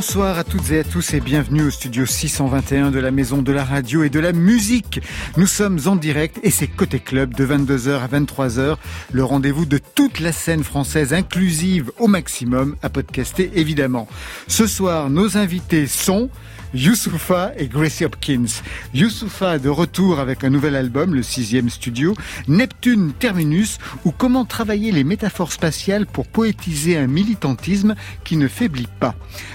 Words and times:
Bonsoir 0.00 0.38
à 0.38 0.44
toutes 0.44 0.70
et 0.70 0.78
à 0.78 0.82
tous 0.82 1.12
et 1.12 1.20
bienvenue 1.20 1.60
au 1.64 1.70
studio 1.70 2.06
621 2.06 2.90
de 2.90 2.98
la 2.98 3.10
Maison 3.10 3.42
de 3.42 3.52
la 3.52 3.64
Radio 3.64 4.02
et 4.02 4.08
de 4.08 4.18
la 4.18 4.32
Musique. 4.32 5.02
Nous 5.36 5.46
sommes 5.46 5.78
en 5.84 5.94
direct 5.94 6.40
et 6.42 6.50
c'est 6.50 6.68
Côté 6.68 7.00
Club 7.00 7.34
de 7.34 7.44
22h 7.44 8.00
à 8.00 8.08
23h, 8.08 8.76
le 9.12 9.24
rendez-vous 9.24 9.66
de 9.66 9.76
toute 9.76 10.20
la 10.20 10.32
scène 10.32 10.64
française 10.64 11.12
inclusive 11.12 11.92
au 11.98 12.06
maximum 12.06 12.76
à 12.82 12.88
podcaster 12.88 13.50
évidemment. 13.56 14.08
Ce 14.48 14.66
soir, 14.66 15.10
nos 15.10 15.36
invités 15.36 15.86
sont 15.86 16.30
Youssoufa 16.74 17.52
et 17.56 17.66
Gracie 17.66 18.04
Hopkins. 18.04 18.62
Youssoufa 18.94 19.58
de 19.58 19.68
retour 19.68 20.20
avec 20.20 20.44
un 20.44 20.50
nouvel 20.50 20.76
album, 20.76 21.14
le 21.14 21.22
sixième 21.22 21.68
studio, 21.68 22.14
Neptune 22.46 23.12
Terminus, 23.18 23.78
ou 24.04 24.12
comment 24.12 24.44
travailler 24.44 24.92
les 24.92 25.04
métaphores 25.04 25.52
spatiales 25.52 26.06
pour 26.06 26.26
poétiser 26.28 26.96
un 26.96 27.06
militantisme 27.08 27.94
qui 28.24 28.36
ne 28.36 28.46
faiblit 28.48 28.88
pas. 29.00 29.14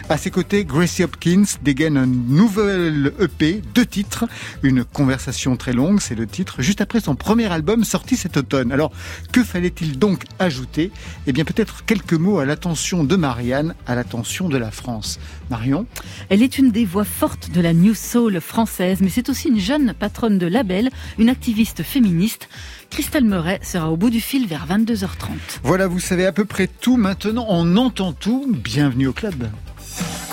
À 0.10 0.18
ses 0.18 0.30
côtés, 0.30 0.66
Gracie 0.66 1.04
Hopkins 1.04 1.46
dégaine 1.64 1.98
un 1.98 2.06
nouvel 2.06 3.14
EP, 3.20 3.62
deux 3.74 3.86
titres, 3.86 4.26
une 4.62 4.84
conversation 4.84 5.56
très 5.56 5.74
longue, 5.74 6.02
c'est 6.02 6.16
le 6.16 6.28
titre, 6.28 6.62
juste 6.62 6.82
après 6.82 7.00
son 7.00 7.16
premier 7.16 7.46
album 7.52 7.84
sorti 7.84 8.18
cet 8.18 8.38
automne. 8.38 8.72
Alors, 8.72 8.92
que 9.32 9.44
fallait-il 9.44 9.98
donc 9.98 10.24
ajouter? 10.40 10.92
Eh 11.28 11.32
bien, 11.32 11.46
peut-être 11.46 11.86
quelques 11.86 12.14
mots 12.14 12.40
à 12.40 12.46
l'attention 12.46 13.04
de 13.04 13.16
Marianne, 13.16 13.74
à 13.88 13.96
l'attention 13.96 14.50
de 14.50 14.58
la 14.58 14.72
France. 14.72 15.20
Marion 15.50 15.86
Elle 16.30 16.42
est 16.42 16.58
une 16.58 16.72
des 16.72 16.86
voix 16.86 17.04
forte 17.04 17.52
de 17.52 17.62
la 17.62 17.74
New 17.74 17.94
Soul 17.94 18.40
française, 18.42 19.00
mais 19.02 19.10
c'est 19.10 19.30
aussi 19.30 19.50
une 19.50 19.60
jeune 19.60 19.94
patronne 19.94 20.38
de 20.38 20.48
label, 20.48 20.90
une 21.18 21.30
activiste 21.30 21.84
féministe. 21.84 22.50
Christelle 22.90 23.26
Meuret 23.26 23.60
sera 23.64 23.92
au 23.92 23.98
bout 23.98 24.10
du 24.10 24.22
fil 24.22 24.48
vers 24.48 24.68
22h30. 24.68 25.28
Voilà, 25.64 25.88
vous 25.88 26.00
savez 26.00 26.26
à 26.26 26.32
peu 26.32 26.46
près 26.46 26.68
tout 26.68 26.98
maintenant, 26.98 27.46
on 27.50 27.78
entend 27.78 28.14
tout. 28.14 28.52
Bienvenue 28.54 29.08
au 29.08 29.14
club. 29.14 29.50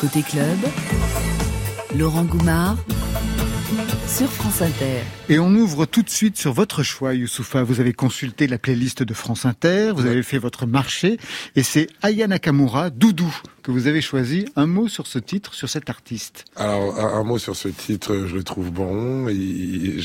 Côté 0.00 0.22
club, 0.22 0.58
Laurent 1.96 2.24
Goumard 2.24 2.76
sur 4.12 4.30
France 4.30 4.60
Inter. 4.60 5.00
Et 5.30 5.38
on 5.38 5.48
ouvre 5.54 5.86
tout 5.86 6.02
de 6.02 6.10
suite 6.10 6.36
sur 6.36 6.52
votre 6.52 6.82
choix, 6.82 7.14
Youssoufa. 7.14 7.62
Vous 7.62 7.80
avez 7.80 7.94
consulté 7.94 8.46
la 8.46 8.58
playlist 8.58 9.02
de 9.02 9.14
France 9.14 9.46
Inter, 9.46 9.92
vous 9.96 10.04
avez 10.04 10.22
fait 10.22 10.36
votre 10.36 10.66
marché, 10.66 11.16
et 11.56 11.62
c'est 11.62 11.86
Aya 12.02 12.26
Nakamura, 12.26 12.90
Doudou, 12.90 13.34
que 13.62 13.70
vous 13.70 13.86
avez 13.86 14.02
choisi. 14.02 14.44
Un 14.54 14.66
mot 14.66 14.86
sur 14.86 15.06
ce 15.06 15.18
titre, 15.18 15.54
sur 15.54 15.70
cet 15.70 15.88
artiste. 15.88 16.44
Alors, 16.56 16.98
un, 16.98 17.24
mot 17.24 17.38
sur 17.38 17.56
ce 17.56 17.68
titre, 17.68 18.26
je 18.26 18.34
le 18.34 18.44
trouve 18.44 18.70
bon. 18.70 19.28
Il, 19.30 19.98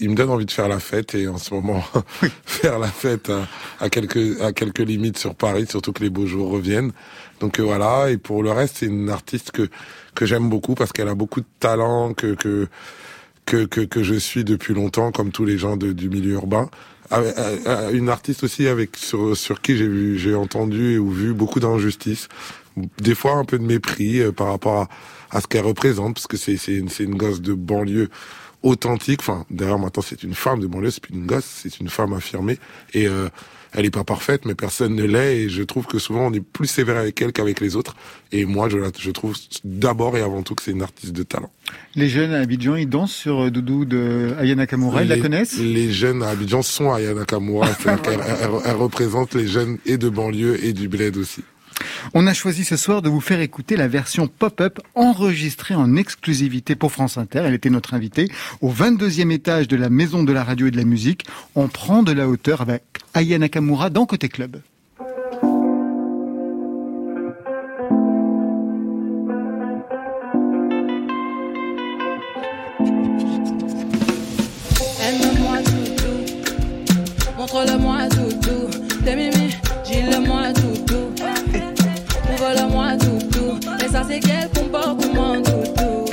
il 0.00 0.10
me 0.10 0.14
donne 0.16 0.30
envie 0.30 0.46
de 0.46 0.50
faire 0.50 0.68
la 0.68 0.80
fête, 0.80 1.14
et 1.14 1.28
en 1.28 1.38
ce 1.38 1.54
moment, 1.54 1.84
faire 2.44 2.80
la 2.80 2.88
fête 2.88 3.30
à, 3.78 3.88
quelques, 3.90 4.40
à 4.40 4.52
quelques 4.52 4.80
limites 4.80 5.18
sur 5.18 5.36
Paris, 5.36 5.66
surtout 5.68 5.92
que 5.92 6.02
les 6.02 6.10
beaux 6.10 6.26
jours 6.26 6.50
reviennent. 6.50 6.90
Donc 7.38 7.60
euh, 7.60 7.62
voilà, 7.62 8.10
et 8.10 8.16
pour 8.16 8.42
le 8.42 8.50
reste, 8.50 8.78
c'est 8.78 8.86
une 8.86 9.08
artiste 9.08 9.52
que 9.52 9.68
que 10.12 10.26
j'aime 10.26 10.48
beaucoup 10.48 10.74
parce 10.74 10.92
qu'elle 10.92 11.08
a 11.08 11.14
beaucoup 11.14 11.40
de 11.40 11.46
talent, 11.60 12.12
que 12.12 12.34
que 12.34 12.68
que, 13.50 13.64
que, 13.64 13.80
que 13.80 14.04
je 14.04 14.14
suis 14.14 14.44
depuis 14.44 14.74
longtemps, 14.74 15.10
comme 15.10 15.32
tous 15.32 15.44
les 15.44 15.58
gens 15.58 15.76
de, 15.76 15.92
du 15.92 16.08
milieu 16.08 16.34
urbain. 16.34 16.70
Une 17.92 18.08
artiste 18.08 18.44
aussi 18.44 18.68
avec 18.68 18.96
sur, 18.96 19.36
sur 19.36 19.60
qui 19.60 19.76
j'ai 19.76 19.88
vu, 19.88 20.16
j'ai 20.16 20.36
entendu 20.36 20.98
ou 20.98 21.10
vu 21.10 21.34
beaucoup 21.34 21.58
d'injustices, 21.58 22.28
des 22.98 23.16
fois 23.16 23.32
un 23.32 23.44
peu 23.44 23.58
de 23.58 23.64
mépris 23.64 24.20
euh, 24.20 24.30
par 24.30 24.46
rapport 24.46 24.82
à, 24.82 24.88
à 25.36 25.40
ce 25.40 25.48
qu'elle 25.48 25.64
représente, 25.64 26.14
parce 26.14 26.28
que 26.28 26.36
c'est 26.36 26.56
c'est 26.56 26.76
une, 26.76 26.88
une 27.00 27.16
gosse 27.16 27.40
de 27.40 27.52
banlieue 27.52 28.08
authentique. 28.62 29.20
Enfin, 29.22 29.44
d'ailleurs 29.50 29.80
maintenant 29.80 30.04
c'est 30.06 30.22
une 30.22 30.34
femme 30.34 30.60
de 30.60 30.68
banlieue, 30.68 30.92
c'est 30.92 31.02
plus 31.02 31.14
une 31.14 31.26
gosse, 31.26 31.48
c'est 31.62 31.80
une 31.80 31.88
femme 31.88 32.12
affirmée 32.12 32.58
et 32.94 33.08
euh, 33.08 33.28
elle 33.72 33.84
est 33.84 33.90
pas 33.90 34.04
parfaite, 34.04 34.44
mais 34.44 34.54
personne 34.54 34.94
ne 34.94 35.04
l'est. 35.04 35.42
Et 35.42 35.48
je 35.48 35.62
trouve 35.62 35.86
que 35.86 35.98
souvent 35.98 36.26
on 36.26 36.32
est 36.32 36.40
plus 36.40 36.66
sévère 36.66 36.96
avec 36.96 37.20
elle 37.22 37.32
qu'avec 37.32 37.60
les 37.60 37.76
autres. 37.76 37.94
Et 38.32 38.44
moi, 38.44 38.68
je, 38.68 38.78
je 38.98 39.10
trouve 39.10 39.36
d'abord 39.64 40.16
et 40.16 40.22
avant 40.22 40.42
tout 40.42 40.54
que 40.54 40.62
c'est 40.62 40.70
une 40.70 40.82
artiste 40.82 41.12
de 41.12 41.22
talent. 41.22 41.50
Les 41.94 42.08
jeunes 42.08 42.32
à 42.32 42.40
Abidjan, 42.40 42.76
ils 42.76 42.88
dansent 42.88 43.12
sur 43.12 43.44
euh, 43.44 43.50
Doudou 43.50 43.84
de 43.84 44.34
Ayana 44.38 44.66
Kamura, 44.66 45.02
ils 45.02 45.08
la 45.08 45.18
connaissent? 45.18 45.58
Les 45.58 45.92
jeunes 45.92 46.22
à 46.22 46.28
Abidjan 46.28 46.62
sont 46.62 46.92
Ayana 46.92 47.24
Kamura. 47.24 47.68
elle, 48.64 48.76
représente 48.76 49.34
les 49.34 49.46
jeunes 49.46 49.78
et 49.86 49.98
de 49.98 50.08
banlieue 50.08 50.64
et 50.64 50.72
du 50.72 50.88
bled 50.88 51.16
aussi. 51.16 51.42
On 52.14 52.26
a 52.26 52.34
choisi 52.34 52.64
ce 52.64 52.76
soir 52.76 53.02
de 53.02 53.08
vous 53.08 53.20
faire 53.20 53.40
écouter 53.40 53.76
la 53.76 53.88
version 53.88 54.26
pop-up 54.26 54.80
enregistrée 54.94 55.74
en 55.74 55.96
exclusivité 55.96 56.74
pour 56.74 56.92
France 56.92 57.18
Inter. 57.18 57.42
Elle 57.44 57.54
était 57.54 57.70
notre 57.70 57.94
invitée 57.94 58.30
au 58.60 58.72
22e 58.72 59.30
étage 59.30 59.68
de 59.68 59.76
la 59.76 59.90
Maison 59.90 60.22
de 60.22 60.32
la 60.32 60.44
Radio 60.44 60.66
et 60.66 60.70
de 60.70 60.76
la 60.76 60.84
Musique. 60.84 61.26
On 61.54 61.68
prend 61.68 62.02
de 62.02 62.12
la 62.12 62.28
hauteur 62.28 62.60
avec 62.60 62.82
Aya 63.14 63.38
Nakamura 63.38 63.90
dans 63.90 64.06
Côté 64.06 64.28
Club. 64.28 64.60
Ça 84.00 84.06
c'est 84.08 84.20
quel 84.20 84.48
comportement 84.48 85.42
tout, 85.42 86.04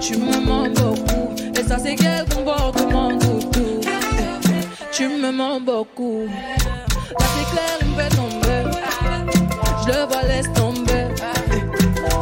Tu 0.00 0.16
me 0.16 0.40
mens 0.44 0.68
beaucoup, 0.68 1.34
et 1.58 1.64
ça 1.64 1.78
c'est 1.78 1.96
quel 1.96 2.24
comportement 2.28 3.10
tu 4.92 5.08
me 5.08 5.30
mens 5.30 5.60
beaucoup. 5.60 6.26
Là 6.26 7.26
c'est 7.34 7.50
clair, 7.50 7.76
il 7.82 7.88
me 7.88 7.94
fait 8.00 8.16
tomber. 8.16 8.62
Je 9.82 9.92
le 9.92 10.06
vois, 10.06 10.22
laisse 10.22 10.50
tomber. 10.54 11.08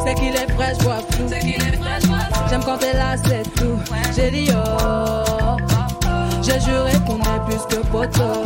C'est 0.05 0.15
qu'il 0.15 0.35
est 0.35 0.51
frais, 0.53 0.73
je 0.77 0.83
vois 0.83 0.99
flou. 1.09 1.25
J'aime 2.49 2.63
quand 2.65 2.77
t'es 2.77 2.93
là, 2.93 3.15
c'est 3.23 3.43
tout. 3.55 3.79
J'ai 4.15 4.29
dit 4.31 4.49
oh. 4.51 5.55
J'ai 6.41 6.59
juré 6.59 6.91
qu'on 7.07 7.19
est 7.19 7.41
plus 7.47 7.63
que 7.69 7.81
poteau. 7.87 8.43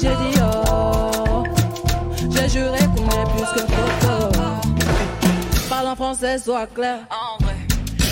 J'ai 0.00 0.08
dit 0.08 0.38
oh. 0.42 1.44
J'ai 2.30 2.48
juré 2.48 2.81
en 5.92 5.96
français, 5.96 6.38
sois 6.38 6.66
clair. 6.66 7.00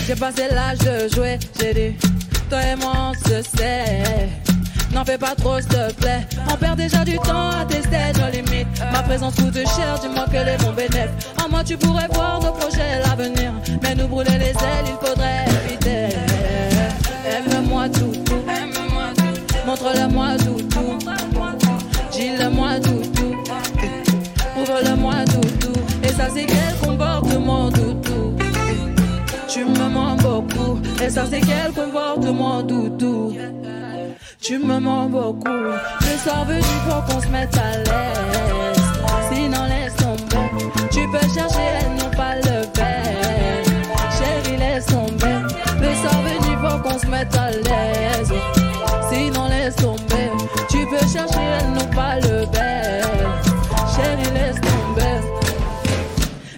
J'ai 0.05 0.15
passé 0.15 0.43
l'âge 0.51 0.77
de 0.79 1.13
jouer. 1.13 1.39
J'ai 1.59 1.73
dit, 1.73 1.97
toi 2.49 2.59
et 2.61 2.75
moi 2.75 2.93
on 3.09 3.13
se 3.13 3.41
sait. 3.41 4.29
N'en 4.93 5.03
fais 5.03 5.17
pas 5.17 5.33
trop, 5.35 5.59
s'il 5.59 5.69
te 5.69 5.93
plaît. 5.93 6.27
On 6.51 6.55
perd 6.57 6.77
déjà 6.77 7.03
du 7.03 7.17
temps 7.17 7.49
à 7.49 7.65
tester 7.65 8.11
nos 8.19 8.29
limites. 8.29 8.67
Ma 8.91 9.01
présence 9.01 9.35
coûte 9.35 9.55
cher, 9.55 9.97
dis-moi 10.01 10.25
quel 10.31 10.49
est 10.49 10.61
mon 10.63 10.73
bénéfice. 10.73 11.09
En 11.43 11.49
moi, 11.49 11.63
tu 11.63 11.77
pourrais 11.77 12.07
voir 12.11 12.39
nos 12.41 12.51
projets, 12.51 12.99
l'avenir. 13.03 13.51
Mais 13.81 13.95
nous 13.95 14.07
brûler 14.07 14.37
les 14.37 14.49
ailes, 14.49 14.85
il 14.85 15.07
faudrait 15.07 15.45
éviter. 15.63 16.15
Aime-moi 17.25 17.89
tout, 17.89 18.11
tout. 18.25 18.43
Montre-le-moi 19.65 20.37
tout, 20.37 20.61
tout. 20.69 20.99
Dis-le-moi 22.11 22.79
tout, 22.81 23.01
tout. 23.15 23.20
Ouvre-le-moi 24.61 25.13
tout, 25.25 25.57
tout. 25.59 25.81
Et 26.03 26.09
ça, 26.09 26.27
c'est 26.33 26.45
quel 26.45 26.75
comportement 26.87 27.71
tout, 27.71 27.95
tout. 28.03 28.35
Tu 29.47 29.65
me 29.65 29.89
mens 29.89 30.15
beaucoup. 30.17 30.79
Et 31.03 31.09
ça, 31.09 31.23
c'est 31.29 31.41
quel 31.41 31.71
comportement 31.73 32.61
tout, 32.63 32.89
tout. 32.99 33.35
Tu 34.39 34.59
me 34.59 34.79
mens 34.79 35.07
beaucoup. 35.07 35.49
Le 35.49 36.17
soir 36.23 36.45
venu 36.45 36.61
pour 36.87 37.03
qu'on 37.05 37.21
se 37.21 37.27
mette 37.29 37.57
à 37.57 37.77
l'aise. 37.77 38.83
Sinon, 39.31 39.63
laisse 39.65 39.95
tomber. 39.95 40.65
Tu 40.91 41.07
peux 41.09 41.27
chercher, 41.33 41.67
elles 41.79 41.95
n'ont 41.95 42.11
pas 42.15 42.35
le 42.35 42.61
verre. 42.75 43.63
Chérie, 44.17 44.57
laisse 44.57 44.85
tomber. 44.85 45.37
Le 45.79 45.95
soir 45.95 46.21
venu 46.21 46.55
pour 46.57 46.81
qu'on 46.83 46.99
se 46.99 47.07
mette 47.07 47.35
à 47.35 47.49
l'aise. 47.49 48.33
Sinon, 49.09 49.47
laisse 49.47 49.75
tomber. 49.75 50.10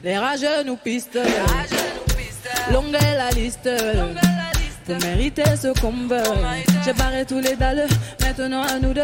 Les 0.04 0.18
rageux 0.18 0.64
nous 0.66 0.76
pistent. 0.76 1.18
Longue 2.74 2.94
est 2.94 3.18
la 3.18 3.30
liste. 3.30 3.70
Vous 4.86 4.96
méritez 4.96 5.44
ce 5.56 5.68
qu'on 5.80 5.94
veut. 6.10 6.22
J'ai 6.84 6.92
barré 6.92 7.26
tous 7.26 7.40
les 7.40 7.56
dalles, 7.56 7.88
maintenant 8.20 8.64
à 8.64 8.80
nous 8.80 8.94
deux. 8.94 9.02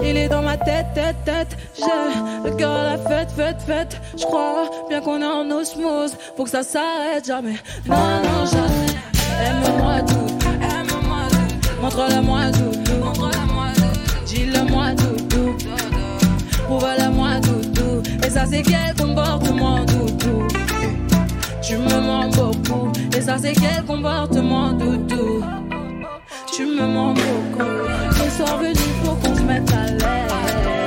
Eh, 0.00 0.08
il 0.08 0.16
est 0.16 0.28
dans 0.28 0.42
ma 0.42 0.56
tête, 0.56 0.86
tête, 0.94 1.16
tête. 1.24 1.56
J'ai 1.76 2.48
le 2.48 2.54
cœur 2.56 2.70
à 2.70 2.82
la 2.84 2.98
fête, 2.98 3.30
fête, 3.36 3.60
fête. 3.66 4.00
Je 4.16 4.22
crois 4.22 4.70
bien 4.88 5.00
qu'on 5.00 5.20
est 5.20 5.24
en 5.24 5.50
osmose. 5.50 6.16
Faut 6.36 6.44
que 6.44 6.50
ça 6.50 6.62
s'arrête 6.62 7.26
jamais. 7.26 7.56
Non, 7.86 7.96
non, 7.96 8.46
jamais. 8.46 8.86
Aime-moi 9.44 10.00
tout, 10.02 10.38
aime-moi 10.62 11.22
tout. 11.28 11.82
Montre-le-moi 11.82 12.52
tout. 12.52 12.94
Montre-le-moi 13.04 13.66
tout. 13.74 14.26
Dis-le-moi 14.26 14.94
tout. 14.94 15.16
Prouve-le-moi 16.66 17.40
tout. 17.42 17.57
Et 18.24 18.30
ça, 18.30 18.44
c'est 18.46 18.62
quel 18.62 18.94
comportement 18.96 19.84
tout. 19.86 20.08
Tu 21.68 21.76
me 21.76 22.00
mens 22.00 22.30
beaucoup, 22.30 22.90
et 23.14 23.20
ça 23.20 23.36
c'est 23.36 23.52
quel 23.52 23.84
comportement 23.84 24.72
doudou. 24.72 25.44
Tu 26.50 26.64
me 26.64 26.80
mens 26.80 27.12
beaucoup, 27.12 27.68
le 28.08 28.30
soir 28.30 28.56
venu 28.56 28.74
faut 29.04 29.14
qu'on 29.16 29.36
se 29.36 29.42
mette 29.42 29.70
à 29.74 29.84
l'aise. 29.90 30.77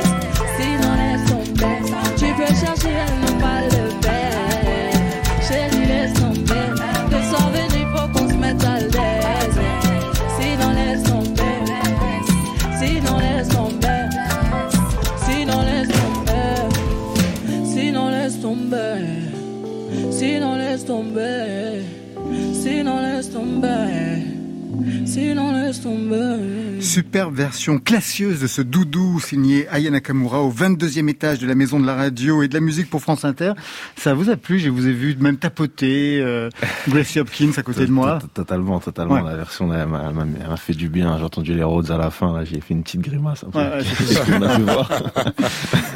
Sinon, 25.14 25.52
laisse 25.52 25.82
tomber. 25.82 26.51
Superbe 26.92 27.34
version 27.34 27.80
classieuse 27.80 28.42
de 28.42 28.48
ce 28.48 28.62
doudou 28.62 29.22
signé 29.22 29.66
Aya 29.70 29.90
Nakamura 29.92 30.42
au 30.42 30.52
22e 30.52 31.08
étage 31.08 31.40
de 31.40 31.48
la 31.48 31.56
maison 31.56 31.80
de 31.80 31.86
la 31.86 31.96
radio 31.96 32.44
et 32.44 32.50
de 32.50 32.54
la 32.54 32.60
musique 32.60 32.90
pour 32.90 33.02
France 33.02 33.24
Inter. 33.24 33.54
Ça 33.96 34.14
vous 34.14 34.30
a 34.30 34.36
plu? 34.36 34.60
Je 34.60 34.70
vous 34.70 34.88
ai 34.88 34.92
vu 34.92 35.16
même 35.18 35.38
tapoter 35.38 36.20
euh, 36.20 36.50
Gracie 36.90 37.22
Hopkins 37.22 37.54
à 37.56 37.64
côté 37.64 37.86
de 37.86 37.92
moi. 37.92 38.20
Totalement, 38.34 38.82
totalement. 38.82 39.14
Ouais. 39.14 39.24
La 39.24 39.38
version 39.38 39.68
m'a 39.68 40.58
fait 40.58 40.74
du 40.74 40.90
bien. 40.90 41.18
J'ai 41.18 41.24
entendu 41.24 41.54
les 41.54 41.64
Rhodes 41.64 41.92
à 41.92 41.98
la 41.98 42.12
fin. 42.12 42.44
J'ai 42.44 42.60
fait 42.60 42.74
une 42.74 42.84
petite 42.84 43.00
grimace. 43.00 43.46
un. 43.46 43.58
Ouais, 43.58 43.86
ouais, 43.86 44.46
a 44.48 44.60
voir? 44.60 44.92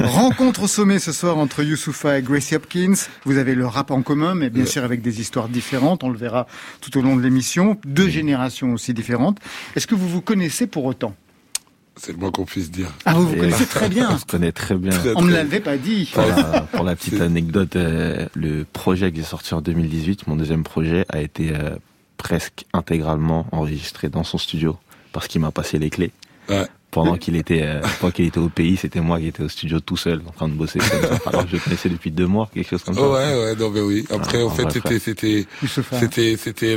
Rencontre 0.00 0.62
au 0.62 0.66
sommet 0.66 0.98
ce 0.98 1.12
soir 1.12 1.36
entre 1.36 1.62
Youssoufa 1.62 2.18
et 2.18 2.22
Gracie 2.22 2.54
Hopkins. 2.54 2.94
Vous 3.26 3.36
avez 3.36 3.54
le 3.54 3.66
rap 3.66 3.90
en 3.90 4.00
commun, 4.00 4.34
mais 4.34 4.48
bien 4.48 4.64
sûr 4.64 4.82
avec 4.82 5.02
des 5.02 5.20
histoires 5.20 5.50
différentes. 5.50 6.04
On 6.04 6.08
le 6.08 6.16
verra 6.16 6.46
tout 6.80 6.96
au 6.96 7.02
long 7.02 7.16
de 7.16 7.20
l'émission. 7.20 7.76
Deux 7.84 8.08
générations 8.08 8.72
aussi 8.72 8.94
différentes. 8.94 9.40
Est-ce 9.74 9.86
que 9.86 9.94
vous 9.94 10.08
vous 10.08 10.22
connaissez 10.22 10.66
pour 10.66 10.85
autant 10.86 11.14
C'est 11.96 12.12
le 12.12 12.18
moins 12.18 12.30
qu'on 12.30 12.44
puisse 12.44 12.70
dire. 12.70 12.90
Ah, 13.04 13.14
vous 13.14 13.28
vous 13.28 13.36
connaissez 13.36 13.66
très 13.66 13.88
bien. 13.88 14.08
On 14.12 14.18
se 14.18 14.24
connaît 14.26 14.52
très 14.52 14.74
bien. 14.76 14.90
Très, 14.92 15.14
On 15.16 15.22
me 15.22 15.28
très- 15.30 15.38
l'avait 15.38 15.60
pas 15.60 15.76
dit. 15.76 16.10
Pour 16.12 16.22
la, 16.26 16.60
pour 16.72 16.84
la 16.84 16.94
petite 16.96 17.20
anecdote, 17.20 17.76
euh, 17.76 18.26
le 18.34 18.64
projet 18.64 19.10
que 19.10 19.16
j'ai 19.16 19.22
sorti 19.22 19.54
en 19.54 19.60
2018, 19.60 20.26
mon 20.26 20.36
deuxième 20.36 20.62
projet, 20.64 21.04
a 21.08 21.20
été 21.20 21.54
euh, 21.54 21.76
presque 22.16 22.64
intégralement 22.72 23.46
enregistré 23.52 24.08
dans 24.08 24.24
son 24.24 24.38
studio 24.38 24.76
parce 25.12 25.28
qu'il 25.28 25.40
m'a 25.40 25.50
passé 25.52 25.78
les 25.78 25.88
clés. 25.90 26.12
Ouais. 26.48 26.66
Pendant 27.04 27.16
qu'il 27.18 27.36
était, 27.36 27.62
euh, 27.62 27.80
pendant 28.00 28.10
qu'il 28.10 28.24
était 28.26 28.38
au 28.38 28.48
pays, 28.48 28.76
c'était 28.76 29.00
moi 29.00 29.20
qui 29.20 29.26
étais 29.28 29.42
au 29.42 29.48
studio 29.48 29.80
tout 29.80 29.96
seul, 29.96 30.22
en 30.26 30.30
train 30.32 30.48
de 30.48 30.54
bosser. 30.54 30.78
comme 30.78 30.88
ça. 31.02 31.18
Alors 31.26 31.42
que 31.44 31.50
je 31.50 31.56
le 31.56 31.60
connaissais 31.60 31.88
depuis 31.90 32.10
deux 32.10 32.26
mois, 32.26 32.48
quelque 32.54 32.68
chose 32.70 32.82
comme 32.82 32.94
ça. 32.94 33.02
Ouais, 33.02 33.38
ouais, 33.38 33.54
non, 33.54 33.70
mais 33.70 33.80
oui. 33.82 34.04
Après, 34.10 34.38
Ah, 34.40 34.46
en 34.46 34.50
fait, 34.50 34.62
bref, 34.64 34.72
c'était, 34.74 34.98
c'était, 34.98 35.46
c'était, 36.00 36.36
c'était 36.36 36.76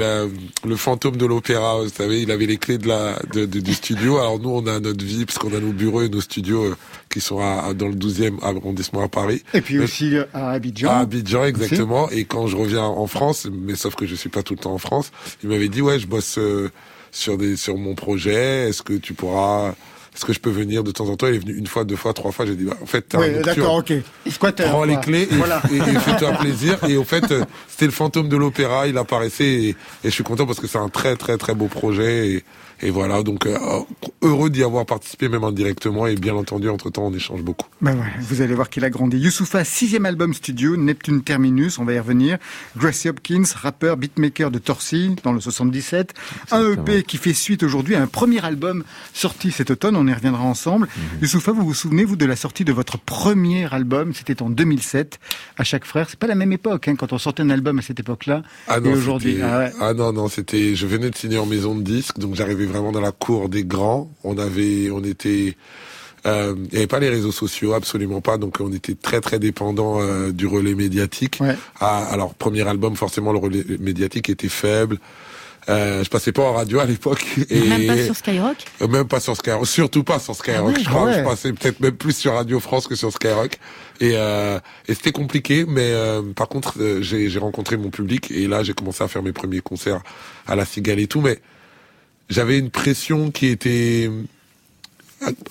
le 0.66 0.76
fantôme 0.76 1.18
de 1.18 1.26
l'opéra. 1.26 1.82
Vous 1.82 1.90
savez, 1.90 2.22
il 2.22 2.32
avait 2.32 2.46
les 2.46 2.58
clés 2.58 2.78
de 2.78 2.88
la, 2.88 3.18
de, 3.34 3.46
de- 3.46 3.60
du 3.60 3.74
studio. 3.74 4.18
Alors 4.20 4.40
nous, 4.40 4.50
on 4.50 4.68
a 4.68 4.80
notre 4.80 5.04
vie 5.06 5.26
parce 5.26 5.38
qu'on 5.38 5.54
a 5.56 5.60
nos 5.60 5.72
bureaux 5.72 6.02
et 6.02 6.10
nos 6.10 6.22
studios 6.22 6.66
euh, 6.66 6.76
qui 7.10 7.22
sont 7.22 7.40
à, 7.40 7.64
à- 7.70 7.74
dans 7.74 7.88
le 7.88 7.96
12e 7.96 8.44
arrondissement 8.44 9.02
à 9.04 9.08
Paris. 9.08 9.44
Et 9.54 9.62
puis 9.62 9.78
Mais- 9.78 9.84
aussi 9.86 10.16
euh, 10.16 10.26
à 10.34 10.52
Abidjan. 10.52 10.90
À 10.90 10.96
Abidjan, 10.98 11.46
exactement. 11.46 12.10
Et 12.10 12.26
quand 12.26 12.48
je 12.48 12.56
reviens 12.58 12.84
en 12.84 13.08
France, 13.08 13.48
mais 13.52 13.76
sauf 13.76 13.96
que 13.96 14.06
je 14.06 14.16
suis 14.16 14.30
pas 14.30 14.44
tout 14.44 14.54
le 14.54 14.60
temps 14.60 14.74
en 14.74 14.78
France, 14.80 15.12
il 15.44 15.50
m'avait 15.50 15.70
dit 15.70 15.82
ouais, 15.82 15.98
je 16.00 16.08
bosse 16.08 16.38
euh, 16.38 16.70
sur 17.12 17.38
des 17.38 17.56
sur 17.56 17.78
mon 17.78 17.96
projet. 17.96 18.70
Est-ce 18.70 18.82
que 18.84 18.94
tu 18.94 19.14
pourras 19.14 19.74
Est-ce 20.16 20.26
que 20.26 20.34
je 20.34 20.40
peux 20.40 20.50
venir 20.50 20.84
de 20.84 20.92
temps 20.92 21.08
en 21.08 21.16
temps 21.16 21.28
Il 21.28 21.36
est 21.36 21.40
venu 21.40 21.56
une 21.56 21.68
fois, 21.68 21.84
deux 21.86 21.96
fois, 21.96 22.14
trois 22.14 22.32
fois. 22.32 22.46
J'ai 22.46 22.56
dit 22.56 22.66
bah, 22.66 22.76
en 22.82 22.86
fait, 22.86 23.14
un 23.16 23.20
Oui, 23.20 23.28
d'accord, 23.44 23.76
ok. 23.76 23.94
Squatter. 24.30 24.64
Prends 24.70 24.84
les 24.84 24.98
clés 25.00 25.28
et, 25.32 25.36
Voilà. 25.36 25.62
et, 25.72 25.78
et 25.78 26.00
fais-toi 26.00 26.32
plaisir. 26.34 26.78
Et 26.88 26.98
au 26.98 27.04
fait, 27.04 27.32
euh, 27.32 27.46
c'était 27.68 27.86
le 27.86 27.92
fantôme 27.92 28.28
de 28.30 28.38
l'opéra. 28.38 28.88
Il 28.88 28.98
apparaissait 28.98 29.46
et, 29.46 29.70
et 29.70 29.76
je 30.06 30.10
suis 30.10 30.24
content 30.24 30.46
parce 30.46 30.60
que 30.60 30.68
c'est 30.68 30.78
un 30.80 30.90
très 30.90 31.16
très 31.16 31.38
très 31.38 31.54
beau 31.54 31.68
projet. 31.68 32.30
Et, 32.30 32.44
et 32.82 32.92
voilà, 32.92 33.24
donc 33.24 33.46
euh, 33.46 33.58
heureux 34.22 34.50
d'y 34.50 34.64
avoir 34.64 34.86
participé 34.86 35.28
même 35.28 35.44
indirectement. 35.44 36.08
Et 36.08 36.16
bien 36.16 36.34
entendu, 36.36 36.70
entre 36.70 36.90
temps, 36.90 37.08
on 37.08 37.14
échange 37.14 37.42
beaucoup. 37.42 37.68
Ben 37.82 37.96
ouais, 37.96 38.12
vous 38.22 38.42
allez 38.42 38.54
voir 38.54 38.70
qu'il 38.70 38.86
a 38.86 38.90
grandi. 38.90 39.18
Youssoufa, 39.18 39.64
sixième 39.64 40.06
album 40.06 40.34
studio, 40.34 40.78
Neptune 40.78 41.22
Terminus, 41.22 41.78
on 41.78 41.86
va 41.86 41.94
y 41.94 42.00
revenir. 42.00 42.38
Gracie 42.78 43.10
Hopkins, 43.10 43.44
rappeur, 43.56 43.98
beatmaker 43.98 44.50
de 44.52 44.60
Torcy, 44.60 45.16
dans 45.24 45.34
le 45.34 45.42
77. 45.42 46.14
Un 46.52 46.62
Exactement. 46.62 46.98
EP 46.98 47.04
qui 47.04 47.18
fait 47.18 47.34
suite 47.34 47.64
aujourd'hui 47.64 47.96
à 47.96 48.02
un 48.02 48.08
premier 48.08 48.44
album 48.46 48.84
sorti 49.14 49.52
cet 49.52 49.72
automne, 49.72 49.96
on 49.96 50.08
y 50.08 50.14
reviendra 50.14 50.44
ensemble. 50.44 50.88
Mhm. 50.88 51.22
Youssoufa, 51.22 51.52
vous 51.52 51.66
vous 51.66 51.74
souvenez, 51.74 52.06
vous, 52.06 52.16
de 52.16 52.26
la 52.26 52.36
sortie 52.36 52.64
de 52.64 52.72
votre 52.72 52.98
premier 52.98 53.72
album? 53.74 54.14
C'était 54.14 54.42
en 54.42 54.50
2007, 54.50 55.20
à 55.58 55.64
chaque 55.64 55.86
frère. 55.86 56.08
C'est 56.10 56.20
pas 56.20 56.28
la 56.28 56.36
même 56.36 56.54
époque, 56.54 56.88
hein, 56.88 56.96
quand 56.96 57.12
on 57.12 57.18
sortait 57.18 57.44
un 57.44 57.50
album 57.50 57.80
à 57.80 57.82
cette 57.82 58.00
époque-là. 58.00 58.44
Ah 58.68 58.78
Et 58.78 58.82
non, 58.82 58.94
aujourd'hui, 58.94 59.42
ah 59.42 59.60
ouais. 59.60 59.72
ah 59.82 59.94
non, 59.94 60.14
non, 60.14 60.30
c'était. 60.30 60.76
Je 60.76 60.88
venais 60.88 61.10
de 61.10 61.16
signer 61.16 61.38
en 61.38 61.46
maison 61.46 61.76
de 61.76 61.82
disque, 61.82 62.20
donc 62.20 62.36
j'arrivais 62.36 62.69
vraiment 62.70 62.92
dans 62.92 63.02
la 63.02 63.12
cour 63.12 63.50
des 63.50 63.64
grands. 63.64 64.10
On 64.24 64.38
avait, 64.38 64.90
on 64.92 65.04
était. 65.04 65.56
euh, 66.26 66.54
Il 66.58 66.72
n'y 66.72 66.78
avait 66.78 66.88
pas 66.88 67.00
les 67.00 67.10
réseaux 67.10 67.32
sociaux, 67.32 67.74
absolument 67.74 68.22
pas. 68.22 68.38
Donc 68.38 68.58
on 68.60 68.72
était 68.72 68.96
très 68.96 69.22
très 69.22 69.40
dépendant 69.40 70.00
euh, 70.02 70.32
du 70.32 70.48
relais 70.48 70.76
médiatique. 70.76 71.38
Ouais. 71.42 71.56
Ah, 71.80 72.06
alors 72.12 72.34
premier 72.34 72.68
album, 72.68 72.96
forcément 72.96 73.32
le 73.34 73.40
relais 73.40 73.64
médiatique 73.80 74.30
était 74.30 74.50
faible. 74.50 74.98
Euh, 75.68 76.04
je 76.04 76.10
passais 76.10 76.32
pas 76.32 76.42
en 76.42 76.54
radio 76.54 76.80
à 76.80 76.86
l'époque 76.86 77.24
et 77.50 77.60
Même 77.60 77.86
pas 77.86 78.04
sur 78.06 78.16
Skyrock? 78.16 78.58
Euh, 78.82 78.88
même 78.88 79.08
pas 79.08 79.20
sur 79.20 79.36
Skyrock, 79.36 79.68
surtout 79.68 80.04
pas 80.04 80.18
sur 80.18 80.34
Skyrock. 80.34 80.62
Ah 80.62 80.66
ouais, 80.66 80.84
je 80.84 80.90
crois 80.90 81.04
ouais. 81.06 81.20
je 81.20 81.24
passais 81.24 81.54
peut-être 81.54 81.80
même 81.82 81.92
plus 81.96 82.16
sur 82.16 82.34
Radio 82.34 82.60
France 82.60 82.88
que 82.88 82.96
sur 82.96 83.12
Skyrock. 83.12 83.60
Et, 84.00 84.14
euh, 84.16 84.58
et 84.88 84.96
c'était 84.96 85.12
compliqué, 85.12 85.66
mais 85.68 85.92
euh, 85.92 86.24
par 86.34 86.48
contre, 86.48 86.76
euh, 86.80 87.02
j'ai 87.04 87.30
j'ai 87.30 87.38
rencontré 87.40 87.78
mon 87.78 87.90
public 87.92 88.32
et 88.32 88.48
là, 88.48 88.64
j'ai 88.64 88.74
commencé 88.74 89.04
à 89.04 89.08
faire 89.10 89.22
mes 89.22 89.34
premiers 89.34 89.60
concerts 89.60 90.02
à 90.48 90.56
la 90.56 90.66
Cigale 90.66 91.00
et 91.00 91.08
tout. 91.08 91.22
Mais 91.22 91.40
j'avais 92.30 92.60
une 92.60 92.70
pression 92.70 93.32
qui 93.32 93.48
était 93.48 94.10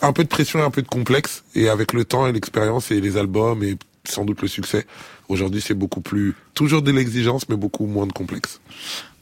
un 0.00 0.12
peu 0.12 0.22
de 0.24 0.28
pression 0.28 0.60
et 0.60 0.62
un 0.62 0.70
peu 0.70 0.82
de 0.82 0.88
complexe. 0.88 1.44
Et 1.54 1.68
avec 1.68 1.92
le 1.92 2.04
temps 2.04 2.26
et 2.26 2.32
l'expérience 2.32 2.90
et 2.90 3.00
les 3.00 3.16
albums 3.16 3.62
et 3.62 3.76
sans 4.04 4.24
doute 4.24 4.40
le 4.40 4.48
succès, 4.48 4.86
aujourd'hui, 5.28 5.60
c'est 5.60 5.74
beaucoup 5.74 6.00
plus 6.00 6.34
toujours 6.54 6.82
de 6.82 6.90
l'exigence, 6.90 7.48
mais 7.48 7.56
beaucoup 7.56 7.86
moins 7.86 8.06
de 8.06 8.12
complexe. 8.12 8.60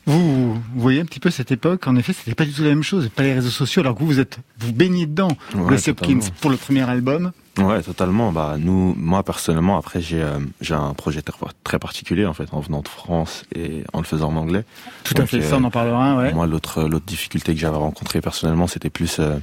Vous, 0.06 0.54
vous 0.54 0.60
voyez 0.76 1.00
un 1.00 1.04
petit 1.04 1.18
peu 1.18 1.30
cette 1.30 1.50
époque, 1.50 1.86
en 1.88 1.96
effet, 1.96 2.12
c'était 2.12 2.34
pas 2.34 2.44
du 2.44 2.52
tout 2.52 2.62
la 2.62 2.68
même 2.68 2.84
chose, 2.84 3.08
pas 3.08 3.24
les 3.24 3.34
réseaux 3.34 3.50
sociaux, 3.50 3.80
alors 3.82 3.94
que 3.94 4.00
vous, 4.00 4.06
vous 4.06 4.20
êtes, 4.20 4.38
vous 4.58 4.72
baignez 4.72 5.06
dedans. 5.06 5.36
Ouais, 5.54 5.88
Hopkins 5.88 6.20
pour 6.40 6.50
le 6.50 6.56
premier 6.56 6.88
album. 6.88 7.32
Ouais, 7.58 7.82
totalement. 7.82 8.32
Bah 8.32 8.56
nous, 8.58 8.94
moi 8.98 9.22
personnellement, 9.22 9.78
après 9.78 10.02
j'ai 10.02 10.22
euh, 10.22 10.38
j'ai 10.60 10.74
un 10.74 10.92
projet 10.92 11.22
très, 11.64 11.78
particulier 11.78 12.26
en 12.26 12.34
fait, 12.34 12.48
en 12.52 12.60
venant 12.60 12.82
de 12.82 12.88
France 12.88 13.44
et 13.54 13.82
en 13.94 13.98
le 13.98 14.04
faisant 14.04 14.28
en 14.28 14.36
anglais. 14.36 14.64
Tout 15.04 15.14
à 15.16 15.26
fait, 15.26 15.38
euh, 15.38 15.42
ça 15.42 15.56
on 15.56 15.64
en 15.64 15.70
parlera, 15.70 16.16
ouais. 16.16 16.34
Moi, 16.34 16.46
l'autre 16.46 16.82
l'autre 16.82 17.06
difficulté 17.06 17.54
que 17.54 17.60
j'avais 17.60 17.78
rencontrée 17.78 18.20
personnellement, 18.20 18.66
c'était 18.66 18.90
plus 18.90 19.18
euh, 19.20 19.38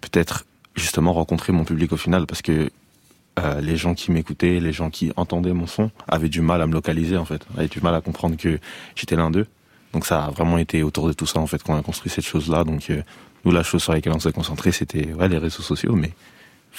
peut-être 0.00 0.46
justement 0.74 1.12
rencontrer 1.12 1.52
mon 1.52 1.64
public 1.64 1.92
au 1.92 1.96
final, 1.96 2.26
parce 2.26 2.42
que 2.42 2.70
euh, 3.38 3.60
les 3.60 3.76
gens 3.76 3.94
qui 3.94 4.10
m'écoutaient, 4.10 4.58
les 4.58 4.72
gens 4.72 4.90
qui 4.90 5.12
entendaient 5.16 5.52
mon 5.52 5.66
son, 5.66 5.90
avaient 6.08 6.28
du 6.28 6.40
mal 6.40 6.60
à 6.60 6.66
me 6.66 6.72
localiser 6.72 7.16
en 7.16 7.24
fait, 7.24 7.46
avaient 7.56 7.68
du 7.68 7.80
mal 7.80 7.94
à 7.94 8.00
comprendre 8.00 8.36
que 8.36 8.58
j'étais 8.96 9.16
l'un 9.16 9.30
d'eux. 9.30 9.46
Donc 9.92 10.06
ça 10.06 10.26
a 10.26 10.30
vraiment 10.30 10.58
été 10.58 10.82
autour 10.82 11.08
de 11.08 11.12
tout 11.12 11.26
ça 11.26 11.40
en 11.40 11.46
fait 11.46 11.62
qu'on 11.62 11.76
a 11.76 11.82
construit 11.82 12.10
cette 12.10 12.24
chose-là. 12.24 12.64
Donc 12.64 12.90
euh, 12.90 13.02
nous, 13.44 13.52
la 13.52 13.62
chose 13.62 13.82
sur 13.82 13.92
laquelle 13.92 14.12
on 14.12 14.20
s'est 14.20 14.32
concentré, 14.32 14.72
c'était 14.72 15.12
ouais, 15.12 15.28
les 15.28 15.38
réseaux 15.38 15.62
sociaux, 15.62 15.94
mais 15.94 16.12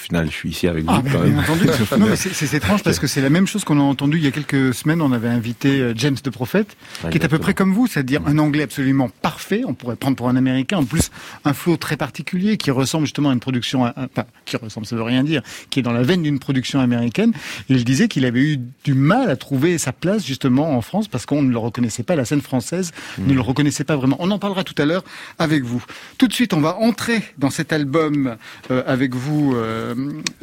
au 0.00 0.02
final, 0.02 0.26
je 0.26 0.32
suis 0.32 0.48
ici 0.48 0.66
avec 0.66 0.84
vous 0.84 0.90
Ah, 0.90 1.02
quand 1.02 1.20
bien 1.20 1.34
même. 1.34 2.16
c'est 2.16 2.54
étrange 2.54 2.82
parce 2.82 2.98
que 2.98 3.06
c'est 3.06 3.20
la 3.20 3.28
même 3.28 3.46
chose 3.46 3.64
qu'on 3.64 3.78
a 3.78 3.82
entendu 3.82 4.16
il 4.16 4.24
y 4.24 4.26
a 4.26 4.30
quelques 4.30 4.72
semaines. 4.72 5.02
On 5.02 5.12
avait 5.12 5.28
invité 5.28 5.80
euh, 5.80 5.92
James 5.94 6.16
de 6.22 6.30
Prophète, 6.30 6.76
qui 7.10 7.18
est 7.18 7.24
à 7.24 7.28
peu 7.28 7.38
près 7.38 7.52
comme 7.54 7.72
vous, 7.74 7.86
c'est-à-dire 7.86 8.22
un 8.26 8.38
anglais 8.38 8.62
absolument 8.62 9.10
parfait. 9.22 9.62
On 9.66 9.74
pourrait 9.74 9.96
prendre 9.96 10.16
pour 10.16 10.28
un 10.28 10.36
américain. 10.36 10.78
En 10.78 10.84
plus, 10.84 11.10
un 11.44 11.52
flow 11.52 11.76
très 11.76 11.96
particulier 11.98 12.56
qui 12.56 12.70
ressemble 12.70 13.04
justement 13.06 13.30
à 13.30 13.32
une 13.34 13.40
production, 13.40 13.84
à- 13.84 13.94
enfin, 13.96 14.24
qui 14.46 14.56
ressemble, 14.56 14.86
ça 14.86 14.96
veut 14.96 15.02
rien 15.02 15.22
dire, 15.22 15.42
qui 15.68 15.80
est 15.80 15.82
dans 15.82 15.92
la 15.92 16.02
veine 16.02 16.22
d'une 16.22 16.38
production 16.38 16.80
américaine. 16.80 17.32
Et 17.68 17.74
il 17.74 17.84
disait 17.84 18.08
qu'il 18.08 18.24
avait 18.24 18.40
eu 18.40 18.58
du 18.84 18.94
mal 18.94 19.28
à 19.30 19.36
trouver 19.36 19.76
sa 19.78 19.92
place 19.92 20.24
justement 20.26 20.76
en 20.76 20.80
France 20.80 21.08
parce 21.08 21.26
qu'on 21.26 21.42
ne 21.42 21.50
le 21.50 21.58
reconnaissait 21.58 22.02
pas, 22.04 22.16
la 22.16 22.24
scène 22.24 22.40
française 22.40 22.92
ne 23.18 23.34
le 23.34 23.40
reconnaissait 23.40 23.84
pas 23.84 23.96
vraiment. 23.96 24.16
On 24.18 24.30
en 24.30 24.38
parlera 24.38 24.64
tout 24.64 24.80
à 24.80 24.86
l'heure 24.86 25.04
avec 25.38 25.62
vous. 25.62 25.84
Tout 26.18 26.26
de 26.26 26.32
suite, 26.32 26.54
on 26.54 26.60
va 26.60 26.76
entrer 26.78 27.22
dans 27.38 27.50
cet 27.50 27.72
album 27.72 28.36
euh, 28.70 28.82
avec 28.86 29.14
vous, 29.14 29.54
euh, 29.54 29.89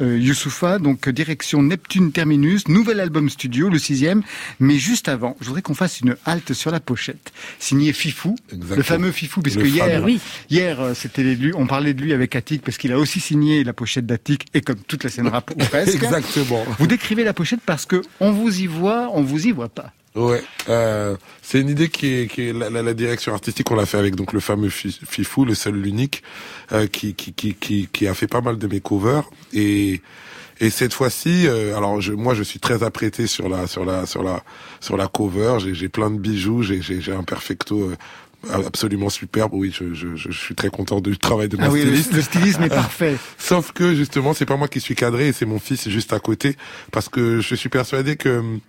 Youssoufa. 0.00 0.78
Donc, 0.78 1.08
direction 1.08 1.62
Neptune 1.62 2.12
Terminus, 2.12 2.68
nouvel 2.68 3.00
album 3.00 3.28
studio, 3.30 3.68
le 3.68 3.78
sixième. 3.78 4.22
Mais 4.60 4.78
juste 4.78 5.08
avant, 5.08 5.36
je 5.40 5.46
voudrais 5.46 5.62
qu'on 5.62 5.74
fasse 5.74 6.00
une 6.00 6.16
halte 6.24 6.52
sur 6.52 6.70
la 6.70 6.80
pochette, 6.80 7.32
signé 7.58 7.92
Fifou, 7.92 8.36
Exactement. 8.52 8.76
le 8.76 8.82
fameux 8.82 9.12
Fifou, 9.12 9.40
puisque 9.42 9.64
hier. 9.64 10.02
Oui. 10.04 10.20
hier, 10.50 10.80
euh, 10.80 10.94
c'était 10.94 11.22
lui, 11.22 11.52
on 11.54 11.66
parlait 11.66 11.94
de 11.94 12.02
lui 12.02 12.12
avec 12.12 12.36
Attic, 12.36 12.62
parce 12.62 12.78
qu'il 12.78 12.92
a 12.92 12.98
aussi 12.98 13.20
signé 13.20 13.64
la 13.64 13.72
pochette 13.72 14.06
d'Attic, 14.06 14.46
et 14.54 14.60
comme 14.60 14.78
toute 14.86 15.04
la 15.04 15.10
scène 15.10 15.28
rap, 15.28 15.52
presque. 15.70 15.94
Exactement. 15.94 16.64
Vous 16.78 16.86
décrivez 16.86 17.24
la 17.24 17.32
pochette 17.32 17.60
parce 17.64 17.86
que 17.86 18.02
on 18.20 18.32
vous 18.32 18.60
y 18.60 18.66
voit, 18.66 19.10
on 19.14 19.22
vous 19.22 19.46
y 19.46 19.52
voit 19.52 19.68
pas. 19.68 19.92
Ouais, 20.14 20.42
euh, 20.68 21.16
c'est 21.42 21.60
une 21.60 21.68
idée 21.68 21.88
qui 21.88 22.06
est, 22.14 22.26
qui 22.32 22.48
est 22.48 22.52
la, 22.52 22.70
la- 22.70 22.82
la 22.82 22.94
direction 22.94 23.32
artistique. 23.34 23.70
On 23.70 23.76
l'a 23.76 23.86
fait 23.86 23.98
avec 23.98 24.16
donc 24.16 24.32
le 24.32 24.40
fameux 24.40 24.68
Fi- 24.68 24.98
Fifou, 25.08 25.44
le 25.44 25.54
seul, 25.54 25.74
l'unique, 25.76 26.22
euh, 26.72 26.86
qui, 26.88 27.14
qui, 27.14 27.32
qui, 27.32 27.54
qui, 27.54 27.88
qui 27.92 28.06
a 28.08 28.14
fait 28.14 28.26
pas 28.26 28.40
mal 28.40 28.58
de 28.58 28.66
mes 28.66 28.80
covers. 28.80 29.22
Et, 29.52 30.00
et 30.60 30.70
cette 30.70 30.92
fois-ci, 30.92 31.46
euh, 31.46 31.76
alors 31.76 32.00
je, 32.00 32.12
moi 32.12 32.34
je 32.34 32.42
suis 32.42 32.58
très 32.58 32.82
apprêté 32.82 33.26
sur 33.28 33.48
la, 33.48 33.66
sur 33.68 33.84
la, 33.84 34.06
sur 34.06 34.22
la, 34.24 34.42
sur 34.80 34.96
la 34.96 35.06
cover. 35.06 35.58
J'ai, 35.60 35.74
j'ai 35.74 35.88
plein 35.88 36.10
de 36.10 36.18
bijoux. 36.18 36.62
J'ai, 36.62 36.82
j'ai, 36.82 37.00
j'ai 37.00 37.12
un 37.12 37.22
perfecto 37.22 37.90
euh, 37.90 37.96
absolument 38.66 39.10
superbe. 39.10 39.52
Oui, 39.54 39.72
je, 39.78 39.94
je, 39.94 40.16
je, 40.16 40.32
suis 40.32 40.56
très 40.56 40.70
content 40.70 41.00
du 41.00 41.16
travail 41.16 41.48
de 41.48 41.56
mon 41.58 41.64
ah 41.64 41.70
oui, 41.70 41.82
styliste. 41.82 42.12
Le, 42.12 42.22
stylisme 42.22 42.62
est 42.64 42.68
parfait. 42.74 43.16
Sauf 43.36 43.70
que 43.72 43.94
justement, 43.94 44.34
c'est 44.34 44.46
pas 44.46 44.56
moi 44.56 44.66
qui 44.68 44.80
suis 44.80 44.96
cadré 44.96 45.28
et 45.28 45.32
c'est 45.32 45.46
mon 45.46 45.60
fils 45.60 45.88
juste 45.88 46.12
à 46.12 46.18
côté, 46.18 46.56
parce 46.90 47.08
que 47.08 47.40
je 47.40 47.54
suis 47.54 47.68
persuadé 47.68 48.16
que 48.16 48.38
hum, 48.40 48.60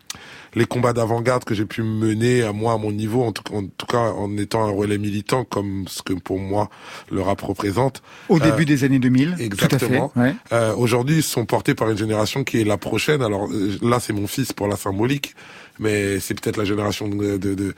les 0.55 0.65
combats 0.65 0.93
d'avant-garde 0.93 1.43
que 1.43 1.53
j'ai 1.53 1.65
pu 1.65 1.83
mener 1.83 2.43
à 2.43 2.53
moi 2.53 2.73
à 2.73 2.77
mon 2.77 2.91
niveau, 2.91 3.23
en 3.23 3.31
tout, 3.31 3.43
en 3.53 3.63
tout, 3.65 3.85
cas 3.85 3.97
en 3.97 4.37
étant 4.37 4.65
un 4.65 4.71
relais 4.71 4.97
militant 4.97 5.43
comme 5.43 5.85
ce 5.87 6.01
que 6.01 6.13
pour 6.13 6.39
moi 6.39 6.69
le 7.11 7.21
rap 7.21 7.41
représente. 7.41 8.01
Au 8.29 8.39
début 8.39 8.63
euh, 8.63 8.65
des 8.65 8.83
années 8.83 8.99
2000. 8.99 9.35
Exactement. 9.39 10.11
Ouais. 10.15 10.35
Euh, 10.51 10.75
Aujourd'hui, 10.75 11.17
ils 11.17 11.23
sont 11.23 11.45
portés 11.45 11.75
par 11.75 11.89
une 11.89 11.97
génération 11.97 12.43
qui 12.43 12.61
est 12.61 12.63
la 12.63 12.77
prochaine. 12.77 13.21
Alors 13.21 13.47
euh, 13.51 13.77
là, 13.81 13.99
c'est 13.99 14.13
mon 14.13 14.27
fils 14.27 14.53
pour 14.53 14.67
la 14.67 14.75
symbolique, 14.75 15.35
mais 15.79 16.19
c'est 16.19 16.39
peut-être 16.39 16.57
la 16.57 16.65
génération 16.65 17.07
de, 17.07 17.37
de, 17.37 17.53
de 17.53 17.75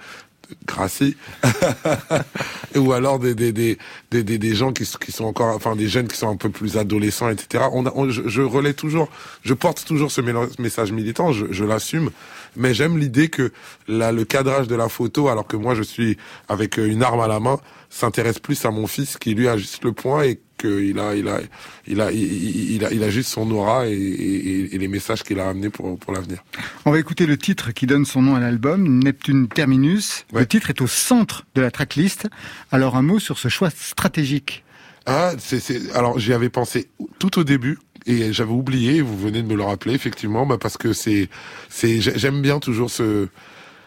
Gracie, 0.65 1.15
ou 2.75 2.91
alors 2.91 3.19
des 3.19 3.35
des, 3.35 3.51
des, 3.51 3.77
des, 4.11 4.23
des, 4.23 4.55
gens 4.55 4.73
qui, 4.73 4.85
qui 4.99 5.11
sont 5.11 5.25
encore, 5.25 5.55
enfin 5.55 5.75
des 5.75 5.87
jeunes 5.87 6.07
qui 6.07 6.17
sont 6.17 6.29
un 6.29 6.35
peu 6.35 6.49
plus 6.49 6.77
adolescents, 6.77 7.29
etc. 7.29 7.65
On, 7.71 7.85
on 7.95 8.09
je, 8.09 8.27
je, 8.27 8.41
relais 8.41 8.73
toujours, 8.73 9.09
je 9.43 9.53
porte 9.53 9.85
toujours 9.85 10.11
ce 10.11 10.21
message 10.59 10.91
militant, 10.91 11.31
je, 11.31 11.45
je 11.51 11.63
l'assume, 11.63 12.11
mais 12.55 12.73
j'aime 12.73 12.97
l'idée 12.97 13.29
que 13.29 13.51
le 13.87 14.23
cadrage 14.23 14.67
de 14.67 14.75
la 14.75 14.89
photo, 14.89 15.27
alors 15.27 15.47
que 15.47 15.57
moi 15.57 15.75
je 15.75 15.83
suis 15.83 16.17
avec 16.47 16.77
une 16.77 17.03
arme 17.03 17.21
à 17.21 17.27
la 17.27 17.39
main, 17.39 17.59
s'intéresse 17.89 18.39
plus 18.39 18.63
à 18.65 18.71
mon 18.71 18.87
fils 18.87 19.17
qui 19.17 19.33
lui 19.33 19.47
a 19.47 19.57
juste 19.57 19.83
le 19.83 19.91
point 19.91 20.23
et 20.23 20.39
qu'il 20.57 20.99
a, 20.99 21.15
il 21.15 21.27
a, 21.27 21.39
il 21.87 21.99
a, 22.01 22.11
il, 22.11 22.85
a, 22.85 22.91
il 22.91 23.03
a 23.03 23.09
juste 23.09 23.29
son 23.29 23.49
aura 23.51 23.87
et, 23.87 23.93
et, 23.93 24.75
et 24.75 24.77
les 24.77 24.87
messages 24.87 25.23
qu'il 25.23 25.39
a 25.39 25.49
amenés 25.49 25.69
pour, 25.69 25.97
pour 25.97 26.13
l'avenir. 26.13 26.43
On 26.85 26.91
va 26.91 26.99
écouter 26.99 27.25
le 27.25 27.37
titre 27.37 27.71
qui 27.71 27.87
donne 27.87 28.05
son 28.05 28.21
nom 28.21 28.35
à 28.35 28.39
l'album, 28.39 28.99
Neptune 29.03 29.47
Terminus. 29.47 30.25
Ouais. 30.31 30.41
Le 30.41 30.47
titre 30.47 30.69
est 30.69 30.81
au 30.81 30.87
centre 30.87 31.45
de 31.55 31.61
la 31.61 31.71
tracklist. 31.71 32.27
Alors 32.71 32.95
un 32.95 33.01
mot 33.01 33.19
sur 33.19 33.39
ce 33.39 33.47
choix 33.49 33.69
stratégique. 33.71 34.63
Ah, 35.07 35.31
c'est, 35.39 35.91
alors 35.95 36.19
j'y 36.19 36.31
avais 36.31 36.49
pensé 36.49 36.89
tout 37.17 37.39
au 37.39 37.43
début 37.43 37.79
et 38.05 38.33
j'avais 38.33 38.51
oublié. 38.51 39.01
Vous 39.01 39.17
venez 39.17 39.41
de 39.41 39.47
me 39.47 39.55
le 39.55 39.63
rappeler 39.63 39.93
effectivement, 39.93 40.45
bah 40.45 40.57
parce 40.59 40.77
que 40.77 40.93
c'est, 40.93 41.29
c'est, 41.69 42.01
j'aime 42.01 42.41
bien 42.41 42.59
toujours 42.59 42.89
ce 42.89 43.27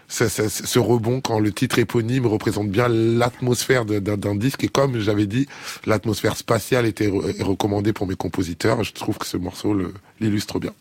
ce, 0.09 0.79
rebond 0.79 1.21
quand 1.21 1.39
le 1.39 1.53
titre 1.53 1.79
éponyme 1.79 2.27
représente 2.27 2.69
bien 2.69 2.89
l'atmosphère 2.89 3.85
d'un 3.85 4.35
disque 4.37 4.65
et 4.65 4.69
comme 4.69 4.99
j'avais 4.99 5.27
dit, 5.27 5.49
l'atmosphère 5.87 6.37
spatiale 6.37 6.87
était 6.87 7.09
recommandée 7.41 7.93
pour 7.93 8.07
mes 8.07 8.17
compositeurs. 8.17 8.85
Je 8.85 8.93
trouve 8.93 9.19
que 9.19 9.27
ce 9.27 9.37
morceau 9.37 9.77
l'illustre 10.21 10.61
bien. 10.61 10.73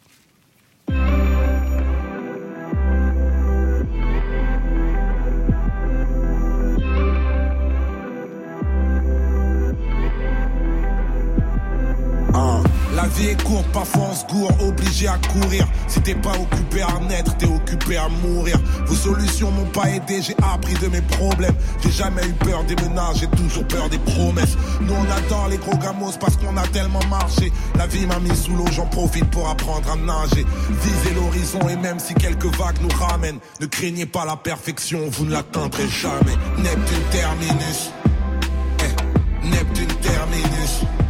Vie 13.16 13.28
est 13.28 13.44
courte, 13.44 13.68
parfois 13.72 14.10
on 14.12 14.16
se 14.16 14.26
gourre, 14.26 14.52
obligé 14.62 15.08
à 15.08 15.18
courir. 15.32 15.68
Si 15.88 16.02
t'es 16.02 16.16
pas 16.16 16.32
occupé 16.32 16.82
à 16.82 17.00
naître, 17.08 17.36
t'es 17.38 17.48
occupé 17.48 17.98
à 17.98 18.08
mourir. 18.10 18.60
Vos 18.86 18.96
solutions 18.96 19.52
m'ont 19.52 19.66
pas 19.66 19.90
aidé, 19.90 20.22
j'ai 20.22 20.36
appris 20.44 20.74
de 20.76 20.88
mes 20.88 21.02
problèmes. 21.02 21.56
J'ai 21.82 21.92
jamais 21.92 22.26
eu 22.26 22.34
peur 22.34 22.64
des 22.64 22.76
menaces, 22.76 23.20
j'ai 23.20 23.28
toujours 23.28 23.68
peur 23.68 23.90
des 23.90 24.00
promesses. 24.00 24.58
Nous 24.82 24.94
on 24.94 25.12
adore 25.12 25.48
les 25.50 25.58
gros 25.58 25.78
gamos 25.78 26.14
parce 26.20 26.38
qu'on 26.38 26.56
a 26.58 26.68
tellement 26.68 27.04
marché. 27.10 27.52
La 27.76 27.88
vie 27.88 28.06
m'a 28.06 28.20
mis 28.20 28.36
sous 28.36 28.56
l'eau, 28.56 28.68
j'en 28.72 28.88
profite 28.88 29.30
pour 29.32 29.50
apprendre 29.50 29.92
à 29.92 29.96
nager. 29.96 30.46
Visez 30.70 31.14
l'horizon 31.16 31.68
et 31.70 31.76
même 31.76 32.00
si 32.00 32.14
quelques 32.14 32.54
vagues 32.58 32.82
nous 32.82 32.96
ramènent, 32.98 33.40
ne 33.60 33.66
craignez 33.66 34.06
pas 34.06 34.26
la 34.26 34.36
perfection, 34.36 35.00
vous 35.12 35.26
ne 35.26 35.32
l'atteindrez 35.32 35.88
jamais. 35.88 36.36
Neptune 36.58 37.04
terminus. 37.12 37.92
Eh, 38.80 39.48
Neptune 39.48 39.94
terminus. 40.02 41.03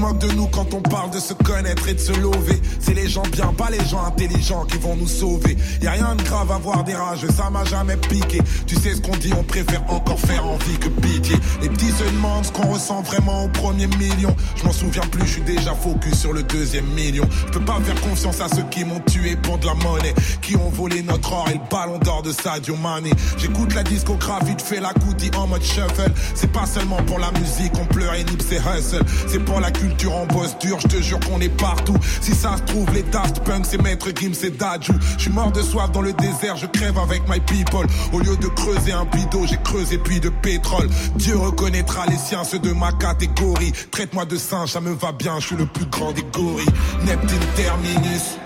De 0.00 0.32
nous 0.32 0.46
quand 0.46 0.72
on 0.72 0.80
parle 0.80 1.10
de 1.10 1.20
se 1.20 1.34
connaître 1.34 1.86
et 1.86 1.92
de 1.92 2.00
se 2.00 2.12
lever. 2.12 2.60
C'est 2.80 2.94
les 2.94 3.06
gens 3.06 3.22
bien, 3.30 3.52
pas 3.52 3.68
les 3.68 3.84
gens 3.84 4.02
intelligents 4.02 4.64
qui 4.64 4.78
vont 4.78 4.96
nous 4.96 5.06
sauver. 5.06 5.56
Y 5.82 5.86
a 5.86 5.92
rien 5.92 6.14
de 6.14 6.22
grave 6.22 6.50
à 6.50 6.56
voir 6.56 6.84
des 6.84 6.94
rages, 6.94 7.26
ça 7.28 7.50
m'a 7.50 7.64
jamais 7.64 7.96
piqué. 7.96 8.40
Tu 8.66 8.76
sais 8.76 8.94
ce 8.94 9.00
qu'on 9.02 9.16
dit, 9.18 9.32
on 9.38 9.42
préfère 9.42 9.82
encore 9.90 10.18
faire 10.18 10.46
envie 10.46 10.78
que 10.78 10.88
pitié. 10.88 11.36
Les 11.60 11.68
petits 11.68 11.90
se 11.90 12.04
demandent 12.04 12.46
ce 12.46 12.50
qu'on 12.50 12.66
ressent 12.72 13.02
vraiment 13.02 13.44
au 13.44 13.48
premier 13.48 13.88
million. 13.88 14.34
Je 14.56 14.64
m'en 14.64 14.72
souviens 14.72 15.06
plus, 15.12 15.26
je 15.26 15.32
suis 15.32 15.42
déjà 15.42 15.74
focus 15.74 16.18
sur 16.18 16.32
le 16.32 16.44
deuxième 16.44 16.86
million. 16.86 17.24
Je 17.48 17.52
peux 17.52 17.64
pas 17.64 17.78
faire 17.84 18.00
confiance 18.00 18.40
à 18.40 18.48
ceux 18.48 18.64
qui 18.70 18.84
m'ont 18.86 19.00
tué 19.00 19.36
pour 19.36 19.58
de 19.58 19.66
la 19.66 19.74
monnaie, 19.74 20.14
qui 20.40 20.56
ont 20.56 20.70
volé 20.70 21.02
notre 21.02 21.30
or 21.30 21.46
et 21.50 21.54
le 21.54 21.60
ballon 21.70 21.98
d'or 21.98 22.22
de 22.22 22.32
Sadio 22.32 22.74
Mane. 22.76 23.10
J'écoute 23.36 23.74
la 23.74 23.82
discographie 23.82 24.54
de 24.54 24.80
la 24.80 24.94
Kuti 24.94 25.30
en 25.36 25.46
mode 25.46 25.62
shuffle. 25.62 26.10
C'est 26.34 26.50
pas 26.52 26.64
seulement 26.64 27.02
pour 27.02 27.18
la 27.18 27.30
musique, 27.32 27.72
on 27.78 27.84
pleure 27.84 28.14
et 28.14 28.24
nip 28.24 28.42
c'est 28.48 28.56
hustle. 28.56 29.04
C'est 29.28 29.40
pour 29.40 29.60
la 29.60 29.70
culture 29.70 29.89
en 30.08 30.26
bosse 30.26 30.56
dur, 30.58 30.78
je 30.80 30.88
te 30.88 31.02
jure 31.02 31.20
qu'on 31.20 31.40
est 31.40 31.48
partout. 31.48 31.96
Si 32.20 32.34
ça 32.34 32.56
se 32.56 32.62
trouve, 32.62 32.92
les 32.94 33.02
Daft 33.02 33.40
Punk, 33.40 33.66
c'est 33.66 33.80
Maître 33.80 34.08
Gims, 34.14 34.34
c'est 34.34 34.56
Daju. 34.56 34.92
Je 35.16 35.22
suis 35.22 35.30
mort 35.30 35.52
de 35.52 35.62
soif 35.62 35.90
dans 35.92 36.02
le 36.02 36.12
désert, 36.12 36.56
je 36.56 36.66
crève 36.66 36.98
avec 36.98 37.22
my 37.28 37.40
people. 37.40 37.86
Au 38.12 38.18
lieu 38.18 38.36
de 38.36 38.48
creuser 38.48 38.92
un 38.92 39.04
bidon, 39.04 39.46
j'ai 39.46 39.58
creusé 39.58 39.98
puis 39.98 40.20
de 40.20 40.28
pétrole. 40.28 40.88
Dieu 41.16 41.36
reconnaîtra 41.36 42.06
les 42.06 42.16
siens, 42.16 42.44
ceux 42.44 42.58
de 42.58 42.72
ma 42.72 42.92
catégorie. 42.92 43.72
Traite-moi 43.90 44.24
de 44.24 44.36
singe, 44.36 44.70
ça 44.70 44.80
me 44.80 44.92
va 44.92 45.12
bien, 45.12 45.38
je 45.40 45.46
suis 45.48 45.56
le 45.56 45.66
plus 45.66 45.86
grand 45.86 46.12
des 46.12 46.24
gorilles. 46.32 46.66
Neptune 47.04 47.38
terminus. 47.56 48.38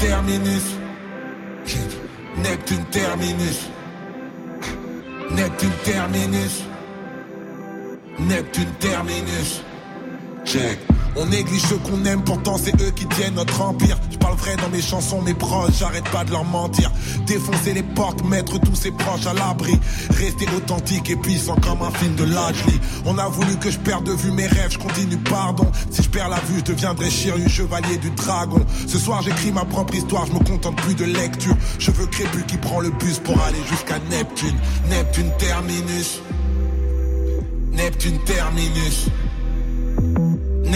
Terminus. 0.00 0.76
Neptune 2.36 2.86
terminus. 2.90 3.68
Neptune 5.30 5.72
terminus. 5.84 6.62
Neptune 8.18 8.74
terminus. 8.80 9.62
Check. 10.44 10.95
On 11.18 11.26
néglige 11.26 11.62
ceux 11.62 11.76
qu'on 11.78 12.04
aime, 12.04 12.22
pourtant 12.22 12.58
c'est 12.62 12.78
eux 12.82 12.90
qui 12.90 13.06
tiennent 13.06 13.34
notre 13.34 13.62
empire. 13.62 13.98
Je 14.10 14.18
parle 14.18 14.36
vrai 14.36 14.56
dans 14.56 14.68
mes 14.68 14.82
chansons, 14.82 15.22
mes 15.22 15.32
proches, 15.32 15.78
j'arrête 15.78 16.08
pas 16.10 16.24
de 16.24 16.30
leur 16.30 16.44
mentir. 16.44 16.90
Défoncer 17.26 17.72
les 17.72 17.82
portes, 17.82 18.22
mettre 18.24 18.60
tous 18.60 18.74
ses 18.74 18.90
proches 18.90 19.26
à 19.26 19.32
l'abri. 19.32 19.78
Rester 20.10 20.46
authentique 20.54 21.08
et 21.08 21.16
puissant 21.16 21.56
comme 21.56 21.80
un 21.80 21.90
film 21.90 22.14
de 22.16 22.24
Lajli. 22.24 22.78
On 23.06 23.16
a 23.16 23.28
voulu 23.28 23.56
que 23.56 23.70
je 23.70 23.78
perde 23.78 24.04
de 24.04 24.12
vue 24.12 24.30
mes 24.30 24.46
rêves, 24.46 24.72
je 24.72 24.78
continue, 24.78 25.16
pardon. 25.16 25.70
Si 25.90 26.02
je 26.02 26.10
perds 26.10 26.28
la 26.28 26.40
vue, 26.40 26.58
je 26.58 26.72
deviendrai 26.72 27.08
Shiryu, 27.08 27.48
chevalier 27.48 27.96
du 27.96 28.10
dragon. 28.10 28.64
Ce 28.86 28.98
soir 28.98 29.22
j'écris 29.22 29.52
ma 29.52 29.64
propre 29.64 29.94
histoire, 29.94 30.26
je 30.26 30.32
me 30.32 30.40
contente 30.40 30.76
plus 30.76 30.94
de 30.94 31.04
lecture. 31.04 31.56
Je 31.78 31.90
veux 31.92 32.06
Crépus 32.06 32.44
qui 32.46 32.58
prend 32.58 32.80
le 32.80 32.90
bus 32.90 33.18
pour 33.20 33.40
aller 33.40 33.62
jusqu'à 33.70 33.98
Neptune. 34.10 34.56
Neptune 34.90 35.30
terminus. 35.38 36.20
Neptune 37.72 38.18
terminus. 38.24 39.08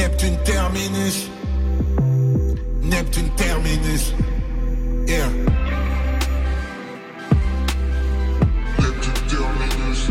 Neptune 0.01 0.39
terminus. 0.45 1.29
Neptune 2.83 3.31
terminus. 3.37 4.15
Yeah. 5.07 5.29
Neptune 8.79 9.29
terminus. 9.29 10.09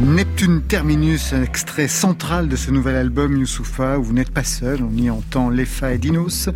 Neptune 0.00 0.62
terminus. 0.62 1.32
Un 1.32 1.42
extrait 1.44 1.86
central 1.86 2.48
de 2.48 2.56
ce 2.56 2.72
nouvel 2.72 2.96
album 2.96 3.36
Youssoufa, 3.36 3.96
où 3.96 4.02
vous 4.02 4.12
n'êtes 4.12 4.30
pas 4.30 4.42
seul, 4.42 4.80
on 4.82 4.92
y 4.98 5.08
entend 5.08 5.50
Lefa 5.50 5.94
et 5.94 5.98
Dinos, 5.98 6.48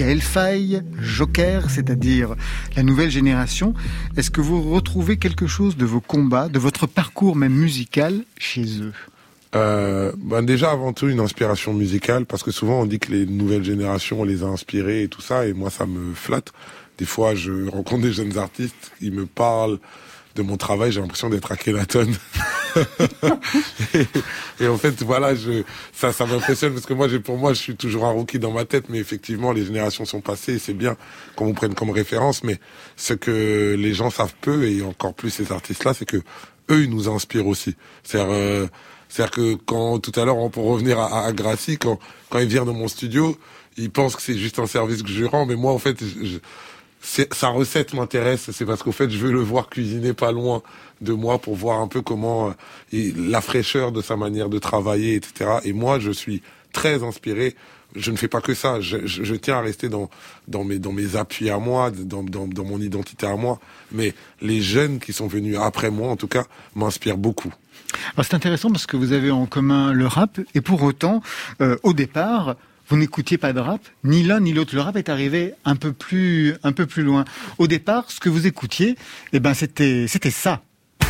Gaël 0.00 0.22
Faye, 0.22 0.80
Joker, 1.02 1.68
c'est-à-dire 1.68 2.34
la 2.74 2.82
nouvelle 2.82 3.10
génération. 3.10 3.74
Est-ce 4.16 4.30
que 4.30 4.40
vous 4.40 4.72
retrouvez 4.72 5.18
quelque 5.18 5.46
chose 5.46 5.76
de 5.76 5.84
vos 5.84 6.00
combats, 6.00 6.48
de 6.48 6.58
votre 6.58 6.86
parcours 6.86 7.36
même 7.36 7.52
musical 7.52 8.24
chez 8.38 8.80
eux? 8.80 8.94
Euh, 9.54 10.12
ben 10.16 10.40
déjà 10.42 10.70
avant 10.70 10.94
tout 10.94 11.08
une 11.08 11.20
inspiration 11.20 11.74
musicale 11.74 12.24
parce 12.24 12.42
que 12.42 12.50
souvent 12.50 12.80
on 12.80 12.86
dit 12.86 12.98
que 12.98 13.12
les 13.12 13.26
nouvelles 13.26 13.64
générations 13.64 14.22
on 14.22 14.24
les 14.24 14.42
a 14.42 14.46
inspirés 14.46 15.02
et 15.02 15.08
tout 15.08 15.20
ça 15.20 15.46
et 15.46 15.52
moi 15.52 15.68
ça 15.68 15.84
me 15.84 16.14
flatte. 16.14 16.50
Des 16.96 17.04
fois 17.04 17.34
je 17.34 17.68
rencontre 17.68 18.00
des 18.00 18.12
jeunes 18.14 18.38
artistes, 18.38 18.92
ils 19.02 19.12
me 19.12 19.26
parlent 19.26 19.78
de 20.34 20.40
mon 20.40 20.56
travail, 20.56 20.92
j'ai 20.92 21.02
l'impression 21.02 21.28
d'être 21.28 21.52
à 21.52 21.56
Kenaton. 21.56 22.08
et, 24.60 24.68
en 24.68 24.76
fait, 24.76 25.02
voilà, 25.02 25.34
je, 25.34 25.62
ça, 25.92 26.12
ça 26.12 26.26
m'impressionne 26.26 26.72
parce 26.72 26.86
que 26.86 26.94
moi, 26.94 27.08
j'ai, 27.08 27.20
pour 27.20 27.36
moi, 27.36 27.52
je 27.52 27.60
suis 27.60 27.76
toujours 27.76 28.06
un 28.06 28.10
rookie 28.10 28.38
dans 28.38 28.52
ma 28.52 28.64
tête, 28.64 28.84
mais 28.88 28.98
effectivement, 28.98 29.52
les 29.52 29.64
générations 29.64 30.04
sont 30.04 30.20
passées 30.20 30.54
et 30.54 30.58
c'est 30.58 30.74
bien 30.74 30.96
qu'on 31.36 31.46
vous 31.46 31.54
prenne 31.54 31.74
comme 31.74 31.90
référence. 31.90 32.44
Mais 32.44 32.58
ce 32.96 33.14
que 33.14 33.76
les 33.78 33.94
gens 33.94 34.10
savent 34.10 34.34
peu 34.40 34.64
et 34.68 34.82
encore 34.82 35.14
plus 35.14 35.30
ces 35.30 35.52
artistes-là, 35.52 35.94
c'est 35.94 36.06
que 36.06 36.18
eux, 36.70 36.84
ils 36.84 36.90
nous 36.90 37.08
inspirent 37.08 37.46
aussi. 37.46 37.74
C'est-à-dire, 38.02 38.32
euh, 38.32 38.66
c'est-à-dire 39.08 39.32
que 39.32 39.54
quand 39.54 39.98
tout 39.98 40.18
à 40.18 40.24
l'heure, 40.24 40.50
pour 40.50 40.66
revenir 40.66 40.98
à, 40.98 41.26
à 41.26 41.32
Gracie, 41.32 41.78
quand 41.78 41.98
quand 42.30 42.38
il 42.38 42.48
vient 42.48 42.64
dans 42.64 42.72
mon 42.72 42.88
studio, 42.88 43.36
ils 43.76 43.90
pensent 43.90 44.16
que 44.16 44.22
c'est 44.22 44.38
juste 44.38 44.58
un 44.58 44.66
service 44.66 45.02
que 45.02 45.08
je 45.08 45.24
rends, 45.24 45.46
mais 45.46 45.56
moi, 45.56 45.72
en 45.72 45.78
fait, 45.78 45.98
je, 46.00 46.38
sa 47.00 47.48
recette 47.48 47.94
m'intéresse, 47.94 48.50
c'est 48.52 48.66
parce 48.66 48.82
qu'au 48.82 48.92
fait, 48.92 49.10
je 49.10 49.18
veux 49.18 49.32
le 49.32 49.40
voir 49.40 49.68
cuisiner 49.68 50.12
pas 50.12 50.32
loin 50.32 50.62
de 51.00 51.12
moi 51.12 51.38
pour 51.38 51.54
voir 51.54 51.80
un 51.80 51.88
peu 51.88 52.02
comment 52.02 52.54
euh, 52.92 53.12
la 53.16 53.40
fraîcheur 53.40 53.90
de 53.92 54.02
sa 54.02 54.16
manière 54.16 54.48
de 54.48 54.58
travailler, 54.58 55.14
etc. 55.14 55.58
Et 55.64 55.72
moi, 55.72 55.98
je 55.98 56.10
suis 56.10 56.42
très 56.72 57.02
inspiré. 57.02 57.56
Je 57.96 58.12
ne 58.12 58.16
fais 58.16 58.28
pas 58.28 58.40
que 58.40 58.54
ça. 58.54 58.80
Je, 58.80 59.34
tiens 59.34 59.56
à 59.56 59.60
rester 59.62 59.88
dans 59.88 60.08
mes 60.64 61.16
appuis 61.16 61.50
à 61.50 61.58
moi, 61.58 61.90
dans 61.90 62.64
mon 62.64 62.80
identité 62.80 63.26
à 63.26 63.34
moi. 63.34 63.58
Mais 63.90 64.14
les 64.40 64.60
jeunes 64.60 65.00
qui 65.00 65.12
sont 65.12 65.26
venus 65.26 65.56
après 65.58 65.90
moi, 65.90 66.10
en 66.10 66.16
tout 66.16 66.28
cas, 66.28 66.44
m'inspirent 66.76 67.18
beaucoup. 67.18 67.52
Alors 68.14 68.24
c'est 68.24 68.34
intéressant 68.34 68.70
parce 68.70 68.86
que 68.86 68.96
vous 68.96 69.12
avez 69.12 69.30
en 69.30 69.46
commun 69.46 69.92
le 69.92 70.06
rap 70.06 70.38
et 70.54 70.60
pour 70.60 70.82
autant, 70.82 71.22
euh, 71.60 71.76
au 71.82 71.92
départ, 71.92 72.56
vous 72.90 72.96
n'écoutiez 72.96 73.38
pas 73.38 73.52
de 73.52 73.60
rap, 73.60 73.80
ni 74.02 74.24
l'un 74.24 74.40
ni 74.40 74.52
l'autre. 74.52 74.74
Le 74.74 74.80
rap 74.80 74.96
est 74.96 75.08
arrivé 75.08 75.54
un 75.64 75.76
peu 75.76 75.92
plus, 75.92 76.56
un 76.64 76.72
peu 76.72 76.86
plus 76.86 77.04
loin. 77.04 77.24
Au 77.58 77.68
départ, 77.68 78.10
ce 78.10 78.18
que 78.18 78.28
vous 78.28 78.48
écoutiez, 78.48 78.96
eh 79.32 79.38
ben, 79.38 79.54
c'était, 79.54 80.06
c'était 80.08 80.32
ça. 80.32 80.60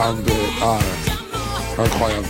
ah, 0.00 0.14
incroyable. 1.78 2.26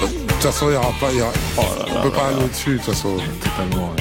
De 0.00 0.06
toute 0.32 0.42
façon, 0.42 0.66
il 0.66 0.70
n'y 0.72 0.76
aura 0.76 0.92
pas, 1.00 1.12
il 1.12 1.18
y 1.18 1.22
aura, 1.22 1.32
oh 1.58 1.62
on 1.88 2.02
peut 2.02 2.10
pas 2.10 2.26
aller 2.26 2.42
au-dessus, 2.42 2.72
de 2.72 2.76
toute 2.78 2.86
façon. 2.86 3.16
Totalement. 3.40 3.94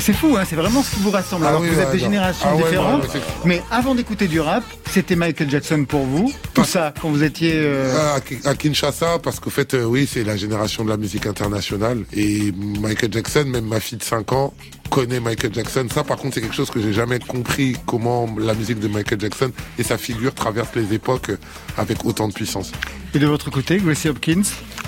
C'est 0.00 0.12
fou, 0.12 0.36
hein, 0.36 0.44
c'est 0.48 0.56
vraiment 0.56 0.82
ce 0.82 0.94
qui 0.94 1.00
vous 1.00 1.10
rassemble. 1.10 1.44
Ah 1.46 1.50
alors 1.50 1.62
que 1.62 1.66
vous 1.66 1.80
êtes 1.80 1.92
des 1.92 1.98
générations 1.98 2.48
ah 2.52 2.56
différentes. 2.56 3.06
mais 3.44 3.62
avant 3.70 3.94
d'écouter 3.94 4.26
du 4.26 4.40
rap, 4.40 4.64
c'était 4.90 5.16
Michael 5.16 5.50
Jackson 5.50 5.84
pour 5.84 6.04
vous. 6.04 6.32
Tout 6.54 6.64
ça, 6.64 6.92
quand 7.00 7.10
vous 7.10 7.22
étiez 7.22 7.52
euh, 7.56 8.16
à, 8.44 8.54
Kinshasa, 8.54 9.18
parce 9.22 9.40
qu'au 9.40 9.50
fait, 9.50 9.74
euh, 9.74 9.84
oui, 9.84 10.08
c'est 10.10 10.24
la 10.24 10.36
génération 10.36 10.84
de 10.84 10.90
la 10.90 10.96
musique 10.96 11.26
internationale. 11.26 12.04
Et 12.12 12.52
Michael 12.80 13.12
Jackson, 13.12 13.44
même 13.46 13.66
ma 13.66 13.80
fille 13.80 13.98
de 13.98 14.02
5 14.04 14.32
ans, 14.32 14.52
connaît 14.92 15.20
Michael 15.20 15.54
Jackson. 15.54 15.86
Ça, 15.90 16.04
par 16.04 16.18
contre, 16.18 16.34
c'est 16.34 16.42
quelque 16.42 16.54
chose 16.54 16.70
que 16.70 16.80
j'ai 16.80 16.92
jamais 16.92 17.18
compris 17.18 17.76
comment 17.86 18.28
la 18.38 18.52
musique 18.52 18.78
de 18.78 18.88
Michael 18.88 19.18
Jackson 19.18 19.50
et 19.78 19.82
sa 19.82 19.96
figure 19.96 20.34
traversent 20.34 20.76
les 20.76 20.92
époques 20.92 21.30
avec 21.78 22.04
autant 22.04 22.28
de 22.28 22.34
puissance. 22.34 22.72
Et 23.14 23.18
de 23.18 23.26
votre 23.26 23.50
côté, 23.50 23.78
Gracie 23.78 24.10
Hopkins? 24.10 24.42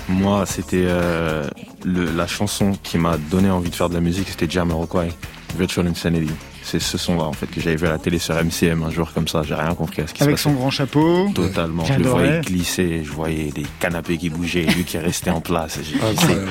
Moi, 0.07 0.45
c'était 0.45 0.85
euh, 0.85 1.49
la 1.83 2.27
chanson 2.27 2.73
qui 2.83 2.99
m'a 2.99 3.17
donné 3.17 3.49
envie 3.49 3.71
de 3.71 3.75
faire 3.75 3.89
de 3.89 3.95
la 3.95 4.01
musique, 4.01 4.27
c'était 4.29 4.49
Jamiroquai, 4.49 5.11
Virtual 5.57 5.87
Insanity 5.87 6.31
c'est 6.65 6.79
ce 6.79 6.97
son-là 6.97 7.23
en 7.23 7.33
fait 7.33 7.45
que 7.47 7.61
j'avais 7.61 7.75
vu 7.75 7.87
à 7.87 7.91
la 7.91 7.97
télé 7.99 8.17
sur 8.17 8.33
MCM 8.35 8.83
un 8.83 8.89
jour 8.89 9.13
comme 9.13 9.27
ça. 9.27 9.43
J'ai 9.43 9.53
rien 9.53 9.73
compris 9.75 10.01
à 10.01 10.07
ce 10.07 10.13
qui 10.13 10.19
se 10.19 10.25
passait. 10.25 10.29
Avec 10.29 10.39
son 10.39 10.53
grand 10.53 10.71
chapeau. 10.71 11.29
Totalement. 11.33 11.85
Je 11.85 11.93
le 11.93 12.09
voyais 12.09 12.41
glisser, 12.41 13.01
je 13.03 13.11
voyais 13.11 13.51
des 13.51 13.65
canapés 13.79 14.17
qui 14.17 14.29
bougeaient, 14.29 14.63
lui 14.63 14.83
qui 14.83 14.97
restait 14.97 15.29
en 15.29 15.41
place. 15.41 15.79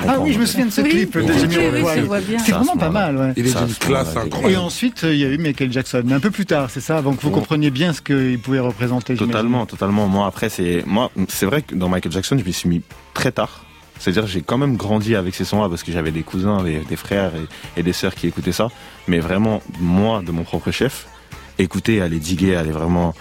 Ah, 0.09 0.19
oui, 0.21 0.33
je 0.33 0.39
me 0.39 0.47
souviens 0.47 0.67
de 0.67 0.71
ce 0.71 0.81
clip 0.81 1.19
de 1.19 1.33
C'est 2.39 2.53
vraiment 2.53 2.77
pas 2.77 2.91
mal. 2.91 3.17
Ouais. 3.17 3.33
Il 3.37 3.47
est 3.47 3.59
d'une 3.59 3.75
classe 3.75 4.17
incroyable. 4.17 4.53
Et 4.53 4.57
ensuite, 4.57 5.03
il 5.03 5.17
y 5.17 5.25
a 5.25 5.29
eu 5.29 5.39
Michael 5.39 5.73
Jackson, 5.73 6.03
mais 6.05 6.15
un 6.15 6.21
peu 6.21 6.31
plus 6.31 6.47
tard, 6.47 6.71
c'est 6.71 6.81
ça, 6.81 6.97
avant 6.97 7.15
que 7.15 7.23
vous 7.23 7.31
compreniez 7.31 7.71
bien 7.71 7.93
ce 7.93 8.01
qu'il 8.01 8.39
pouvait 8.39 8.61
représenter. 8.61 9.15
Totalement, 9.17 9.67
totalement. 9.67 10.07
Moi 10.07 10.27
après, 10.27 10.49
c'est 10.49 10.85
moi, 10.87 11.11
c'est 11.29 11.47
vrai 11.47 11.63
que 11.63 11.75
dans 11.75 11.89
Michael 11.89 12.13
Jackson, 12.13 12.39
je 12.39 12.45
me 12.45 12.53
suis 12.53 12.69
mis 12.69 12.83
très 13.15 13.33
tard 13.33 13.64
c'est-à-dire 13.99 14.27
j'ai 14.27 14.43
quand 14.43 14.59
même 14.59 14.77
grandi 14.77 15.15
avec 15.15 15.35
ces 15.35 15.45
sons-là 15.45 15.69
parce 15.69 15.83
que 15.83 15.93
j'avais 15.93 16.11
des 16.11 16.23
cousins, 16.23 16.63
des, 16.63 16.97
frères 16.97 17.33
et, 17.77 17.83
des 17.83 17.93
sœurs 17.93 18.15
qui 18.15 18.27
écoutaient 18.27 18.53
ça. 18.53 18.69
Mais 19.09 19.19
vraiment, 19.19 19.63
moi, 19.81 20.23
de 20.25 20.33
mon 20.33 20.45
propre 20.45 20.71
chef, 20.71 21.07
écouter, 21.59 22.01
aller 22.01 22.19
diguer, 22.19 22.57
aller 22.57 22.73
vraiment 22.73 23.15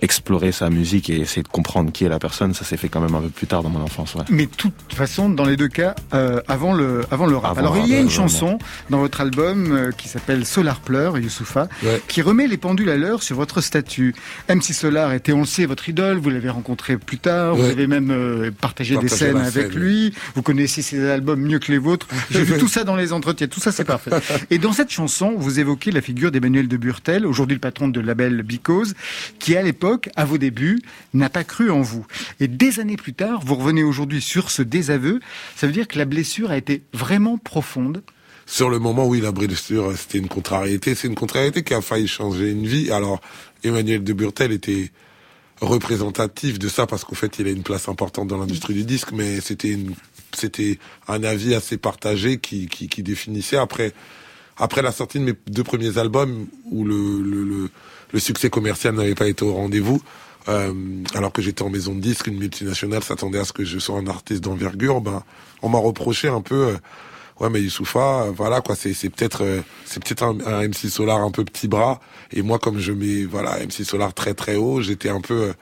explorer 0.00 0.52
sa 0.52 0.70
musique 0.70 1.10
et 1.10 1.20
essayer 1.20 1.42
de 1.42 1.48
comprendre 1.48 1.90
qui 1.92 2.04
est 2.04 2.08
la 2.08 2.18
personne, 2.18 2.54
ça 2.54 2.64
s'est 2.64 2.76
fait 2.76 2.88
quand 2.88 3.00
même 3.00 3.14
un 3.14 3.20
peu 3.20 3.28
plus 3.28 3.46
tard 3.46 3.62
dans 3.62 3.68
mon 3.68 3.80
enfance. 3.80 4.14
Ouais. 4.14 4.24
Mais 4.30 4.46
de 4.46 4.50
toute 4.50 4.74
façon, 4.92 5.28
dans 5.28 5.44
les 5.44 5.56
deux 5.56 5.68
cas, 5.68 5.94
euh, 6.14 6.40
avant 6.48 6.72
le 6.72 7.02
avant 7.10 7.26
le 7.26 7.36
rap. 7.36 7.58
Alors 7.58 7.76
il 7.78 7.88
y 7.88 7.94
a 7.94 8.00
une 8.00 8.10
chanson 8.10 8.58
dans 8.90 8.98
votre 8.98 9.20
album 9.20 9.72
euh, 9.72 9.90
qui 9.90 10.08
s'appelle 10.08 10.46
Solar 10.46 10.80
Pleur, 10.80 11.18
Youssoufa, 11.18 11.68
qui 12.06 12.22
remet 12.22 12.46
les 12.46 12.56
pendules 12.56 12.90
à 12.90 12.96
l'heure 12.96 13.22
sur 13.22 13.36
votre 13.36 13.60
statut. 13.60 14.14
MC 14.48 14.72
Solar 14.72 15.12
était, 15.12 15.32
on 15.32 15.40
le 15.40 15.46
sait, 15.46 15.66
votre 15.66 15.88
idole. 15.88 16.18
Vous 16.18 16.30
l'avez 16.30 16.50
rencontré 16.50 16.96
plus 16.96 17.18
tard. 17.18 17.56
Vous 17.56 17.64
avez 17.64 17.86
même 17.86 18.10
euh, 18.10 18.50
partagé 18.50 18.96
des 18.96 19.08
scènes 19.08 19.36
avec 19.36 19.74
lui. 19.74 20.14
Vous 20.34 20.42
connaissez 20.42 20.82
ses 20.82 21.08
albums 21.10 21.40
mieux 21.40 21.58
que 21.58 21.72
les 21.72 21.78
vôtres. 21.78 22.06
J'ai 22.30 22.44
vu 22.44 22.58
tout 22.58 22.68
ça 22.68 22.84
dans 22.84 22.96
les 22.96 23.12
entretiens. 23.12 23.48
Tout 23.48 23.60
ça, 23.60 23.72
c'est 23.72 23.84
parfait. 23.84 24.10
Et 24.50 24.58
dans 24.58 24.72
cette 24.72 24.90
chanson, 24.90 25.34
vous 25.36 25.60
évoquez 25.60 25.90
la 25.90 26.00
figure 26.00 26.30
d'Emmanuel 26.30 26.68
de 26.68 26.76
Burtel, 26.76 27.26
aujourd'hui 27.26 27.56
le 27.56 27.60
patron 27.60 27.88
de 27.88 28.00
label 28.00 28.42
Because, 28.42 28.94
qui 29.38 29.56
à 29.56 29.62
l'époque 29.62 29.87
à 30.16 30.24
vos 30.24 30.38
débuts, 30.38 30.80
n'a 31.14 31.30
pas 31.30 31.44
cru 31.44 31.70
en 31.70 31.80
vous. 31.80 32.06
Et 32.40 32.48
des 32.48 32.80
années 32.80 32.96
plus 32.96 33.14
tard, 33.14 33.40
vous 33.44 33.54
revenez 33.54 33.82
aujourd'hui 33.82 34.20
sur 34.20 34.50
ce 34.50 34.62
désaveu. 34.62 35.20
Ça 35.56 35.66
veut 35.66 35.72
dire 35.72 35.88
que 35.88 35.98
la 35.98 36.04
blessure 36.04 36.50
a 36.50 36.56
été 36.56 36.82
vraiment 36.92 37.38
profonde 37.38 38.02
sur 38.50 38.70
le 38.70 38.78
moment, 38.78 39.06
oui, 39.06 39.20
la 39.20 39.30
blessure, 39.30 39.92
c'était 39.94 40.16
une 40.16 40.26
contrariété. 40.26 40.94
C'est 40.94 41.06
une 41.06 41.14
contrariété 41.14 41.62
qui 41.62 41.74
a 41.74 41.82
failli 41.82 42.08
changer 42.08 42.50
une 42.50 42.66
vie. 42.66 42.90
Alors, 42.90 43.20
Emmanuel 43.62 44.02
de 44.02 44.12
Burtel 44.14 44.52
était 44.52 44.90
représentatif 45.60 46.58
de 46.58 46.66
ça 46.66 46.86
parce 46.86 47.04
qu'en 47.04 47.14
fait, 47.14 47.38
il 47.38 47.46
a 47.46 47.50
une 47.50 47.62
place 47.62 47.90
importante 47.90 48.26
dans 48.26 48.38
l'industrie 48.38 48.72
du 48.72 48.84
disque, 48.84 49.12
mais 49.12 49.42
c'était 49.42 49.76
c'était 50.34 50.78
un 51.08 51.24
avis 51.24 51.54
assez 51.54 51.76
partagé 51.76 52.38
qui, 52.38 52.68
définissait 53.02 53.58
après, 53.58 53.92
après 54.56 54.80
la 54.80 54.92
sortie 54.92 55.18
de 55.18 55.24
mes 55.24 55.34
deux 55.48 55.64
premiers 55.64 55.98
albums 55.98 56.46
où 56.70 56.84
le 56.84 57.70
succès 58.16 58.50
commercial 58.50 58.94
n'avait 58.94 59.14
pas 59.14 59.28
été 59.28 59.44
au 59.44 59.54
rendez-vous. 59.54 60.02
Euh, 60.48 60.72
alors 61.14 61.32
que 61.32 61.42
j'étais 61.42 61.62
en 61.62 61.68
maison 61.68 61.94
de 61.94 62.00
disque, 62.00 62.26
une 62.26 62.38
multinationale 62.38 63.02
s'attendait 63.02 63.38
à 63.38 63.44
ce 63.44 63.52
que 63.52 63.64
je 63.64 63.78
sois 63.78 63.98
un 63.98 64.06
artiste 64.06 64.42
d'envergure. 64.42 65.00
Ben, 65.00 65.22
on 65.62 65.68
m'a 65.68 65.78
reproché 65.78 66.28
un 66.28 66.40
peu. 66.40 66.68
Euh, 66.68 66.76
ouais, 67.40 67.50
mais 67.50 67.60
Youssoufa, 67.60 68.22
euh, 68.22 68.32
voilà 68.34 68.62
quoi, 68.62 68.74
c'est 68.74 68.94
peut-être 69.10 69.44
c'est 69.84 70.02
peut-être 70.02 70.22
un, 70.22 70.38
un, 70.46 70.66
MC 70.66 70.88
Solar 70.88 71.20
un 71.20 71.30
peu 71.30 71.44
petit 71.44 71.68
bras. 71.68 72.00
Et 72.32 72.42
moi, 72.42 72.58
comme 72.58 72.78
je 72.78 72.92
mets 72.92 73.24
voilà 73.24 73.58
MC 73.58 73.84
Solar 73.84 74.14
très 74.14 74.32
très 74.32 74.56
haut, 74.56 74.80
j'étais 74.80 75.10
un 75.10 75.20
peu 75.20 75.52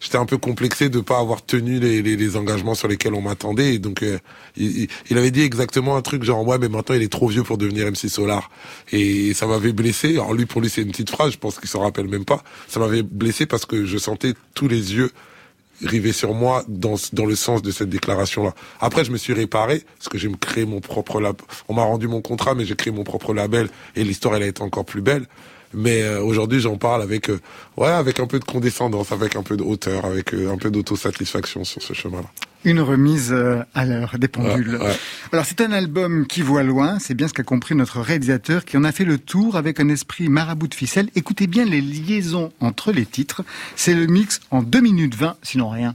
j'étais 0.00 0.16
un 0.16 0.26
peu 0.26 0.38
complexé 0.38 0.88
de 0.88 1.00
pas 1.00 1.18
avoir 1.18 1.44
tenu 1.44 1.78
les, 1.78 2.02
les, 2.02 2.16
les 2.16 2.36
engagements 2.36 2.74
sur 2.74 2.88
lesquels 2.88 3.14
on 3.14 3.20
m'attendait. 3.20 3.78
Donc, 3.78 4.02
euh, 4.02 4.18
il, 4.56 4.88
il, 5.10 5.18
avait 5.18 5.30
dit 5.30 5.42
exactement 5.42 5.96
un 5.96 6.02
truc 6.02 6.24
genre, 6.24 6.46
ouais, 6.46 6.58
mais 6.58 6.68
maintenant 6.68 6.96
il 6.96 7.02
est 7.02 7.12
trop 7.12 7.28
vieux 7.28 7.42
pour 7.42 7.58
devenir 7.58 7.86
MC 7.86 8.08
Solar. 8.08 8.50
Et 8.92 9.34
ça 9.34 9.46
m'avait 9.46 9.72
blessé. 9.72 10.14
Alors 10.14 10.34
lui, 10.34 10.46
pour 10.46 10.60
lui, 10.60 10.70
c'est 10.70 10.82
une 10.82 10.90
petite 10.90 11.10
phrase, 11.10 11.32
je 11.32 11.38
pense 11.38 11.58
qu'il 11.58 11.68
s'en 11.68 11.80
rappelle 11.80 12.08
même 12.08 12.24
pas. 12.24 12.42
Ça 12.66 12.80
m'avait 12.80 13.02
blessé 13.02 13.46
parce 13.46 13.66
que 13.66 13.84
je 13.84 13.98
sentais 13.98 14.34
tous 14.54 14.68
les 14.68 14.94
yeux 14.94 15.10
rivés 15.82 16.12
sur 16.12 16.34
moi 16.34 16.64
dans, 16.68 16.96
dans 17.12 17.26
le 17.26 17.34
sens 17.34 17.62
de 17.62 17.70
cette 17.70 17.88
déclaration-là. 17.88 18.54
Après, 18.80 19.04
je 19.04 19.10
me 19.10 19.16
suis 19.16 19.32
réparé 19.32 19.82
parce 19.98 20.08
que 20.08 20.18
j'ai 20.18 20.30
créé 20.40 20.64
mon 20.64 20.80
propre 20.80 21.20
label. 21.20 21.44
On 21.68 21.74
m'a 21.74 21.84
rendu 21.84 22.08
mon 22.08 22.20
contrat, 22.20 22.54
mais 22.54 22.64
j'ai 22.64 22.76
créé 22.76 22.92
mon 22.92 23.04
propre 23.04 23.32
label 23.32 23.68
et 23.96 24.04
l'histoire, 24.04 24.34
elle 24.36 24.42
a 24.42 24.46
été 24.46 24.62
encore 24.62 24.84
plus 24.84 25.02
belle. 25.02 25.26
Mais 25.72 26.02
euh, 26.02 26.20
aujourd'hui, 26.20 26.60
j'en 26.60 26.76
parle 26.76 27.02
avec, 27.02 27.30
euh, 27.30 27.38
ouais, 27.76 27.88
avec 27.88 28.18
un 28.18 28.26
peu 28.26 28.40
de 28.40 28.44
condescendance, 28.44 29.12
avec 29.12 29.36
un 29.36 29.42
peu 29.42 29.56
de 29.56 29.62
hauteur, 29.62 30.04
avec 30.04 30.34
euh, 30.34 30.52
un 30.52 30.56
peu 30.56 30.70
d'autosatisfaction 30.70 31.64
sur 31.64 31.80
ce 31.80 31.92
chemin-là. 31.92 32.28
Une 32.64 32.80
remise 32.80 33.34
à 33.74 33.86
l'heure 33.86 34.16
des 34.18 34.28
pendules. 34.28 34.78
Alors 35.32 35.46
c'est 35.46 35.62
un 35.62 35.72
album 35.72 36.26
qui 36.26 36.42
voit 36.42 36.62
loin, 36.62 36.98
c'est 36.98 37.14
bien 37.14 37.26
ce 37.26 37.32
qu'a 37.32 37.42
compris 37.42 37.74
notre 37.74 38.00
réalisateur 38.00 38.66
qui 38.66 38.76
en 38.76 38.84
a 38.84 38.92
fait 38.92 39.06
le 39.06 39.16
tour 39.16 39.56
avec 39.56 39.80
un 39.80 39.88
esprit 39.88 40.28
marabout 40.28 40.68
de 40.68 40.74
ficelle. 40.74 41.08
Écoutez 41.14 41.46
bien 41.46 41.64
les 41.64 41.80
liaisons 41.80 42.52
entre 42.60 42.92
les 42.92 43.06
titres. 43.06 43.44
C'est 43.76 43.94
le 43.94 44.06
mix 44.06 44.40
en 44.50 44.62
2 44.62 44.78
minutes 44.82 45.14
20, 45.14 45.36
sinon 45.42 45.70
rien. 45.70 45.94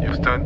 Houston, 0.00 0.40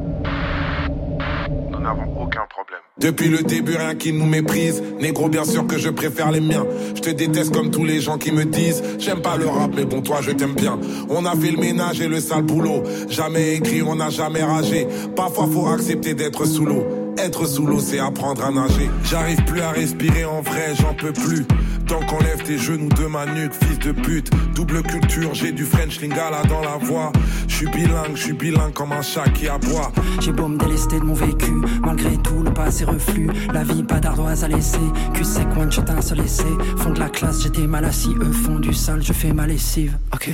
nous 1.70 1.78
n'avons 1.78 2.20
aucun 2.20 2.44
problème. 2.50 2.51
Depuis 3.00 3.28
le 3.28 3.38
début, 3.38 3.74
rien 3.74 3.94
qui 3.94 4.12
nous 4.12 4.26
méprise. 4.26 4.82
Négro, 5.00 5.30
bien 5.30 5.44
sûr 5.44 5.66
que 5.66 5.78
je 5.78 5.88
préfère 5.88 6.30
les 6.30 6.42
miens. 6.42 6.66
Je 6.94 7.00
te 7.00 7.08
déteste 7.08 7.54
comme 7.54 7.70
tous 7.70 7.86
les 7.86 8.00
gens 8.00 8.18
qui 8.18 8.32
me 8.32 8.44
disent. 8.44 8.82
J'aime 8.98 9.22
pas 9.22 9.38
le 9.38 9.46
rap, 9.46 9.70
mais 9.74 9.86
bon, 9.86 10.02
toi, 10.02 10.18
je 10.20 10.30
t'aime 10.30 10.54
bien. 10.54 10.78
On 11.08 11.24
a 11.24 11.34
fait 11.34 11.52
le 11.52 11.56
ménage 11.56 12.02
et 12.02 12.08
le 12.08 12.20
sale 12.20 12.42
boulot. 12.42 12.82
Jamais 13.08 13.54
écrit, 13.54 13.82
on 13.82 13.96
n'a 13.96 14.10
jamais 14.10 14.42
ragé. 14.42 14.86
Parfois, 15.16 15.48
faut 15.50 15.68
accepter 15.68 16.12
d'être 16.12 16.44
sous 16.44 16.66
l'eau. 16.66 16.84
Être 17.16 17.46
sous 17.46 17.66
l'eau, 17.66 17.80
c'est 17.80 17.98
apprendre 17.98 18.44
à 18.44 18.50
nager. 18.50 18.90
J'arrive 19.04 19.42
plus 19.44 19.62
à 19.62 19.70
respirer 19.70 20.26
en 20.26 20.42
vrai, 20.42 20.74
j'en 20.78 20.92
peux 20.92 21.12
plus. 21.12 21.46
Tant 21.92 22.00
qu'on 22.06 22.20
lève 22.20 22.42
tes 22.42 22.56
genoux 22.56 22.88
de 22.88 23.04
ma 23.04 23.26
nuque, 23.26 23.52
fils 23.52 23.78
de 23.80 23.92
pute. 23.92 24.30
Double 24.54 24.82
culture, 24.82 25.34
j'ai 25.34 25.52
du 25.52 25.66
French 25.66 26.00
lingala 26.00 26.42
dans 26.44 26.62
la 26.62 26.78
voix. 26.78 27.12
Je 27.46 27.54
suis 27.54 27.66
bilingue, 27.66 28.14
je 28.14 28.22
suis 28.22 28.32
bilingue 28.32 28.72
comme 28.72 28.92
un 28.92 29.02
chat 29.02 29.28
qui 29.28 29.46
aboie. 29.46 29.92
J'ai 30.18 30.32
beau 30.32 30.48
me 30.48 30.56
délester 30.56 30.98
de 30.98 31.04
mon 31.04 31.12
vécu, 31.12 31.52
malgré 31.82 32.16
tout, 32.16 32.42
le 32.42 32.50
passé 32.50 32.86
reflue. 32.86 33.28
La 33.52 33.62
vie, 33.62 33.82
pas 33.82 34.00
d'ardoise 34.00 34.42
à 34.42 34.48
laisser. 34.48 34.78
Sec, 35.22 35.46
one 35.54 35.70
shot, 35.70 35.82
un 35.88 36.00
seul 36.00 36.20
essai. 36.20 36.44
Fond 36.78 36.92
de 36.92 36.98
la 36.98 37.10
classe, 37.10 37.42
j'étais 37.42 37.66
mal 37.66 37.84
assis. 37.84 38.14
Eux 38.22 38.32
font 38.32 38.58
du 38.58 38.72
sale, 38.72 39.02
je 39.02 39.12
fais 39.12 39.34
ma 39.34 39.46
lessive. 39.46 39.98
Ok. 40.14 40.30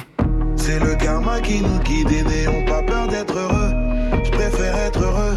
C'est 0.55 0.79
le 0.79 0.95
karma 0.95 1.41
qui 1.41 1.61
nous 1.61 1.79
guide 1.81 2.13
et 2.13 2.23
n'ayons 2.23 2.65
pas 2.67 2.83
peur 2.85 3.09
d'être 3.09 3.37
heureux. 3.37 3.75
Je 4.25 4.31
préfère 4.31 4.77
être 4.77 5.03
heureux 5.03 5.35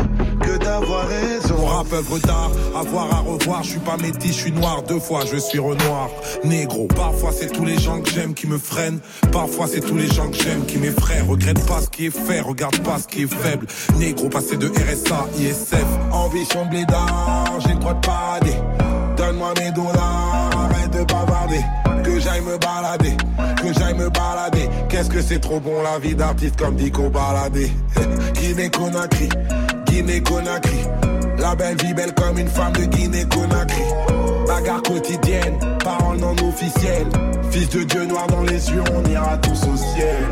raison 1.01 1.65
rap 1.65 1.91
œuvre 1.93 2.19
d'art, 2.19 2.51
à 2.75 2.83
voir, 2.83 3.13
à 3.13 3.19
revoir. 3.19 3.63
Je 3.63 3.69
suis 3.71 3.79
pas 3.79 3.97
métis, 3.97 4.33
je 4.33 4.41
suis 4.41 4.51
noir 4.51 4.83
deux 4.83 4.99
fois, 4.99 5.21
je 5.31 5.37
suis 5.37 5.59
renoir. 5.59 6.09
Négro, 6.43 6.87
parfois 6.87 7.31
c'est 7.31 7.51
tous 7.51 7.65
les 7.65 7.79
gens 7.79 8.01
que 8.01 8.09
j'aime 8.09 8.33
qui 8.33 8.47
me 8.47 8.57
freinent. 8.57 8.99
Parfois 9.31 9.67
c'est 9.67 9.81
tous 9.81 9.95
les 9.95 10.07
gens 10.07 10.29
que 10.29 10.37
j'aime 10.37 10.65
qui 10.65 10.77
m'effraient. 10.77 11.21
Regrette 11.21 11.65
pas 11.65 11.81
ce 11.81 11.89
qui 11.89 12.07
est 12.07 12.17
fait, 12.17 12.41
regarde 12.41 12.77
pas 12.79 12.99
ce 12.99 13.07
qui 13.07 13.23
est 13.23 13.33
faible. 13.33 13.67
Négro, 13.97 14.29
passé 14.29 14.57
de 14.57 14.67
RSA, 14.67 15.27
ISF. 15.37 15.85
Ambition 16.11 16.65
blédard, 16.65 17.59
j'ai 17.59 17.73
le 17.73 17.79
droit 17.79 17.93
de 17.93 18.05
parader. 18.05 18.55
Donne-moi 19.17 19.53
mes 19.59 19.71
dollars, 19.71 20.49
arrête 20.53 20.91
de 20.91 21.03
bavarder. 21.03 21.61
Que 22.03 22.19
j'aille 22.19 22.41
me 22.41 22.57
balader, 22.57 23.15
que 23.61 23.73
j'aille 23.73 23.93
me 23.93 24.09
balader. 24.09 24.69
Qu'est-ce 24.89 25.09
que 25.09 25.21
c'est 25.21 25.39
trop 25.39 25.59
bon 25.59 25.81
la 25.83 25.99
vie 25.99 26.15
d'artiste 26.15 26.57
comme 26.57 26.75
Dico 26.75 27.09
baladé. 27.09 27.71
Guinée 28.33 28.69
Conakry, 28.69 29.29
Guinée 29.85 30.21
Conakry. 30.21 30.85
La 31.37 31.55
belle 31.55 31.77
vie 31.77 31.93
belle 31.93 32.13
comme 32.13 32.37
une 32.37 32.47
femme 32.47 32.73
de 32.73 32.85
Guinée 32.85 33.25
Conakry. 33.25 33.83
Bagarre 34.47 34.83
quotidienne, 34.83 35.57
parole 35.83 36.17
non 36.17 36.35
officielle. 36.47 37.07
Fils 37.51 37.69
de 37.69 37.83
Dieu 37.83 38.05
noir 38.05 38.27
dans 38.27 38.43
les 38.43 38.69
yeux, 38.69 38.83
on 38.95 39.09
ira 39.09 39.37
tous 39.37 39.63
au 39.67 39.77
ciel. 39.77 40.25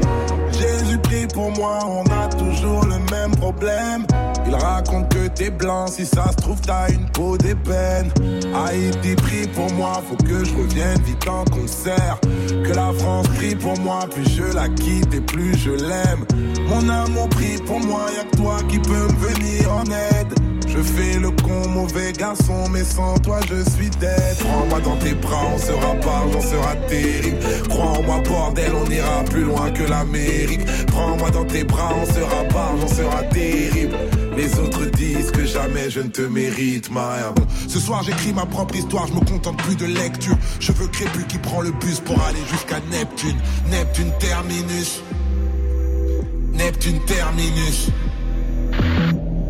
Jésus 0.59 0.97
prie 0.99 1.27
pour 1.27 1.51
moi, 1.51 1.79
on 1.85 2.03
a 2.11 2.27
toujours 2.27 2.83
le 2.85 2.99
même 3.11 3.31
problème. 3.37 4.05
Il 4.45 4.55
raconte 4.55 5.09
que 5.09 5.27
t'es 5.27 5.49
blanc, 5.49 5.87
si 5.87 6.05
ça 6.05 6.31
se 6.31 6.35
trouve 6.37 6.59
t'as 6.61 6.89
une 6.91 7.09
peau 7.11 7.37
d'ébène. 7.37 8.11
Haïti 8.53 9.15
prie 9.15 9.47
pour 9.47 9.71
moi, 9.73 10.01
faut 10.07 10.17
que 10.17 10.43
je 10.43 10.55
revienne 10.55 11.01
vite 11.03 11.27
en 11.27 11.45
concert. 11.45 12.19
Que 12.49 12.73
la 12.73 12.91
France 12.93 13.27
prie 13.37 13.55
pour 13.55 13.79
moi, 13.79 13.99
plus 14.11 14.29
je 14.29 14.53
la 14.53 14.67
quitte 14.69 15.13
et 15.13 15.21
plus 15.21 15.55
je 15.57 15.71
l'aime. 15.71 16.25
Mon 16.67 16.89
amour 16.89 17.29
prie 17.29 17.57
pour 17.65 17.79
moi, 17.79 18.07
y'a 18.15 18.23
que 18.25 18.37
toi 18.37 18.57
qui 18.67 18.79
peux 18.79 18.91
me 18.91 19.27
venir 19.27 19.71
en 19.71 19.83
aide. 19.85 20.33
Je 20.69 20.83
fais 20.83 21.19
le 21.19 21.31
con, 21.31 21.67
mauvais 21.67 22.13
garçon, 22.13 22.69
mais 22.69 22.83
sans 22.83 23.17
toi 23.19 23.39
je 23.49 23.69
suis 23.71 23.89
dead. 23.89 24.37
Prends-moi 24.39 24.79
dans 24.81 24.97
tes 24.97 25.13
bras, 25.13 25.47
on 25.53 25.57
sera 25.57 25.95
pas, 25.95 26.23
on 26.37 26.41
sera 26.41 26.75
terrible. 26.87 27.37
Crois 27.67 27.97
en 27.97 28.03
moi, 28.03 28.21
bordel, 28.27 28.71
on 28.75 28.89
ira 28.89 29.23
plus 29.23 29.43
loin 29.43 29.71
que 29.71 29.83
l'Amérique. 29.83 30.65
Prends-moi 30.87 31.31
dans 31.31 31.45
tes 31.45 31.63
bras, 31.63 31.91
on 31.99 32.05
sera 32.05 32.43
pas, 32.45 32.71
on 32.81 32.87
sera 32.87 33.23
terrible. 33.23 33.95
Les 34.37 34.57
autres 34.59 34.85
disent 34.91 35.31
que 35.31 35.43
jamais 35.45 35.89
je 35.89 36.01
ne 36.01 36.07
te 36.07 36.21
mérite, 36.21 36.89
Maya. 36.91 37.33
Ce 37.67 37.79
soir 37.79 38.03
j'écris 38.03 38.31
ma 38.31 38.45
propre 38.45 38.75
histoire, 38.75 39.07
je 39.07 39.13
me 39.13 39.25
contente 39.25 39.57
plus 39.57 39.75
de 39.75 39.85
lecture. 39.85 40.37
Je 40.59 40.71
veux 40.71 40.87
crépus 40.87 41.25
qui 41.27 41.39
prend 41.39 41.61
le 41.61 41.71
bus 41.71 41.99
pour 41.99 42.21
aller 42.21 42.39
jusqu'à 42.49 42.79
Neptune. 42.91 43.37
Neptune 43.69 44.11
terminus. 44.19 45.01
Neptune 46.53 46.99
terminus. 47.05 47.89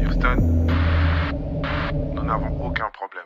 Houston, 0.02 0.59
aucun 2.62 2.90
problème. 2.92 3.26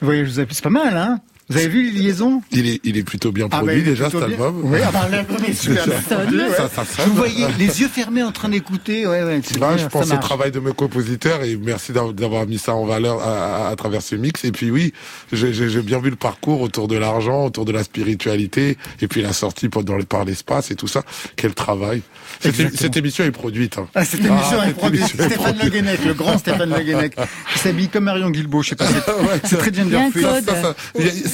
Vous 0.00 0.06
voyez, 0.06 0.24
je 0.24 0.30
vous 0.30 0.40
appuie, 0.40 0.54
c'est 0.54 0.62
pas 0.62 0.70
mal, 0.70 0.96
hein? 0.96 1.20
Vous 1.50 1.58
avez 1.58 1.68
vu 1.68 1.90
les 1.90 2.00
liaisons 2.00 2.40
Il 2.52 2.66
est, 2.66 2.80
il 2.84 2.96
est 2.96 3.02
plutôt 3.02 3.30
bien 3.30 3.48
Ah, 3.50 3.58
produit 3.58 3.66
bah, 3.66 3.74
il 3.74 3.86
est 3.88 3.90
déjà 3.90 4.08
cet 4.10 4.22
album. 4.22 4.60
Oui, 4.64 4.78
ah 4.82 4.90
bah, 4.90 5.08
l'album 5.10 5.36
est 5.46 5.52
super 5.52 5.84
bien 5.86 6.00
Ça, 6.08 6.16
produit, 6.16 6.38
ouais. 6.40 6.48
ça, 6.56 6.70
ça 6.74 6.84
sonne. 6.86 7.06
Vous 7.10 7.14
voyez 7.16 7.46
les 7.58 7.80
yeux 7.82 7.88
fermés 7.88 8.22
en 8.22 8.32
train 8.32 8.48
d'écouter, 8.48 9.06
ouais, 9.06 9.22
ouais. 9.22 9.40
Là, 9.60 9.74
bien, 9.74 9.76
je 9.76 9.86
pense 9.88 10.10
au 10.10 10.16
travail 10.16 10.52
de 10.52 10.60
mes 10.60 10.72
compositeurs 10.72 11.42
et 11.42 11.56
merci 11.56 11.92
d'av- 11.92 12.14
d'avoir 12.14 12.46
mis 12.46 12.56
ça 12.58 12.74
en 12.74 12.86
valeur 12.86 13.20
à, 13.22 13.66
à- 13.66 13.70
à 13.70 13.76
travers 13.76 14.00
ce 14.00 14.14
mix. 14.16 14.42
Et 14.44 14.52
puis 14.52 14.70
oui, 14.70 14.94
j'ai 15.32 15.52
j'ai- 15.52 15.68
j'ai 15.68 15.82
bien 15.82 15.98
vu 16.00 16.08
le 16.08 16.16
parcours 16.16 16.62
autour 16.62 16.88
de 16.88 16.96
l'argent, 16.96 17.44
autour 17.44 17.66
de 17.66 17.72
la 17.72 17.84
spiritualité, 17.84 18.78
et 19.02 19.06
puis 19.08 19.20
la 19.20 19.34
sortie 19.34 19.68
par, 19.68 19.84
dans 19.84 19.96
le- 19.96 20.04
par 20.04 20.24
l'espace 20.24 20.70
et 20.70 20.76
tout 20.76 20.88
ça. 20.88 21.02
Quel 21.36 21.52
travail 21.54 22.00
Cette, 22.40 22.96
émission 22.96 23.22
est 23.24 23.30
produite. 23.32 23.76
hein. 23.76 23.86
Ah, 23.94 24.04
cette 24.04 24.20
émission 24.24 24.58
Ah, 24.60 24.68
est 24.68 24.72
produite. 24.72 25.00
émission 25.00 25.18
est 25.18 25.26
Stéphane 25.28 25.52
Le 25.52 25.58
produite. 25.58 25.74
Guenec, 25.74 26.04
le 26.06 26.14
grand 26.14 26.38
Stéphane 26.38 26.70
Le 26.74 26.82
Guenec, 26.84 27.16
qui 27.52 27.58
s'habille 27.58 27.88
comme 27.88 28.04
Marion 28.04 28.30
Guilbault, 28.30 28.62
je 28.62 28.70
sais 28.70 28.76
pas, 28.76 28.86
c'est 28.86 29.46
c'est 29.48 29.56
très 29.58 29.74
gender. 29.74 29.98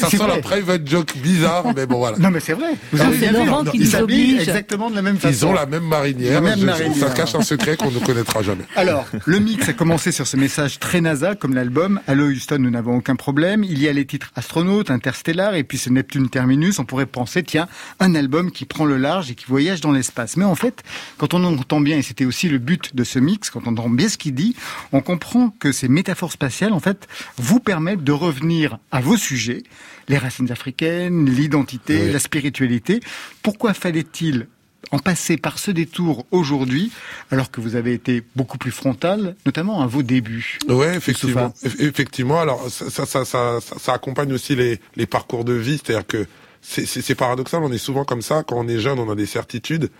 Ça, 0.01 0.11
sent 0.11 0.19
la 0.27 0.39
private 0.39 0.89
joke 0.89 1.17
bizarre, 1.19 1.65
mais 1.75 1.87
bon 1.87 1.99
voilà. 1.99 2.19
Non 2.19 2.31
mais 2.31 2.41
c'est 2.41 2.53
vrai. 2.55 2.75
Vous 2.93 3.01
avez 3.01 3.17
bien 3.19 3.33
vu, 3.33 3.71
qui 3.71 3.77
ils 3.79 3.85
nous 3.85 3.91
s'habillent 3.91 4.39
exactement 4.39 4.91
de 4.91 4.95
la 4.97 5.03
même 5.03 5.19
façon. 5.19 5.35
Ils 5.35 5.47
ont 5.47 5.53
la 5.53 5.67
même 5.67 5.85
marinière. 5.85 6.35
La 6.35 6.41
même 6.41 6.59
je- 6.59 6.67
marinière. 6.67 7.09
Ça 7.09 7.15
cache 7.15 7.35
un 7.35 7.43
secret 7.43 7.77
qu'on 7.77 7.91
ne 7.91 7.99
connaîtra 7.99 8.43
jamais. 8.43 8.65
Alors, 8.77 9.07
le 9.27 9.39
mix 9.39 9.69
a 9.69 9.73
commencé 9.73 10.13
sur 10.13 10.27
ce 10.27 10.37
message 10.37 10.79
très 10.79 11.01
NASA, 11.01 11.35
comme 11.35 11.55
l'album. 11.55 12.01
Allo 12.07 12.27
Houston, 12.29 12.59
nous 12.61 12.71
n'avons 12.71 12.97
aucun 12.97 13.17
problème. 13.17 13.65
Il 13.65 13.81
y 13.81 13.89
a 13.89 13.93
les 13.93 14.05
titres 14.07 14.31
Astronaute, 14.37 14.91
Interstellar, 14.91 15.55
et 15.55 15.65
puis 15.65 15.79
ce 15.79 15.91
Neptune 15.91 16.29
Terminus. 16.29 16.79
On 16.79 16.85
pourrait 16.85 17.07
penser, 17.07 17.43
tiens, 17.43 17.69
un 18.01 18.15
album 18.15 18.51
qui 18.51 18.65
prend 18.65 18.85
le 18.85 18.97
large 18.97 19.31
et 19.31 19.35
qui 19.35 19.45
voyage 19.47 19.81
dans 19.81 19.93
l'espace. 19.93 20.37
Mais 20.37 20.45
en 20.45 20.55
fait, 20.55 20.83
quand 21.19 21.35
on 21.35 21.45
entend 21.45 21.81
bien, 21.81 21.99
et 21.99 22.03
c'était 22.03 22.25
aussi 22.25 22.49
le 22.49 22.59
but 22.59 22.95
de 22.95 23.05
ce 23.05 23.19
mix, 23.19 23.51
quand 23.51 23.61
on 23.67 23.71
entend 23.73 23.91
bien 23.91 24.09
ce 24.09 24.19
qu'il 24.19 24.35
dit, 24.35 24.55
on 24.93 25.01
comprend 25.01 25.51
que 25.61 25.73
ces 25.73 25.89
métaphores 25.89 26.33
spatiales, 26.33 26.73
en 26.73 26.81
fait, 26.81 27.07
vous 27.37 27.61
permettent 27.61 28.05
de 28.05 28.13
revenir 28.13 28.79
à 28.93 29.01
vos 29.01 29.17
sujets, 29.17 29.63
les 30.11 30.19
racines 30.19 30.51
africaines, 30.53 31.25
l'identité, 31.31 32.03
Oui. 32.07 32.13
la 32.13 32.19
spiritualité. 32.19 33.01
Pourquoi 33.43 33.73
fallait-il 33.75 34.47
en 34.93 34.99
passer 34.99 35.37
par 35.37 35.59
ce 35.59 35.71
détour 35.71 36.27
aujourd'hui, 36.31 36.91
alors 37.31 37.51
que 37.51 37.61
vous 37.61 37.77
avez 37.77 37.93
été 37.93 38.23
beaucoup 38.35 38.59
plus 38.59 38.71
frontal, 38.73 39.37
notamment 39.47 39.83
à 39.83 39.87
vos 39.87 40.03
débuts. 40.03 40.59
Ouais, 40.69 40.97
effectivement. 40.97 41.53
Eff- 41.65 41.81
Effectivement. 41.81 42.41
Alors, 42.41 42.69
ça, 42.71 43.07
ça, 43.07 43.25
ça, 43.25 43.59
ça, 43.61 43.93
accompagne 43.93 44.33
aussi 44.33 44.57
les, 44.57 44.81
les 44.97 45.07
parcours 45.07 45.45
de 45.45 45.53
vie. 45.53 45.79
C'est-à-dire 45.85 46.07
que 46.07 46.27
c'est 46.63 47.15
paradoxal. 47.15 47.63
On 47.63 47.71
est 47.71 47.79
souvent 47.79 48.05
comme 48.05 48.23
ça. 48.23 48.43
Quand 48.43 48.57
on 48.59 48.67
est 48.69 48.81
jeune, 48.81 48.99
on 48.99 49.11
a 49.11 49.15
des 49.15 49.27
certitudes. 49.27 49.91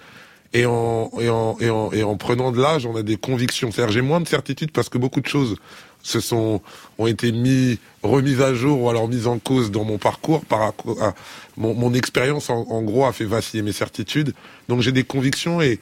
Et 0.55 0.67
en, 0.67 1.11
et 1.21 1.29
en, 1.29 1.57
et 1.61 1.71
en, 1.71 1.93
et 1.93 2.03
en 2.03 2.17
prenant 2.17 2.51
de 2.51 2.61
l'âge, 2.61 2.85
on 2.85 2.97
a 2.97 3.03
des 3.05 3.17
convictions. 3.17 3.71
C'est-à-dire, 3.71 3.93
j'ai 3.93 4.01
moins 4.03 4.21
de 4.21 4.27
certitudes 4.27 4.73
parce 4.73 4.89
que 4.89 4.99
beaucoup 4.99 5.21
de 5.21 5.29
choses 5.29 5.57
se 6.03 6.21
sont, 6.21 6.61
ont 6.99 7.07
été 7.07 7.33
mis, 7.33 7.79
remises 8.03 8.41
à 8.41 8.55
jour 8.55 8.83
ou 8.83 8.91
alors 8.91 9.09
mises 9.09 9.27
en 9.27 9.39
cause 9.39 9.71
dans 9.71 9.85
mon 9.85 9.99
parcours 9.99 10.45
par 10.45 10.63
à- 10.63 11.15
mon, 11.57 11.75
mon 11.75 11.93
expérience 11.95 12.51
en, 12.51 12.67
en 12.69 12.83
gros 12.83 13.05
a 13.07 13.13
fait 13.13 13.25
vaciller 13.25 13.63
mes 13.63 13.73
certitudes. 13.73 14.33
Donc 14.69 14.81
j'ai 14.81 14.93
des 14.93 15.05
convictions 15.05 15.61
et, 15.61 15.79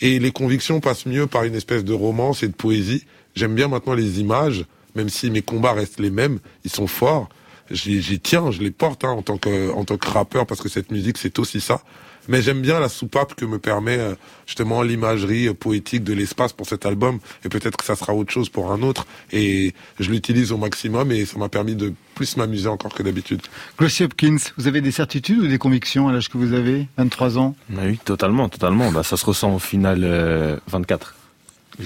et 0.00 0.18
les 0.18 0.32
convictions 0.32 0.80
passent 0.80 1.06
mieux 1.06 1.26
par 1.26 1.44
une 1.44 1.54
espèce 1.54 1.84
de 1.84 1.92
romance 1.92 2.42
et 2.42 2.48
de 2.48 2.54
poésie. 2.54 3.04
J'aime 3.34 3.54
bien 3.54 3.68
maintenant 3.68 3.94
les 3.94 4.20
images, 4.20 4.64
même 4.94 5.08
si 5.08 5.30
mes 5.30 5.42
combats 5.42 5.72
restent 5.72 6.00
les 6.00 6.10
mêmes, 6.10 6.38
ils 6.64 6.70
sont 6.70 6.86
forts. 6.86 7.28
J'y 7.70 8.02
j'y 8.02 8.18
tiens, 8.20 8.50
je 8.50 8.60
les 8.60 8.70
porte 8.72 9.04
hein, 9.04 9.10
en 9.10 9.22
tant 9.22 9.38
que 9.38 9.70
en 9.72 9.84
tant 9.84 9.96
que 9.96 10.08
rappeur 10.10 10.46
parce 10.46 10.60
que 10.60 10.68
cette 10.68 10.90
musique 10.90 11.16
c'est 11.16 11.38
aussi 11.38 11.60
ça. 11.60 11.80
Mais 12.28 12.42
j'aime 12.42 12.60
bien 12.60 12.80
la 12.80 12.88
soupape 12.88 13.34
que 13.34 13.44
me 13.44 13.58
permet 13.58 13.98
euh, 13.98 14.14
justement 14.46 14.82
l'imagerie 14.82 15.48
euh, 15.48 15.54
poétique 15.54 16.04
de 16.04 16.12
l'espace 16.12 16.52
pour 16.52 16.66
cet 16.66 16.86
album 16.86 17.18
et 17.44 17.48
peut-être 17.48 17.76
que 17.76 17.84
ça 17.84 17.96
sera 17.96 18.14
autre 18.14 18.32
chose 18.32 18.48
pour 18.48 18.72
un 18.72 18.82
autre 18.82 19.06
et 19.32 19.74
je 19.98 20.10
l'utilise 20.10 20.52
au 20.52 20.56
maximum 20.56 21.10
et 21.12 21.24
ça 21.24 21.38
m'a 21.38 21.48
permis 21.48 21.74
de 21.74 21.92
plus 22.14 22.36
m'amuser 22.36 22.68
encore 22.68 22.94
que 22.94 23.02
d'habitude. 23.02 23.42
Glossy 23.78 24.04
Hopkins, 24.04 24.36
vous 24.56 24.66
avez 24.66 24.80
des 24.80 24.92
certitudes 24.92 25.38
ou 25.38 25.46
des 25.46 25.58
convictions 25.58 26.08
à 26.08 26.12
l'âge 26.12 26.28
que 26.28 26.38
vous 26.38 26.52
avez 26.52 26.86
23 26.96 27.38
ans? 27.38 27.56
Bah 27.70 27.82
oui, 27.86 27.98
totalement, 28.04 28.48
totalement. 28.48 28.92
Bah, 28.92 29.02
ça 29.02 29.16
se 29.16 29.24
ressent 29.24 29.54
au 29.54 29.58
final 29.58 30.02
euh, 30.04 30.56
24. 30.68 31.14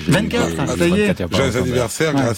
J'ai- 0.05 0.13
24, 0.13 0.49
j'ai- 0.51 0.57
ah, 0.59 0.67
j'ai 0.67 0.77
ça 0.79 0.89
y 0.89 1.01
est. 1.01 1.07
24 1.07 1.19
il 1.19 1.21
y 1.21 1.23
a 1.23 1.29
pas 1.29 1.37
Joyeux 1.37 1.57
anniversaire. 1.57 2.15
Ouais, 2.15 2.35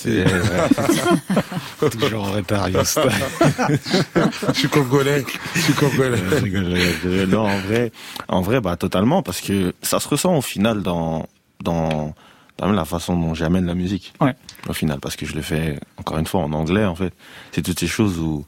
Toujours 1.91 2.25
en 2.25 2.33
retard. 2.33 2.69
Je 4.49 4.53
suis 4.59 4.69
congolais, 4.69 5.25
je 5.55 5.61
suis 5.61 5.73
congolais. 5.75 7.27
Non, 7.27 7.47
en 7.49 7.59
vrai, 7.61 7.93
en 8.29 8.41
vrai, 8.41 8.61
bah 8.61 8.77
totalement, 8.77 9.23
parce 9.23 9.41
que 9.41 9.75
ça 9.83 10.01
se 10.01 10.09
ressent 10.09 10.37
au 10.37 10.43
final 10.43 10.83
dans 10.83 11.27
dans 11.63 12.15
dans 12.59 12.67
même 12.67 12.77
la 12.77 12.85
façon 12.85 13.17
dont 13.17 13.35
j'amène 13.35 13.67
la 13.67 13.75
musique. 13.75 14.13
Ouais. 14.21 14.35
Au 14.69 14.73
final, 14.73 14.99
parce 15.01 15.17
que 15.17 15.27
je 15.27 15.35
le 15.35 15.43
fais 15.43 15.79
encore 15.97 16.19
une 16.19 16.27
fois 16.27 16.41
en 16.43 16.53
anglais, 16.53 16.85
en 16.85 16.95
fait. 16.97 17.13
C'est 17.53 17.63
toutes 17.63 17.79
ces 17.79 17.87
choses 17.87 18.19
où 18.19 18.45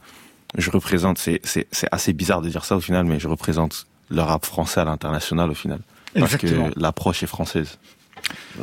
je 0.57 0.69
représente. 0.69 1.17
C'est 1.17 1.39
c'est 1.43 1.67
c'est 1.71 1.87
assez 1.91 2.13
bizarre 2.13 2.41
de 2.41 2.49
dire 2.49 2.65
ça 2.65 2.75
au 2.75 2.81
final, 2.81 3.05
mais 3.05 3.19
je 3.19 3.27
représente 3.27 3.87
le 4.09 4.21
rap 4.21 4.45
français 4.45 4.81
à 4.81 4.85
l'international 4.85 5.49
au 5.49 5.53
final, 5.53 5.79
parce 6.13 6.33
Exactement. 6.33 6.69
que 6.69 6.79
l'approche 6.79 7.23
est 7.23 7.27
française. 7.27 7.77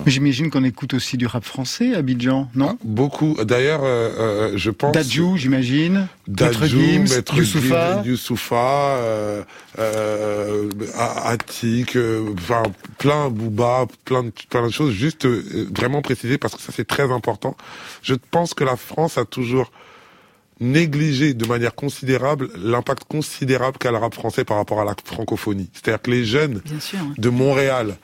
J'imagine 0.06 0.50
qu'on 0.50 0.64
écoute 0.64 0.94
aussi 0.94 1.16
du 1.16 1.26
rap 1.26 1.44
français 1.44 1.94
à 1.94 1.98
Abidjan, 1.98 2.50
non 2.54 2.78
Beaucoup. 2.84 3.36
D'ailleurs, 3.42 3.80
euh, 3.82 4.10
euh, 4.18 4.52
je 4.56 4.70
pense. 4.70 4.92
Dadju, 4.92 5.36
j'imagine. 5.36 6.08
Dadju, 6.28 6.98
Maître 7.00 7.34
Youssoupha. 7.36 8.02
Gims, 8.02 8.08
Youssoupha, 8.08 8.96
euh, 8.98 9.42
euh, 9.78 10.68
Attic, 11.24 11.96
euh, 11.96 12.32
enfin 12.34 12.62
plein 12.98 13.28
Booba, 13.30 13.86
plein 14.04 14.24
de, 14.24 14.32
plein 14.50 14.66
de 14.66 14.72
choses. 14.72 14.92
Juste 14.92 15.26
vraiment 15.26 16.02
préciser 16.02 16.38
parce 16.38 16.54
que 16.54 16.60
ça 16.62 16.72
c'est 16.74 16.86
très 16.86 17.10
important. 17.10 17.56
Je 18.02 18.14
pense 18.30 18.54
que 18.54 18.64
la 18.64 18.76
France 18.76 19.18
a 19.18 19.24
toujours 19.24 19.70
négligé 20.60 21.34
de 21.34 21.46
manière 21.46 21.74
considérable 21.74 22.50
l'impact 22.56 23.04
considérable 23.04 23.78
qu'a 23.78 23.90
le 23.92 23.98
rap 23.98 24.14
français 24.14 24.44
par 24.44 24.56
rapport 24.56 24.80
à 24.80 24.84
la 24.84 24.94
francophonie. 25.04 25.70
C'est-à-dire 25.72 26.02
que 26.02 26.10
les 26.10 26.24
jeunes 26.24 26.62
sûr. 26.80 26.98
hein. 27.00 27.14
de 27.16 27.28
Montréal, 27.28 27.96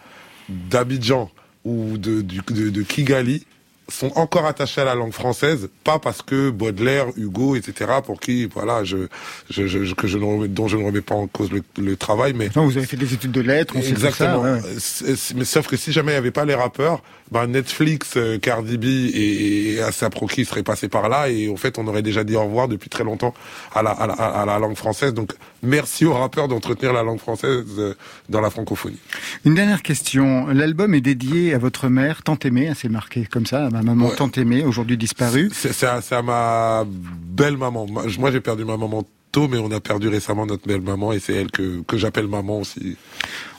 d'Abidjan 0.49 1.31
ou 1.65 1.97
de, 1.97 2.23
de, 2.23 2.71
de 2.71 2.83
Kigali 2.85 3.47
sont 3.89 4.13
encore 4.17 4.47
attachés 4.47 4.81
à 4.81 4.85
la 4.85 4.95
langue 4.95 5.13
française, 5.13 5.69
pas 5.85 5.99
parce 5.99 6.23
que 6.23 6.51
Baudelaire, 6.51 7.07
Hugo, 7.17 7.55
etc., 7.55 7.93
pour 8.05 8.19
qui, 8.19 8.47
voilà, 8.47 8.83
je, 8.85 9.09
je, 9.51 9.67
je 9.67 9.95
que 9.95 10.07
je 10.07 10.19
ne 10.19 10.25
remets, 10.25 10.49
dont 10.49 10.69
je 10.69 10.77
ne 10.77 10.85
remets 10.85 11.03
pas 11.03 11.15
en 11.15 11.27
cause 11.27 11.51
le, 11.51 11.63
le 11.79 11.97
travail, 11.97 12.33
mais 12.35 12.49
non, 12.57 12.65
vous 12.65 12.77
avez 12.79 12.87
fait 12.87 12.97
des 12.97 13.13
études 13.13 13.33
de 13.33 13.41
lettres, 13.41 13.75
on 13.77 13.81
exactement. 13.81 14.45
Sait 14.79 15.17
ça, 15.17 15.35
Mais 15.37 15.45
sauf 15.45 15.67
que 15.67 15.77
si 15.77 15.93
jamais 15.93 16.13
il 16.13 16.15
n'y 16.15 16.19
avait 16.19 16.31
pas 16.31 16.45
les 16.45 16.55
rappeurs, 16.55 17.03
ben 17.31 17.47
Netflix, 17.47 18.15
euh, 18.17 18.39
Cardi 18.39 18.79
B 18.79 18.85
et, 18.85 19.75
et 19.75 19.83
ASAP 19.83 20.15
Rocky 20.15 20.45
seraient 20.45 20.63
passés 20.63 20.89
par 20.89 21.09
là, 21.09 21.29
et 21.29 21.51
en 21.51 21.57
fait, 21.57 21.79
on 21.79 21.87
aurait 21.87 22.03
déjà 22.03 22.25
dit 22.25 22.37
au 22.37 22.45
revoir 22.45 22.69
depuis 22.69 22.89
très 22.89 23.05
longtemps 23.05 23.35
à 23.75 23.83
la, 23.83 23.91
à 23.91 24.07
la, 24.07 24.15
à 24.15 24.47
la 24.47 24.59
langue 24.59 24.77
française. 24.77 25.13
Donc, 25.13 25.33
merci 25.63 26.05
aux 26.05 26.15
rappeurs 26.15 26.49
d'entretenir 26.49 26.93
la 26.93 27.03
langue 27.03 27.19
française 27.21 27.65
euh, 27.79 27.95
dans 28.29 28.41
la 28.41 28.51
francophonie. 28.51 28.99
Une 29.45 29.55
dernière 29.55 29.83
question. 29.83 30.47
L'album 30.47 30.95
est 30.95 31.01
dédié 31.01 31.55
à 31.55 31.59
votre 31.59 31.89
mère, 31.89 32.23
tant 32.23 32.39
aimée, 32.45 32.69
hein, 32.69 32.75
c'est 32.77 32.89
marqué 32.89 33.27
comme 33.31 33.47
ça 33.47 33.69
ma 33.75 33.83
maman 33.83 34.11
tant 34.11 34.31
aimée, 34.31 34.65
aujourd'hui 34.65 34.97
disparue. 34.97 35.51
C'est 35.53 35.85
à, 35.85 36.01
à, 36.11 36.23
ma 36.23 36.85
belle 36.87 37.57
maman. 37.57 37.87
Moi, 38.19 38.31
j'ai 38.31 38.41
perdu 38.41 38.65
ma 38.65 38.77
maman 38.77 39.05
tôt, 39.33 39.49
mais 39.49 39.59
on 39.59 39.71
a 39.73 39.81
perdu 39.81 40.09
récemment 40.09 40.47
notre 40.47 40.67
belle 40.67 40.81
maman, 40.81 41.13
et 41.13 41.19
c'est 41.19 41.35
elle 41.35 41.51
que, 41.51 41.83
que 41.83 41.97
j'appelle 41.97 42.29
maman 42.29 42.61
aussi. 42.61 42.97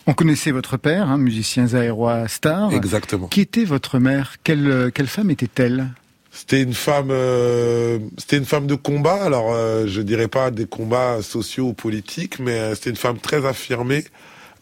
On 0.07 0.13
connaissait 0.13 0.51
votre 0.51 0.77
père, 0.77 1.09
hein, 1.09 1.17
musicien 1.17 1.67
zaérois 1.67 2.27
star. 2.27 2.73
Exactement. 2.73 3.27
Qui 3.27 3.41
était 3.41 3.65
votre 3.65 3.99
mère? 3.99 4.35
Quelle, 4.43 4.91
quelle 4.93 5.07
femme 5.07 5.31
était-elle? 5.31 5.89
C'était 6.31 6.61
une 6.61 6.73
femme, 6.73 7.11
euh, 7.11 7.97
c'était 8.17 8.37
une 8.37 8.45
femme 8.45 8.67
de 8.67 8.75
combat. 8.75 9.23
Alors, 9.23 9.53
euh, 9.53 9.85
je 9.87 10.01
dirais 10.01 10.27
pas 10.27 10.51
des 10.51 10.65
combats 10.65 11.21
sociaux 11.21 11.69
ou 11.69 11.73
politiques, 11.73 12.39
mais 12.39 12.59
euh, 12.59 12.75
c'était 12.75 12.89
une 12.89 12.97
femme 12.97 13.19
très 13.19 13.45
affirmée, 13.45 14.03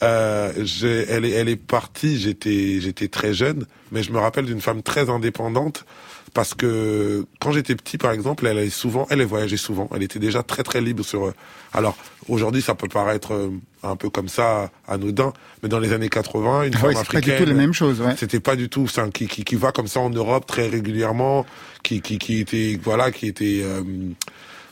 euh, 0.03 1.05
elle, 1.09 1.25
est, 1.25 1.31
elle 1.31 1.49
est 1.49 1.55
partie, 1.55 2.19
j'étais, 2.19 2.79
j'étais 2.81 3.07
très 3.07 3.33
jeune, 3.33 3.65
mais 3.91 4.03
je 4.03 4.11
me 4.11 4.19
rappelle 4.19 4.45
d'une 4.45 4.61
femme 4.61 4.81
très 4.83 5.09
indépendante 5.09 5.85
parce 6.33 6.55
que 6.55 7.25
quand 7.39 7.51
j'étais 7.51 7.75
petit, 7.75 7.97
par 7.97 8.11
exemple, 8.11 8.47
elle 8.47 8.57
allait 8.57 8.69
souvent, 8.69 9.05
elle 9.09 9.23
voyageait 9.23 9.57
souvent. 9.57 9.87
Elle 9.95 10.01
était 10.01 10.19
déjà 10.19 10.41
très 10.41 10.63
très 10.63 10.81
libre 10.81 11.03
sur. 11.03 11.25
Euh, 11.25 11.33
alors 11.73 11.95
aujourd'hui, 12.27 12.61
ça 12.61 12.73
peut 12.73 12.87
paraître 12.87 13.33
euh, 13.33 13.49
un 13.83 13.95
peu 13.95 14.09
comme 14.09 14.27
ça 14.27 14.71
anodin, 14.87 15.31
mais 15.61 15.69
dans 15.69 15.79
les 15.79 15.93
années 15.93 16.09
80, 16.09 16.63
une 16.63 16.73
ah 16.75 16.77
femme 16.79 16.89
africaine, 16.91 17.21
pas 17.21 17.21
du 17.21 17.37
tout 17.37 17.45
la 17.45 17.53
même 17.53 17.73
chose. 17.73 18.01
Ouais. 18.01 18.15
C'était 18.17 18.39
pas 18.39 18.55
du 18.55 18.67
tout 18.67 18.87
ça. 18.87 19.07
Qui, 19.09 19.27
qui, 19.27 19.43
qui 19.43 19.55
va 19.55 19.71
comme 19.71 19.87
ça 19.87 19.99
en 19.99 20.09
Europe 20.09 20.47
très 20.47 20.67
régulièrement, 20.67 21.45
qui 21.83 22.01
qui, 22.01 22.17
qui 22.17 22.39
était 22.39 22.79
voilà, 22.83 23.11
qui 23.11 23.27
était 23.27 23.61
euh, 23.63 23.83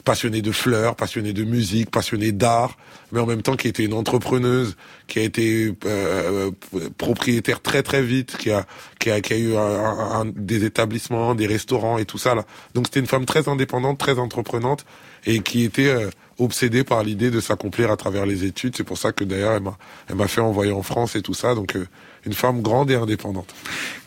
passionnée 0.04 0.42
de 0.42 0.52
fleurs, 0.52 0.96
passionnée 0.96 1.34
de 1.34 1.44
musique, 1.44 1.92
passionnée 1.92 2.32
d'art, 2.32 2.78
mais 3.12 3.20
en 3.20 3.26
même 3.26 3.42
temps 3.42 3.56
qui 3.56 3.68
était 3.68 3.84
une 3.84 3.94
entrepreneuse, 3.94 4.76
qui 5.08 5.20
a 5.20 5.24
été 5.24 5.74
euh, 5.86 6.52
propriétaire 6.98 7.62
très 7.62 7.84
très 7.84 8.02
vite, 8.02 8.38
qui 8.38 8.52
a 8.52 8.66
qui 9.00 9.12
a, 9.12 9.22
qui 9.22 9.34
a 9.34 9.38
eu 9.38 9.56
un, 9.56 10.26
des 10.26 10.66
établissements, 10.66 11.36
des 11.36 11.48
restaurants 11.48 11.98
et 11.98 12.06
tout 12.06 12.18
ça 12.18 12.36
là. 12.36 12.46
Donc 12.74 12.88
c'était 12.88 13.00
une 13.00 13.08
femme 13.08 13.26
très 13.26 13.48
indépendante, 13.50 13.98
très 13.98 14.20
entreprenante 14.20 14.86
et 15.26 15.40
qui 15.42 15.64
était 15.64 15.90
euh, 15.90 16.10
obsédée 16.40 16.84
par 16.84 17.04
l'idée 17.04 17.32
de 17.32 17.40
s'accomplir 17.40 17.92
à 17.92 17.98
travers 17.98 18.26
les 18.26 18.46
études. 18.46 18.76
C'est 18.76 18.84
pour 18.84 18.98
ça 18.98 19.12
que 19.12 19.24
d'ailleurs 19.24 19.54
elle 19.54 19.64
m'a 19.64 19.78
elle 20.10 20.16
m'a 20.16 20.28
fait 20.28 20.42
envoyer 20.42 20.72
en 20.72 20.84
France 20.84 21.16
et 21.16 21.22
tout 21.22 21.34
ça. 21.34 21.56
Donc 21.56 21.76
euh, 21.76 21.88
une 22.26 22.34
femme 22.34 22.62
grande 22.62 22.92
et 22.92 22.96
indépendante. 22.96 23.54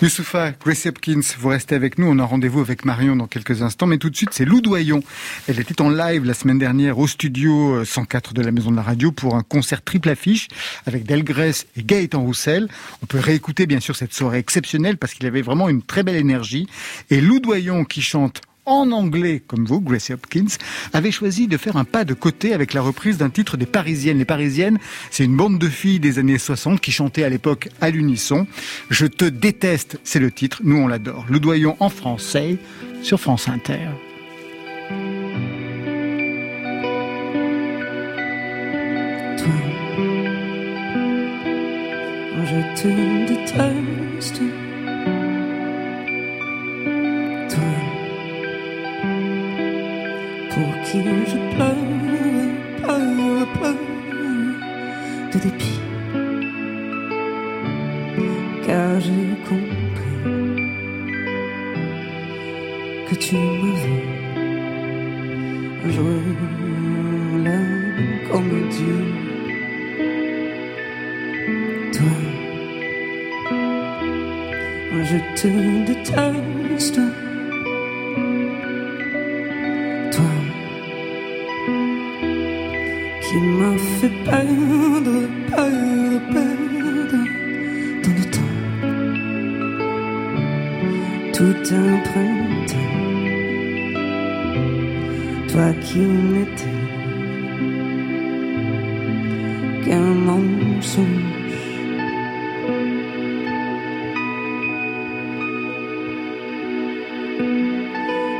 Youssoufa, 0.02 0.52
Grace 0.52 0.86
Hopkins, 0.86 1.20
vous 1.38 1.48
restez 1.48 1.74
avec 1.74 1.98
nous. 1.98 2.06
On 2.06 2.18
a 2.18 2.24
rendez-vous 2.24 2.60
avec 2.60 2.84
Marion 2.84 3.16
dans 3.16 3.26
quelques 3.26 3.62
instants. 3.62 3.86
Mais 3.86 3.98
tout 3.98 4.10
de 4.10 4.16
suite, 4.16 4.30
c'est 4.32 4.44
Lou 4.44 4.60
Doyon. 4.60 5.02
Elle 5.48 5.60
était 5.60 5.80
en 5.80 5.90
live 5.90 6.24
la 6.24 6.34
semaine 6.34 6.58
dernière 6.58 6.98
au 6.98 7.06
studio 7.06 7.84
104 7.84 8.30
euh, 8.30 8.34
de 8.34 8.42
la 8.42 8.52
Maison 8.52 8.70
de 8.70 8.76
la 8.76 8.82
Radio 8.82 9.12
pour 9.12 9.34
un 9.34 9.42
concert 9.42 9.82
triple 9.82 10.08
affiche 10.08 10.48
avec 10.86 11.04
Delgrès 11.04 11.66
et 11.76 11.82
Gaëtan 11.82 12.20
Roussel. 12.20 12.68
On 13.02 13.06
peut 13.06 13.18
réécouter 13.18 13.66
bien 13.66 13.80
sûr 13.80 13.96
cette 13.96 14.14
soirée 14.14 14.38
exceptionnelle 14.38 14.96
parce 14.96 15.14
qu'il 15.14 15.26
avait 15.26 15.42
vraiment 15.42 15.68
une 15.68 15.82
très 15.82 16.02
belle 16.02 16.16
énergie. 16.16 16.68
Et 17.10 17.20
Lou 17.20 17.40
Doyon 17.40 17.84
qui 17.84 18.02
chante 18.02 18.42
en 18.66 18.90
anglais, 18.92 19.42
comme 19.46 19.64
vous, 19.64 19.80
Gracie 19.80 20.12
Hopkins, 20.12 20.46
avait 20.92 21.10
choisi 21.10 21.48
de 21.48 21.56
faire 21.56 21.76
un 21.76 21.84
pas 21.84 22.04
de 22.04 22.14
côté 22.14 22.54
avec 22.54 22.72
la 22.74 22.80
reprise 22.80 23.18
d'un 23.18 23.30
titre 23.30 23.56
des 23.56 23.66
Parisiennes. 23.66 24.18
Les 24.18 24.24
Parisiennes, 24.24 24.78
c'est 25.10 25.24
une 25.24 25.36
bande 25.36 25.58
de 25.58 25.68
filles 25.68 26.00
des 26.00 26.18
années 26.18 26.38
60 26.38 26.80
qui 26.80 26.92
chantaient 26.92 27.24
à 27.24 27.28
l'époque 27.28 27.68
à 27.80 27.90
l'unisson. 27.90 28.46
Je 28.90 29.06
te 29.06 29.24
déteste, 29.24 29.98
c'est 30.04 30.20
le 30.20 30.30
titre. 30.30 30.60
Nous, 30.64 30.76
on 30.76 30.86
l'adore. 30.86 31.24
Le 31.28 31.40
doyon 31.40 31.76
en 31.80 31.88
français 31.88 32.58
sur 33.02 33.20
France 33.20 33.48
Inter. 33.48 33.88
je 42.46 42.82
te 42.82 42.88
déteste. 43.26 44.42
Pour 50.54 50.72
qui 50.84 50.98
je 51.02 51.38
pleure, 51.54 51.74
pleure, 52.82 53.46
pleure 53.54 53.84
de 55.32 55.38
dépit. 55.44 55.80
Car 58.64 59.00
j'ai 59.00 59.34
compris 59.48 60.20
que 63.08 63.14
tu 63.16 63.34
m'avais 63.34 64.02
joué 65.94 66.18
la 67.46 67.60
comédie. 68.30 69.02
Toi, 71.92 72.14
je 75.02 75.18
te 75.40 75.48
déteste. 75.88 77.00
Qui 83.34 83.40
m'a 83.40 83.76
fait 83.98 84.16
perdre, 84.24 85.26
perdre, 85.50 86.20
perdre 86.32 87.22
dans 88.02 88.14
le 88.18 88.24
temps. 88.34 88.54
Tout 91.32 91.62
un 91.74 91.94
printemps, 92.08 92.94
toi 95.48 95.68
qui 95.82 95.98
n'étais 96.32 96.78
qu'un 99.84 100.10
mensonge. 100.28 101.06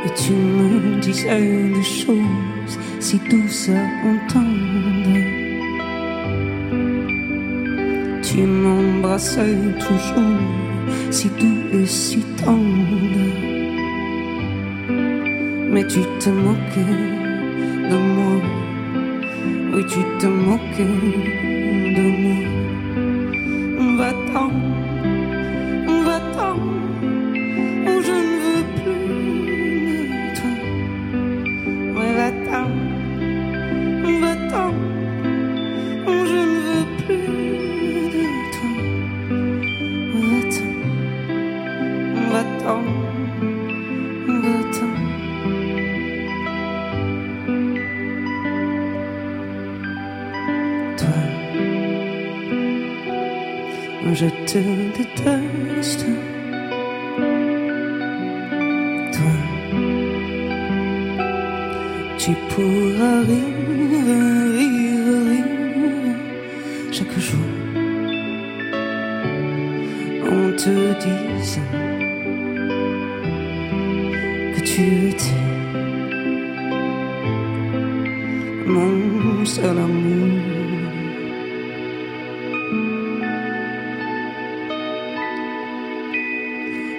Et 0.05 0.11
tu 0.15 0.31
me 0.31 1.01
disais 1.01 1.69
des 1.75 1.83
choses 1.83 2.79
si 3.01 3.19
douces 3.29 3.69
à 3.69 3.81
entendre. 4.07 4.74
Tu 8.35 8.41
m'embrassais 8.41 9.55
toujours 9.79 10.41
si 11.09 11.29
doux 11.39 11.79
et 11.79 11.85
si 11.85 12.19
tendre. 12.43 12.59
Mais 15.71 15.87
tu 15.87 16.01
te 16.19 16.29
moquais 16.29 16.97
de 17.89 17.95
moi. 17.95 18.41
Oui, 19.73 19.85
tu 19.87 19.99
te 20.19 20.25
moquais 20.25 21.64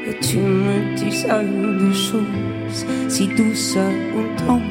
Et 0.08 0.18
tu 0.20 0.38
me 0.38 0.96
dis 0.96 1.12
seul 1.12 1.46
de 1.78 1.92
choses 1.92 2.86
si 3.08 3.28
douces 3.28 3.78
autant 4.18 4.62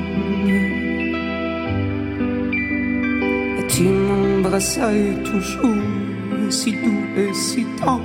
Et 3.60 3.68
tu 3.68 3.84
m'embrassais 3.84 5.14
toujours 5.24 6.06
si 6.50 6.72
doux 6.72 7.06
et 7.18 7.34
si 7.34 7.66
tendre. 7.80 8.04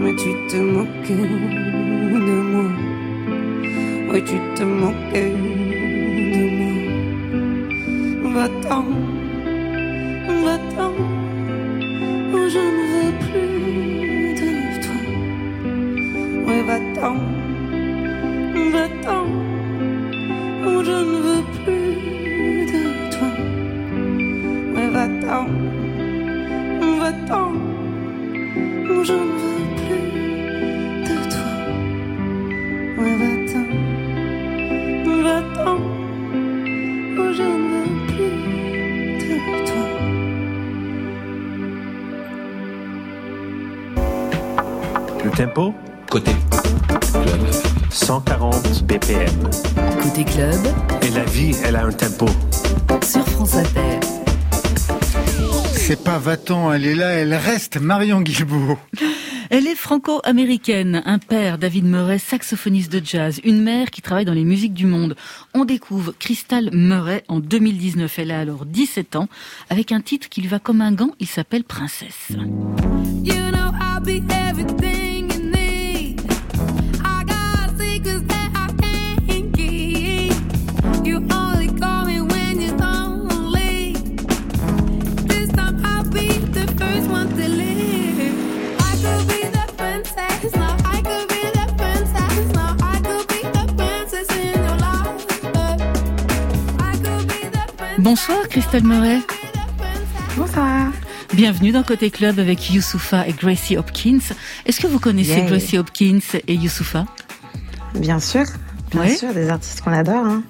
Mais 0.00 0.14
tu 0.16 0.30
te 0.48 0.56
moquais 0.56 1.14
de 2.26 2.36
moi. 2.52 2.70
Oui, 4.10 4.22
tu 4.24 4.36
te 4.54 4.62
moquais 4.64 5.67
moi. 8.38 9.17
Un 51.88 51.92
tempo. 51.92 52.26
sur 53.02 53.26
France 53.26 53.54
Inter. 53.54 54.00
C'est 55.74 56.02
pas 56.02 56.18
va-t'en, 56.18 56.72
elle 56.72 56.84
est 56.84 56.94
là, 56.94 57.10
elle 57.10 57.34
reste, 57.34 57.80
Marion 57.80 58.20
Guilbault. 58.20 58.78
Elle 59.50 59.66
est 59.66 59.74
franco-américaine, 59.74 61.02
un 61.06 61.18
père, 61.18 61.56
David 61.56 61.86
Murray, 61.86 62.18
saxophoniste 62.18 62.92
de 62.92 63.00
jazz, 63.02 63.40
une 63.42 63.62
mère 63.62 63.90
qui 63.90 64.02
travaille 64.02 64.26
dans 64.26 64.34
les 64.34 64.44
musiques 64.44 64.74
du 64.74 64.84
monde. 64.84 65.16
On 65.54 65.64
découvre 65.64 66.12
Crystal 66.18 66.68
Murray 66.74 67.24
en 67.28 67.40
2019, 67.40 68.18
elle 68.18 68.32
a 68.32 68.40
alors 68.40 68.66
17 68.66 69.16
ans, 69.16 69.28
avec 69.70 69.90
un 69.90 70.02
titre 70.02 70.28
qui 70.28 70.42
lui 70.42 70.48
va 70.48 70.58
comme 70.58 70.82
un 70.82 70.92
gant, 70.92 71.12
il 71.20 71.26
s'appelle 71.26 71.64
Princesse. 71.64 72.28
You 73.24 73.50
know 73.50 73.72
I'll 73.80 74.02
be 74.02 74.22
everything 74.30 75.07
Crystal 98.58 98.82
Murray. 98.82 99.20
Bonsoir. 100.36 100.90
Bienvenue 101.32 101.70
dans 101.70 101.84
Côté 101.84 102.10
Club 102.10 102.40
avec 102.40 102.72
Youssoufa 102.72 103.28
et 103.28 103.32
Gracie 103.32 103.76
Hopkins. 103.76 104.18
Est-ce 104.66 104.80
que 104.80 104.88
vous 104.88 104.98
connaissez 104.98 105.36
Yeah. 105.36 105.46
Gracie 105.46 105.78
Hopkins 105.78 106.18
et 106.48 106.54
Youssoufa? 106.56 107.06
Bien 107.94 108.18
sûr. 108.18 108.42
Bien 108.90 109.14
sûr, 109.14 109.32
des 109.32 109.48
artistes 109.48 109.80
qu'on 109.82 109.92
adore. 109.92 110.26
hein. 110.26 110.42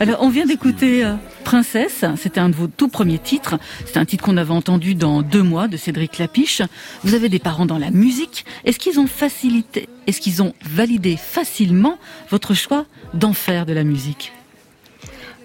Alors, 0.00 0.22
on 0.22 0.28
vient 0.28 0.44
d'écouter 0.44 1.04
euh, 1.04 1.14
Princesse. 1.44 2.04
C'était 2.20 2.40
un 2.40 2.48
de 2.48 2.56
vos 2.56 2.66
tout 2.66 2.88
premiers 2.88 3.20
titres. 3.20 3.60
C'est 3.86 3.98
un 3.98 4.04
titre 4.04 4.24
qu'on 4.24 4.36
avait 4.36 4.50
entendu 4.50 4.96
dans 4.96 5.22
Deux 5.22 5.44
mois 5.44 5.68
de 5.68 5.76
Cédric 5.76 6.18
Lapiche. 6.18 6.62
Vous 7.04 7.14
avez 7.14 7.28
des 7.28 7.38
parents 7.38 7.66
dans 7.66 7.78
la 7.78 7.92
musique. 7.92 8.44
Est-ce 8.64 8.80
qu'ils 8.80 8.98
ont 8.98 9.06
facilité, 9.06 9.88
est-ce 10.08 10.20
qu'ils 10.20 10.42
ont 10.42 10.52
validé 10.64 11.16
facilement 11.16 11.96
votre 12.28 12.54
choix 12.54 12.86
d'en 13.14 13.34
faire 13.34 13.66
de 13.66 13.72
la 13.72 13.84
musique? 13.84 14.32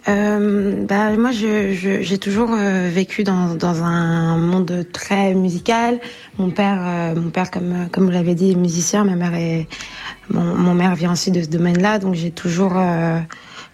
Euh, 0.08 0.86
bah, 0.86 1.12
moi, 1.18 1.32
je- 1.32 1.74
je- 1.74 2.02
j'ai 2.02 2.18
toujours 2.18 2.52
euh, 2.54 2.90
vécu 2.90 3.24
dans, 3.26 3.56
dans 3.56 3.84
un 3.84 4.38
monde 4.38 4.86
très 4.94 5.34
musical. 5.34 6.00
Mon 6.38 6.50
père, 6.50 6.80
euh, 6.82 7.16
mon 7.20 7.30
père, 7.30 7.52
comme 7.52 7.88
comme 7.92 8.06
vous 8.06 8.12
l'avez 8.12 8.34
dit, 8.34 8.52
est 8.52 8.56
musicien. 8.56 9.04
Ma 9.04 9.16
mère 9.16 9.36
est, 9.36 9.68
mon, 10.30 10.44
mon 10.56 10.74
mère 10.74 10.96
vient 10.96 11.12
aussi 11.12 11.32
de 11.32 11.42
ce 11.42 11.48
domaine-là, 11.48 12.00
donc 12.00 12.14
j'ai 12.16 12.32
toujours 12.32 12.74
euh, 12.78 13.20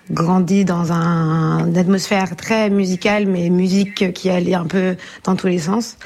grandi 0.09 0.65
dans 0.65 0.91
un, 0.91 1.67
une 1.67 1.77
atmosphère 1.77 2.35
très 2.35 2.71
musicale, 2.71 3.27
mais 3.27 3.49
musique 3.51 4.11
qui 4.13 4.29
allait 4.31 4.55
un 4.55 4.65
peu 4.65 4.95
dans 5.25 5.35
tous 5.35 5.47
les 5.47 5.59
sens. 5.59 5.97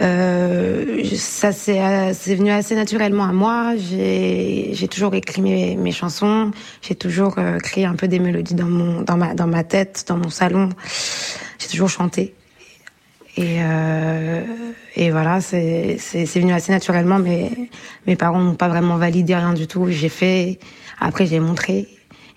Euh, 0.00 1.02
ça 1.16 1.52
c'est 1.52 2.34
venu 2.34 2.50
assez 2.50 2.74
naturellement 2.74 3.24
à 3.24 3.32
moi. 3.32 3.74
J'ai 3.76 4.88
toujours 4.90 5.14
écrit 5.14 5.42
mes, 5.42 5.76
mes 5.76 5.92
chansons. 5.92 6.50
J'ai 6.82 6.94
toujours 6.94 7.34
euh, 7.38 7.58
créé 7.58 7.84
un 7.84 7.94
peu 7.94 8.08
des 8.08 8.18
mélodies 8.18 8.54
dans 8.54 8.66
mon 8.66 9.02
dans 9.02 9.16
ma 9.16 9.34
dans 9.34 9.46
ma 9.46 9.64
tête, 9.64 10.04
dans 10.08 10.16
mon 10.16 10.30
salon. 10.30 10.68
J'ai 11.58 11.68
toujours 11.68 11.88
chanté. 11.88 12.34
Et 13.36 13.58
euh, 13.60 14.42
et 14.96 15.10
voilà, 15.10 15.40
c'est 15.40 15.98
venu 16.14 16.52
assez 16.52 16.72
naturellement. 16.72 17.18
Mais 17.18 17.50
mes 18.06 18.16
parents 18.16 18.40
n'ont 18.40 18.54
pas 18.54 18.68
vraiment 18.68 18.96
validé 18.96 19.34
rien 19.34 19.54
du 19.54 19.66
tout. 19.66 19.86
J'ai 19.88 20.08
fait. 20.08 20.58
Après 21.00 21.26
j'ai 21.26 21.40
montré 21.40 21.88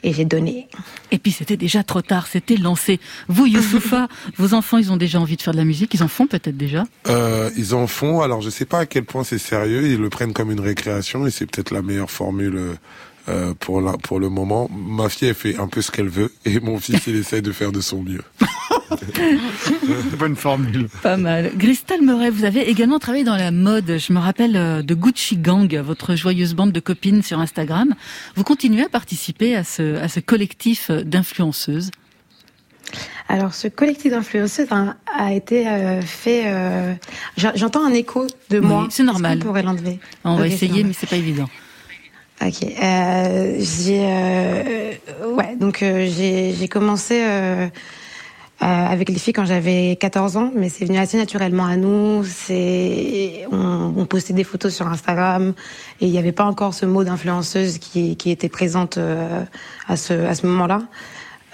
et 0.03 0.13
j'ai 0.13 0.25
donné. 0.25 0.67
Et 1.11 1.17
puis 1.17 1.31
c'était 1.31 1.57
déjà 1.57 1.83
trop 1.83 2.01
tard, 2.01 2.27
c'était 2.27 2.55
lancé. 2.55 2.99
Vous, 3.27 3.45
Youssoufa, 3.45 4.07
vos 4.37 4.53
enfants, 4.53 4.77
ils 4.77 4.91
ont 4.91 4.97
déjà 4.97 5.19
envie 5.19 5.37
de 5.37 5.41
faire 5.41 5.53
de 5.53 5.59
la 5.59 5.65
musique, 5.65 5.93
ils 5.93 6.03
en 6.03 6.07
font 6.07 6.27
peut-être 6.27 6.57
déjà? 6.57 6.85
Euh, 7.07 7.49
ils 7.57 7.75
en 7.75 7.87
font. 7.87 8.21
Alors, 8.21 8.41
je 8.41 8.49
sais 8.49 8.65
pas 8.65 8.79
à 8.79 8.85
quel 8.85 9.05
point 9.05 9.23
c'est 9.23 9.37
sérieux. 9.37 9.87
Ils 9.87 9.99
le 9.99 10.09
prennent 10.09 10.33
comme 10.33 10.51
une 10.51 10.61
récréation 10.61 11.25
et 11.27 11.31
c'est 11.31 11.45
peut-être 11.45 11.71
la 11.71 11.81
meilleure 11.81 12.11
formule 12.11 12.77
euh, 13.27 13.53
pour 13.59 13.81
la, 13.81 13.93
pour 13.93 14.19
le 14.19 14.29
moment. 14.29 14.69
Ma 14.71 15.09
fille, 15.09 15.27
elle 15.27 15.35
fait 15.35 15.57
un 15.57 15.67
peu 15.67 15.81
ce 15.81 15.91
qu'elle 15.91 16.09
veut 16.09 16.31
et 16.45 16.59
mon 16.59 16.79
fils, 16.79 17.07
il 17.07 17.15
essaie 17.15 17.41
de 17.41 17.51
faire 17.51 17.71
de 17.71 17.81
son 17.81 18.01
mieux. 18.01 18.23
Bonne 20.17 20.35
formule. 20.35 20.87
Pas 21.03 21.17
mal. 21.17 21.51
Crystal 21.57 22.01
Murray, 22.01 22.29
vous 22.29 22.45
avez 22.45 22.69
également 22.69 22.99
travaillé 22.99 23.23
dans 23.23 23.35
la 23.35 23.51
mode. 23.51 23.97
Je 23.97 24.13
me 24.13 24.19
rappelle 24.19 24.55
euh, 24.55 24.81
de 24.81 24.93
Gucci 24.93 25.37
Gang, 25.37 25.73
votre 25.77 26.15
joyeuse 26.15 26.53
bande 26.53 26.71
de 26.71 26.79
copines 26.79 27.21
sur 27.21 27.39
Instagram. 27.39 27.93
Vous 28.35 28.43
continuez 28.43 28.83
à 28.83 28.89
participer 28.89 29.55
à 29.55 29.63
ce, 29.63 29.95
à 29.97 30.07
ce 30.07 30.19
collectif 30.19 30.91
d'influenceuses. 30.91 31.91
Alors, 33.27 33.53
ce 33.53 33.67
collectif 33.67 34.11
d'influenceuses 34.11 34.67
a, 34.71 34.95
a 35.15 35.33
été 35.33 35.67
euh, 35.67 36.01
fait. 36.01 36.43
euh, 36.47 36.93
j'en- 37.37 37.51
J'entends 37.55 37.85
un 37.85 37.93
écho 37.93 38.25
de 38.49 38.59
Oui, 38.59 38.65
moi. 38.65 38.87
c'est 38.89 39.03
normal. 39.03 39.39
Pourrait 39.39 39.61
l'enlever. 39.63 39.99
On 40.23 40.35
va 40.35 40.47
essayer, 40.47 40.83
mais 40.83 40.93
c'est 40.93 41.09
pas 41.09 41.17
évident. 41.17 41.47
Ok. 42.41 42.63
Euh, 42.81 43.55
j'ai 43.59 43.99
euh, 44.01 44.93
ouais. 45.33 45.55
Donc 45.59 45.83
euh, 45.83 46.07
j'ai 46.09 46.67
commencé 46.69 47.21
euh, 47.21 47.27
euh, 47.65 47.67
avec 48.61 49.09
les 49.09 49.17
filles 49.17 49.33
quand 49.33 49.45
j'avais 49.45 49.95
14 49.99 50.35
ans, 50.35 50.51
mais 50.55 50.69
c'est 50.69 50.85
venu 50.85 50.97
assez 50.97 51.17
naturellement 51.17 51.65
à 51.65 51.77
nous. 51.77 52.23
C'est 52.25 53.45
on, 53.51 53.93
on 53.95 54.05
postait 54.05 54.33
des 54.33 54.43
photos 54.43 54.73
sur 54.73 54.87
Instagram 54.87 55.53
et 56.01 56.07
il 56.07 56.11
n'y 56.11 56.17
avait 56.17 56.33
pas 56.33 56.45
encore 56.45 56.73
ce 56.73 56.85
mot 56.85 57.03
d'influenceuse 57.03 57.77
qui 57.77 58.17
qui 58.17 58.31
était 58.31 58.49
présente 58.49 58.97
euh, 58.97 59.43
à 59.87 59.95
ce 59.95 60.13
à 60.13 60.35
ce 60.35 60.45
moment-là. 60.47 60.81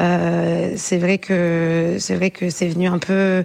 Euh, 0.02 0.74
c'est 0.76 0.98
vrai 0.98 1.18
que 1.18 1.98
c'est 2.00 2.16
vrai 2.16 2.32
que 2.32 2.50
c'est 2.50 2.68
venu 2.68 2.88
un 2.88 3.00
peu 3.00 3.44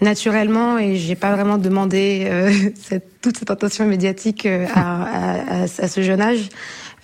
naturellement 0.00 0.78
et 0.78 0.96
j'ai 0.96 1.14
pas 1.14 1.34
vraiment 1.34 1.58
demandé 1.58 2.26
euh, 2.30 2.52
cette, 2.74 3.20
toute 3.20 3.36
cette 3.36 3.50
attention 3.50 3.86
médiatique 3.86 4.46
euh, 4.46 4.66
à, 4.74 5.04
à, 5.04 5.62
à 5.62 5.88
ce 5.88 6.02
jeune 6.02 6.20
âge. 6.20 6.48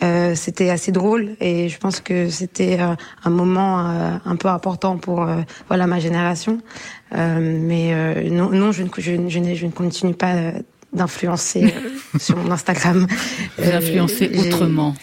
Euh, 0.02 0.34
c'était 0.34 0.68
assez 0.68 0.92
drôle 0.92 1.36
et 1.40 1.70
je 1.70 1.78
pense 1.78 2.00
que 2.00 2.28
c'était 2.28 2.78
euh, 2.80 2.94
un 3.24 3.30
moment 3.30 3.80
euh, 3.80 4.16
un 4.26 4.36
peu 4.36 4.48
important 4.48 4.98
pour 4.98 5.22
euh, 5.22 5.40
voilà 5.68 5.86
ma 5.86 6.00
génération. 6.00 6.60
Euh, 7.14 7.58
mais 7.62 7.94
euh, 7.94 8.28
non, 8.30 8.50
non, 8.50 8.72
je 8.72 8.82
ne, 8.82 8.88
je, 8.98 9.12
ne- 9.12 9.30
je, 9.30 9.38
ne, 9.38 9.54
je 9.54 9.64
ne 9.66 9.70
continue 9.70 10.12
pas 10.14 10.34
d'influencer 10.92 11.72
sur 12.18 12.36
mon 12.36 12.50
Instagram. 12.50 13.06
Vous 13.58 13.70
influencez 13.70 14.30
autrement 14.38 14.94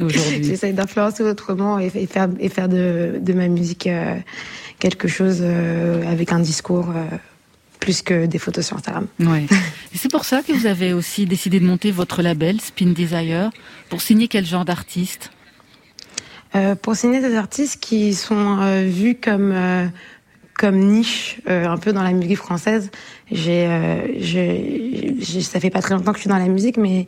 aujourd'hui. 0.00 0.44
J'essaie 0.44 0.72
d'influencer 0.72 1.22
autrement 1.24 1.78
et, 1.80 1.90
et 1.94 2.06
faire, 2.06 2.28
et 2.38 2.48
faire 2.48 2.68
de, 2.68 3.18
de 3.20 3.32
ma 3.32 3.48
musique 3.48 3.86
euh, 3.88 4.14
quelque 4.78 5.08
chose 5.08 5.38
euh, 5.40 6.08
avec 6.10 6.30
un 6.32 6.38
discours 6.40 6.90
euh, 6.90 7.16
plus 7.84 8.00
que 8.00 8.24
des 8.24 8.38
photos 8.38 8.66
sur 8.66 8.78
Instagram. 8.78 9.06
Ouais. 9.20 9.44
C'est 9.94 10.10
pour 10.10 10.24
ça 10.24 10.42
que 10.42 10.52
vous 10.52 10.64
avez 10.64 10.94
aussi 10.94 11.26
décidé 11.26 11.60
de 11.60 11.66
monter 11.66 11.90
votre 11.90 12.22
label 12.22 12.58
Spin 12.62 12.92
Desire 12.92 13.50
pour 13.90 14.00
signer 14.00 14.26
quel 14.26 14.46
genre 14.46 14.64
d'artiste? 14.64 15.30
Euh, 16.54 16.76
pour 16.76 16.96
signer 16.96 17.20
des 17.20 17.34
artistes 17.34 17.82
qui 17.82 18.14
sont 18.14 18.58
euh, 18.60 18.84
vus 18.86 19.16
comme 19.16 19.52
euh, 19.52 19.86
comme 20.56 20.78
niche 20.78 21.40
un 21.46 21.76
peu 21.76 21.92
dans 21.92 22.02
la 22.02 22.12
musique 22.12 22.38
française. 22.38 22.90
J'ai, 23.30 23.66
ça 25.42 25.60
fait 25.60 25.68
pas 25.68 25.82
très 25.82 25.94
longtemps 25.94 26.12
que 26.12 26.18
je 26.18 26.22
suis 26.22 26.30
dans 26.30 26.38
la 26.38 26.48
musique, 26.48 26.78
mais 26.78 27.06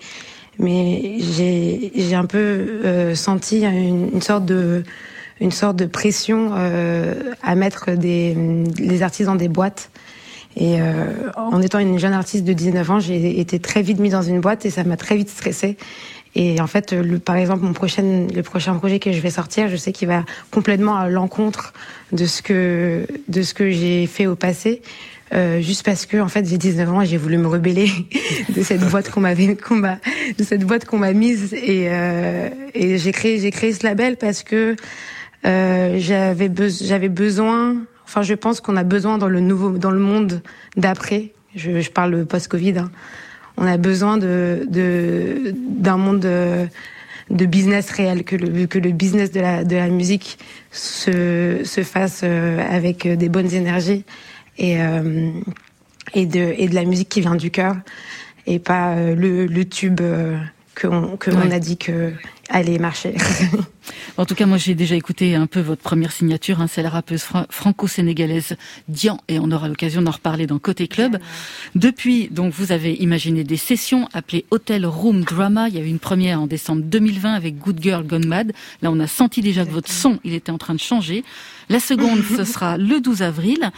mais 0.59 1.17
j'ai 1.21 1.93
j'ai 1.95 2.15
un 2.15 2.27
peu 2.27 3.15
senti 3.15 3.65
une, 3.65 4.11
une 4.13 4.21
sorte 4.21 4.45
de 4.45 4.83
une 5.41 5.53
sorte 5.53 5.77
de 5.77 5.87
pression 5.87 6.53
euh, 6.55 7.15
à 7.43 7.55
mettre 7.55 7.93
des 7.93 8.37
les 8.79 9.03
artistes 9.03 9.27
dans 9.27 9.37
des 9.37 9.49
boîtes. 9.49 9.91
Et 10.57 10.81
euh, 10.81 11.31
en 11.37 11.61
étant 11.61 11.79
une 11.79 11.99
jeune 11.99 12.15
artiste 12.15 12.45
de 12.45 12.53
19 12.53 12.91
ans, 12.91 13.01
j'ai 13.01 13.41
été 13.41 13.59
très 13.59 13.83
vite 13.83 13.99
mise 13.99 14.13
dans 14.13 14.23
une 14.23 14.41
boîte 14.41 14.65
et 14.65 14.71
ça 14.71 14.85
m'a 14.85 14.97
très 14.97 15.17
vite 15.17 15.29
stressée. 15.29 15.77
Et 16.35 16.61
en 16.61 16.67
fait, 16.67 16.95
par 17.21 17.37
exemple, 17.37 17.65
mon 17.65 17.73
prochain, 17.73 18.27
le 18.35 18.43
prochain 18.43 18.75
projet 18.75 18.99
que 18.99 19.11
je 19.11 19.21
vais 19.21 19.31
sortir, 19.31 19.69
je 19.69 19.77
sais 19.77 19.93
qu'il 19.93 20.09
va 20.09 20.25
complètement 20.51 20.97
à 20.97 21.09
l'encontre 21.09 21.73
de 22.13 22.27
ce 22.27 22.43
que 22.43 23.07
de 23.29 23.43
ce 23.43 23.55
que 23.55 23.71
j'ai 23.71 24.07
fait 24.07 24.27
au 24.27 24.37
passé. 24.37 24.83
Euh, 25.35 25.61
juste 25.61 25.85
parce 25.85 26.07
que 26.07 26.19
en 26.19 26.29
fait 26.29 26.47
j'ai 26.47 26.57
19 26.57 26.93
ans 26.93 27.01
et 27.03 27.07
j'ai 27.07 27.17
voulu 27.17 27.37
me 27.37 27.49
rebeller 27.49 27.91
de 28.55 28.63
cette 28.63 28.89
boîte 28.89 29.11
qu'on 29.11 29.21
m'avait 29.21 29.57
qu'on 29.57 29.75
m'a 29.75 29.99
de 30.39 30.45
cette 30.45 30.63
boîte 30.63 30.85
qu'on 30.85 30.99
m'a 30.99 31.13
mise 31.15 31.53
et 31.53 31.89
euh, 31.89 32.49
et 32.75 32.97
j'ai 32.99 33.11
créé 33.11 33.41
j'ai 33.41 33.51
créé 33.51 33.73
ce 33.73 33.85
label 33.85 34.19
parce 34.19 34.45
que 34.45 34.77
euh, 35.45 35.97
j'avais 35.99 36.49
besoin 36.49 36.87
j'avais 36.87 37.09
besoin 37.09 37.75
enfin 38.07 38.23
je 38.23 38.35
pense 38.35 38.61
qu'on 38.61 38.77
a 38.77 38.85
besoin 38.85 39.19
dans 39.19 39.29
le 39.29 39.41
nouveau 39.41 39.79
dans 39.79 39.91
le 39.91 40.01
monde 40.01 40.41
d'après. 40.77 41.33
Je, 41.55 41.81
je 41.81 41.91
parle 41.91 42.27
post 42.27 42.49
Covid 42.49 42.79
hein, 42.79 42.91
on 43.57 43.67
a 43.67 43.77
besoin 43.77 44.19
de 44.19 44.67
d'un 44.69 45.97
monde 45.97 46.21
de, 46.21 46.67
de 47.31 47.47
business 47.47 47.91
réel 47.91 48.25
que 48.25 48.37
le 48.37 48.67
que 48.67 48.79
le 48.79 48.93
business 48.93 49.33
de 49.33 49.41
la 49.41 49.65
de 49.65 49.77
la 49.77 49.89
musique 49.89 50.39
se 50.71 51.61
se 51.65 51.83
fasse 51.83 52.21
euh, 52.25 52.61
avec 52.69 53.07
des 53.09 53.29
bonnes 53.29 53.53
énergies 53.53 54.05
et 54.59 54.81
euh, 54.81 55.31
et 56.15 56.27
de 56.27 56.55
et 56.57 56.69
de 56.69 56.75
la 56.75 56.85
musique 56.85 57.09
qui 57.09 57.21
vient 57.21 57.35
du 57.35 57.51
cœur 57.51 57.77
et 58.47 58.59
pas 58.59 58.95
euh, 58.95 59.15
le 59.15 59.47
le 59.47 59.65
tube 59.65 60.01
euh, 60.01 60.37
que 60.77 60.87
on 60.87 61.17
que 61.17 61.31
Ouais. 61.33 61.53
a 61.53 61.59
dit 61.59 61.77
que 61.77 62.13
allait 62.49 62.79
marcher. 62.79 63.15
En 64.19 64.25
tout 64.25 64.35
cas, 64.35 64.47
moi, 64.47 64.57
j'ai 64.57 64.75
déjà 64.75 64.97
écouté 64.97 65.35
un 65.37 65.47
peu 65.47 65.61
votre 65.61 65.83
première 65.83 66.11
signature. 66.11 66.61
Hein, 66.61 66.67
c'est 66.69 66.83
la 66.83 66.89
rappeuse 66.91 67.21
fra- 67.23 67.47
franco-sénégalaise 67.51 68.57
Dian, 68.89 69.21
et 69.29 69.39
on 69.39 69.51
aura 69.53 69.69
l'occasion 69.69 70.01
d'en 70.03 70.11
reparler 70.11 70.47
dans 70.47 70.59
Côté 70.59 70.89
Club. 70.89 71.19
Depuis, 71.75 72.29
donc, 72.31 72.53
vous 72.53 72.73
avez 72.73 72.95
imaginé 72.95 73.45
des 73.45 73.57
sessions 73.59 74.09
appelées 74.13 74.45
Hotel 74.51 74.87
Room 74.87 75.23
Drama. 75.23 75.69
Il 75.69 75.77
y 75.77 75.79
a 75.79 75.83
eu 75.83 75.87
une 75.89 75.99
première 76.01 76.41
en 76.41 76.47
décembre 76.47 76.83
2020 76.83 77.33
avec 77.35 77.59
Good 77.59 77.81
Girl 77.81 78.05
Gone 78.07 78.27
Mad. 78.27 78.53
Là, 78.83 78.91
on 78.91 78.99
a 79.01 79.07
senti 79.07 79.41
déjà 79.43 79.65
que 79.65 79.71
votre 79.71 79.91
son, 79.93 80.19
il 80.25 80.33
était 80.35 80.51
en 80.51 80.59
train 80.59 80.75
de 80.75 80.81
changer. 80.81 81.23
La 81.69 81.79
seconde, 81.79 82.23
ce 82.37 82.45
sera 82.53 82.77
le 82.79 83.01
12 83.01 83.23
avril. 83.23 83.71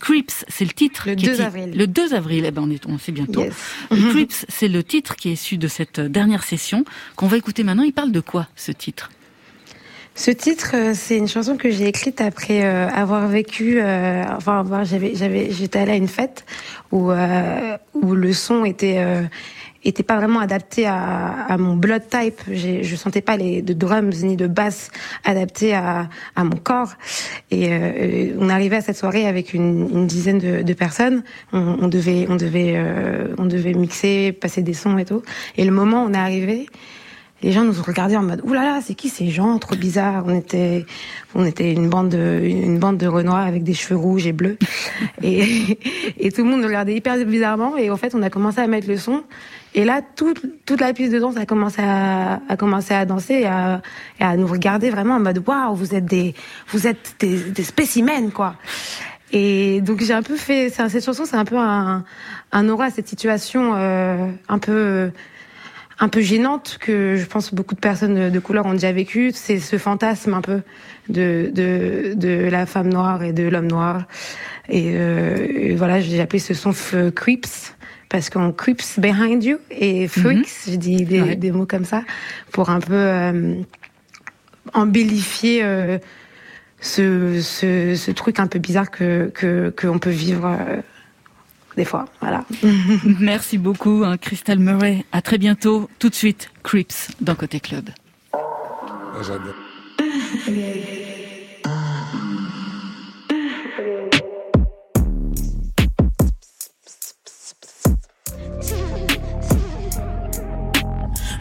Creeps, 0.00 0.44
c'est 0.48 0.64
le 0.64 0.72
titre. 0.72 1.04
Le 1.06 1.14
qui 1.14 1.26
est 1.26 1.28
2 1.36 1.40
i- 1.40 1.42
avril. 1.44 1.72
Le 1.76 1.86
2 1.86 2.14
avril, 2.14 2.44
eh 2.46 2.50
ben 2.50 2.62
on 2.66 2.70
est, 2.70 2.84
on 2.86 2.98
sait 2.98 3.12
bientôt. 3.12 3.42
Yes. 3.42 3.54
Creeps, 4.10 4.46
c'est 4.48 4.68
le 4.68 4.82
titre 4.82 5.14
qui 5.16 5.28
est 5.28 5.32
issu 5.34 5.56
de 5.58 5.68
cette 5.68 5.98
euh, 6.00 6.08
dernière 6.08 6.42
session 6.44 6.84
qu'on 7.16 7.26
va 7.28 7.36
écouter 7.36 7.62
maintenant. 7.64 7.82
Il 7.84 7.92
parle 7.92 8.10
de 8.12 8.20
quoi, 8.20 8.48
ce 8.56 8.72
titre? 8.72 9.10
Ce 10.16 10.30
titre, 10.32 10.72
euh, 10.74 10.92
c'est 10.94 11.16
une 11.16 11.28
chanson 11.28 11.56
que 11.56 11.70
j'ai 11.70 11.86
écrite 11.86 12.20
après 12.20 12.64
euh, 12.64 12.88
avoir 12.88 13.26
vécu. 13.28 13.80
euh, 13.80 14.24
enfin, 14.36 14.64
j'avais, 14.84 15.12
j'avais, 15.14 15.50
j'étais 15.52 15.78
allée 15.78 15.92
à 15.92 15.96
une 15.96 16.08
fête 16.08 16.44
où 16.90 17.10
euh, 17.12 17.76
où 17.94 18.14
le 18.14 18.32
son 18.32 18.64
était 18.64 18.96
euh, 18.98 19.22
était 19.84 20.02
pas 20.02 20.16
vraiment 20.16 20.40
adapté 20.40 20.86
à, 20.86 21.46
à 21.48 21.56
mon 21.56 21.76
blood 21.76 22.02
type. 22.08 22.40
Je 22.52 22.96
sentais 22.96 23.22
pas 23.22 23.36
les 23.36 23.62
de 23.62 23.72
drums 23.72 24.22
ni 24.22 24.36
de 24.36 24.46
basse 24.46 24.90
adaptés 25.24 25.74
à 25.74 26.08
à 26.36 26.44
mon 26.44 26.56
corps. 26.56 26.92
Et 27.50 27.68
euh, 27.70 28.34
on 28.38 28.48
arrivait 28.48 28.76
à 28.76 28.80
cette 28.82 28.96
soirée 28.96 29.26
avec 29.26 29.54
une, 29.54 29.88
une 29.92 30.06
dizaine 30.06 30.38
de, 30.38 30.62
de 30.62 30.72
personnes. 30.74 31.22
On, 31.52 31.78
on 31.80 31.88
devait 31.88 32.26
on 32.28 32.36
devait 32.36 32.74
euh, 32.76 33.34
on 33.38 33.46
devait 33.46 33.74
mixer, 33.74 34.32
passer 34.32 34.62
des 34.62 34.74
sons 34.74 34.98
et 34.98 35.04
tout. 35.04 35.22
Et 35.56 35.64
le 35.64 35.72
moment 35.72 36.04
où 36.04 36.08
on 36.08 36.14
est 36.14 36.18
arrivé. 36.18 36.66
Les 37.42 37.52
gens 37.52 37.64
nous 37.64 37.80
ont 37.80 37.82
regardés 37.82 38.16
en 38.16 38.22
mode 38.22 38.42
oulala, 38.44 38.66
là 38.66 38.76
là, 38.76 38.80
c'est 38.84 38.94
qui 38.94 39.08
ces 39.08 39.30
gens 39.30 39.58
trop 39.58 39.74
bizarres. 39.74 40.24
On 40.26 40.36
était, 40.36 40.84
on 41.34 41.44
était 41.44 41.72
une 41.72 41.88
bande 41.88 42.10
de, 42.10 42.40
une 42.44 42.78
bande 42.78 42.98
de 42.98 43.06
renois 43.06 43.40
avec 43.40 43.62
des 43.62 43.72
cheveux 43.72 43.96
rouges 43.96 44.26
et 44.26 44.32
bleus, 44.32 44.58
et, 45.22 45.78
et 46.18 46.32
tout 46.32 46.44
le 46.44 46.50
monde 46.50 46.60
nous 46.60 46.66
regardait 46.66 46.94
hyper 46.94 47.16
bizarrement. 47.24 47.76
Et 47.76 47.90
en 47.90 47.96
fait, 47.96 48.14
on 48.14 48.22
a 48.22 48.30
commencé 48.30 48.60
à 48.60 48.66
mettre 48.66 48.88
le 48.88 48.96
son. 48.96 49.22
Et 49.74 49.84
là, 49.84 50.02
toute, 50.16 50.44
toute 50.66 50.80
la 50.80 50.92
piste 50.92 51.12
de 51.12 51.18
danse 51.18 51.36
a 51.36 51.46
commencé 51.46 51.80
à, 51.80 52.40
a 52.48 52.56
commencé 52.56 52.92
à 52.92 53.06
danser 53.06 53.34
et 53.34 53.46
à, 53.46 53.80
et 54.18 54.24
à 54.24 54.36
nous 54.36 54.46
regarder 54.46 54.90
vraiment 54.90 55.14
en 55.14 55.20
mode 55.20 55.42
waouh, 55.46 55.74
vous 55.74 55.94
êtes 55.94 56.06
des, 56.06 56.34
vous 56.68 56.86
êtes 56.86 57.14
des, 57.20 57.38
des 57.38 57.62
spécimens 57.62 58.30
quoi. 58.30 58.56
Et 59.32 59.80
donc 59.80 60.02
j'ai 60.02 60.12
un 60.12 60.22
peu 60.24 60.36
fait, 60.36 60.70
cette 60.70 61.04
chanson, 61.04 61.24
c'est 61.24 61.36
un 61.36 61.44
peu 61.44 61.56
un, 61.56 62.04
un 62.50 62.68
aura 62.68 62.86
à 62.86 62.90
cette 62.90 63.08
situation 63.08 63.74
euh, 63.76 64.26
un 64.48 64.58
peu 64.58 65.12
un 66.00 66.08
peu 66.08 66.20
gênante 66.22 66.78
que 66.80 67.16
je 67.16 67.24
pense 67.26 67.52
beaucoup 67.54 67.74
de 67.74 67.80
personnes 67.80 68.30
de, 68.30 68.38
couleur 68.38 68.66
ont 68.66 68.72
déjà 68.72 68.90
vécu. 68.92 69.32
C'est 69.34 69.58
ce 69.58 69.76
fantasme 69.78 70.34
un 70.34 70.40
peu 70.40 70.62
de, 71.08 71.50
de, 71.54 72.14
de 72.14 72.48
la 72.48 72.66
femme 72.66 72.88
noire 72.88 73.22
et 73.22 73.32
de 73.32 73.44
l'homme 73.44 73.68
noir. 73.68 74.04
Et, 74.68 74.92
euh, 74.94 75.46
et 75.50 75.74
voilà, 75.76 76.00
j'ai 76.00 76.20
appelé 76.20 76.38
ce 76.38 76.54
son 76.54 76.72
Creeps 77.14 77.74
parce 78.08 78.28
qu'on 78.28 78.50
creeps 78.52 78.98
behind 78.98 79.44
you 79.44 79.58
et 79.70 80.08
freaks, 80.08 80.48
je 80.66 80.74
dis 80.74 81.04
des, 81.04 81.20
Ouais. 81.22 81.36
des 81.36 81.52
mots 81.52 81.66
comme 81.66 81.84
ça 81.84 82.02
pour 82.50 82.70
un 82.70 82.80
peu 82.80 82.92
euh, 82.94 83.54
embellifier 84.74 85.60
euh, 85.62 85.98
ce, 86.80 87.40
ce, 87.40 87.94
ce 87.94 88.10
truc 88.10 88.40
un 88.40 88.46
peu 88.48 88.58
bizarre 88.58 88.90
que 88.90 89.30
que 89.32 89.72
qu'on 89.80 89.98
peut 89.98 90.10
vivre 90.10 90.46
euh, 90.46 90.80
des 91.80 91.86
fois. 91.86 92.04
Voilà. 92.20 92.44
Merci 93.20 93.56
beaucoup, 93.56 94.02
hein, 94.04 94.18
Crystal 94.18 94.58
Murray. 94.58 95.06
À 95.12 95.22
très 95.22 95.38
bientôt. 95.38 95.88
Tout 95.98 96.10
de 96.10 96.14
suite, 96.14 96.50
Creeps 96.62 97.08
dans 97.22 97.34
Côté 97.34 97.58
Club. 97.58 97.88
Ah, 98.34 98.38
J'adore. 99.26 99.54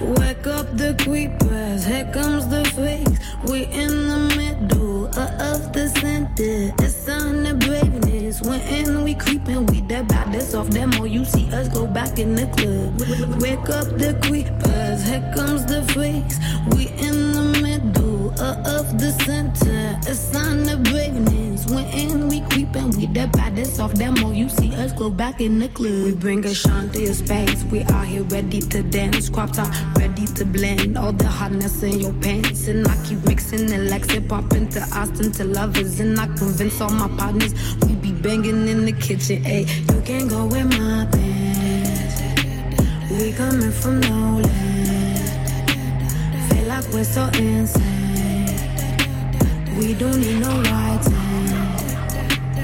Wake 0.02 0.48
up 0.48 0.68
the 0.78 0.96
creepers, 1.04 1.84
here 1.86 2.10
comes 2.14 2.48
the 2.48 2.64
freaks. 2.76 3.20
We 3.46 3.66
in 3.66 3.90
the 4.08 4.36
middle 4.38 4.69
of 4.84 5.74
the 5.74 5.90
center. 6.00 6.74
It's 6.80 7.10
on 7.10 7.44
the 7.44 7.54
braveness. 7.54 8.42
When 8.42 9.04
we 9.04 9.14
creeping, 9.16 9.66
we 9.68 9.82
the 9.82 10.04
baddest 10.04 10.56
of 10.56 10.72
them 10.72 10.94
all. 11.00 11.08
You 11.08 11.26
see 11.26 11.52
us 11.52 11.68
go 11.70 11.86
back 11.88 12.20
in 12.20 12.36
the 12.36 12.48
club. 12.48 13.42
Wake 13.42 13.70
up 13.70 13.88
the 13.98 14.18
creepers, 14.24 15.04
here 15.04 15.32
comes 15.36 15.66
the 15.66 15.84
freaks. 15.94 16.38
We 16.76 16.88
in 17.08 17.34
the 17.34 17.60
middle 17.62 18.32
of 18.40 19.00
the 19.00 19.12
center. 19.26 20.00
It's 20.10 20.36
on 20.36 20.64
the 20.64 20.78
braveness. 20.90 21.29
When 21.70 22.30
we 22.30 22.42
creeping, 22.50 22.90
we 22.98 23.06
the 23.06 23.30
baddest 23.32 23.80
of 23.80 23.96
them 23.96 24.24
all. 24.24 24.34
You 24.34 24.50
see 24.50 24.74
us 24.74 24.92
go 24.92 25.08
back 25.08 25.40
in 25.40 25.60
the 25.60 25.68
club. 25.68 26.04
We 26.04 26.16
bring 26.16 26.44
a 26.44 26.54
shine 26.54 26.90
to 26.90 27.00
your 27.00 27.14
space. 27.14 27.64
We 27.66 27.84
out 27.84 28.08
here 28.08 28.24
ready 28.24 28.60
to 28.60 28.82
dance. 28.82 29.30
Crop 29.30 29.52
top, 29.52 29.72
ready 29.96 30.26
to 30.26 30.46
blend 30.46 30.98
all 30.98 31.14
the 31.14 31.28
hotness 31.28 31.84
in 31.84 32.00
your 32.00 32.14
pants. 32.14 32.68
And 32.68 32.88
I 32.88 32.96
keep 33.06 33.24
mixing 33.24 33.72
and 33.72 33.88
Lexi 33.88 34.28
pop 34.28 34.52
into 34.54 34.82
Austin 34.82 35.32
to 35.34 35.44
lovers. 35.44 36.00
And 36.00 36.20
I 36.20 36.26
convince 36.38 36.82
all 36.82 36.90
my 36.90 37.08
partners 37.20 37.54
we 37.86 37.94
be 37.96 38.14
banging 38.14 38.68
in 38.68 38.86
the 38.86 38.94
kitchen. 38.94 39.44
Hey, 39.44 39.66
you 39.94 40.02
can't 40.02 40.28
go 40.28 40.48
with 40.48 40.66
my 40.76 41.06
things. 41.12 42.22
We 43.12 43.32
coming 43.34 43.72
from 43.72 44.00
no 44.00 44.42
land. 44.42 45.30
Feel 46.50 46.66
like 46.68 46.88
we're 46.92 47.04
so 47.04 47.26
insane. 47.38 48.58
We 49.78 49.94
don't 49.94 50.20
need 50.20 50.40
no 50.40 50.64
rights. 50.64 51.29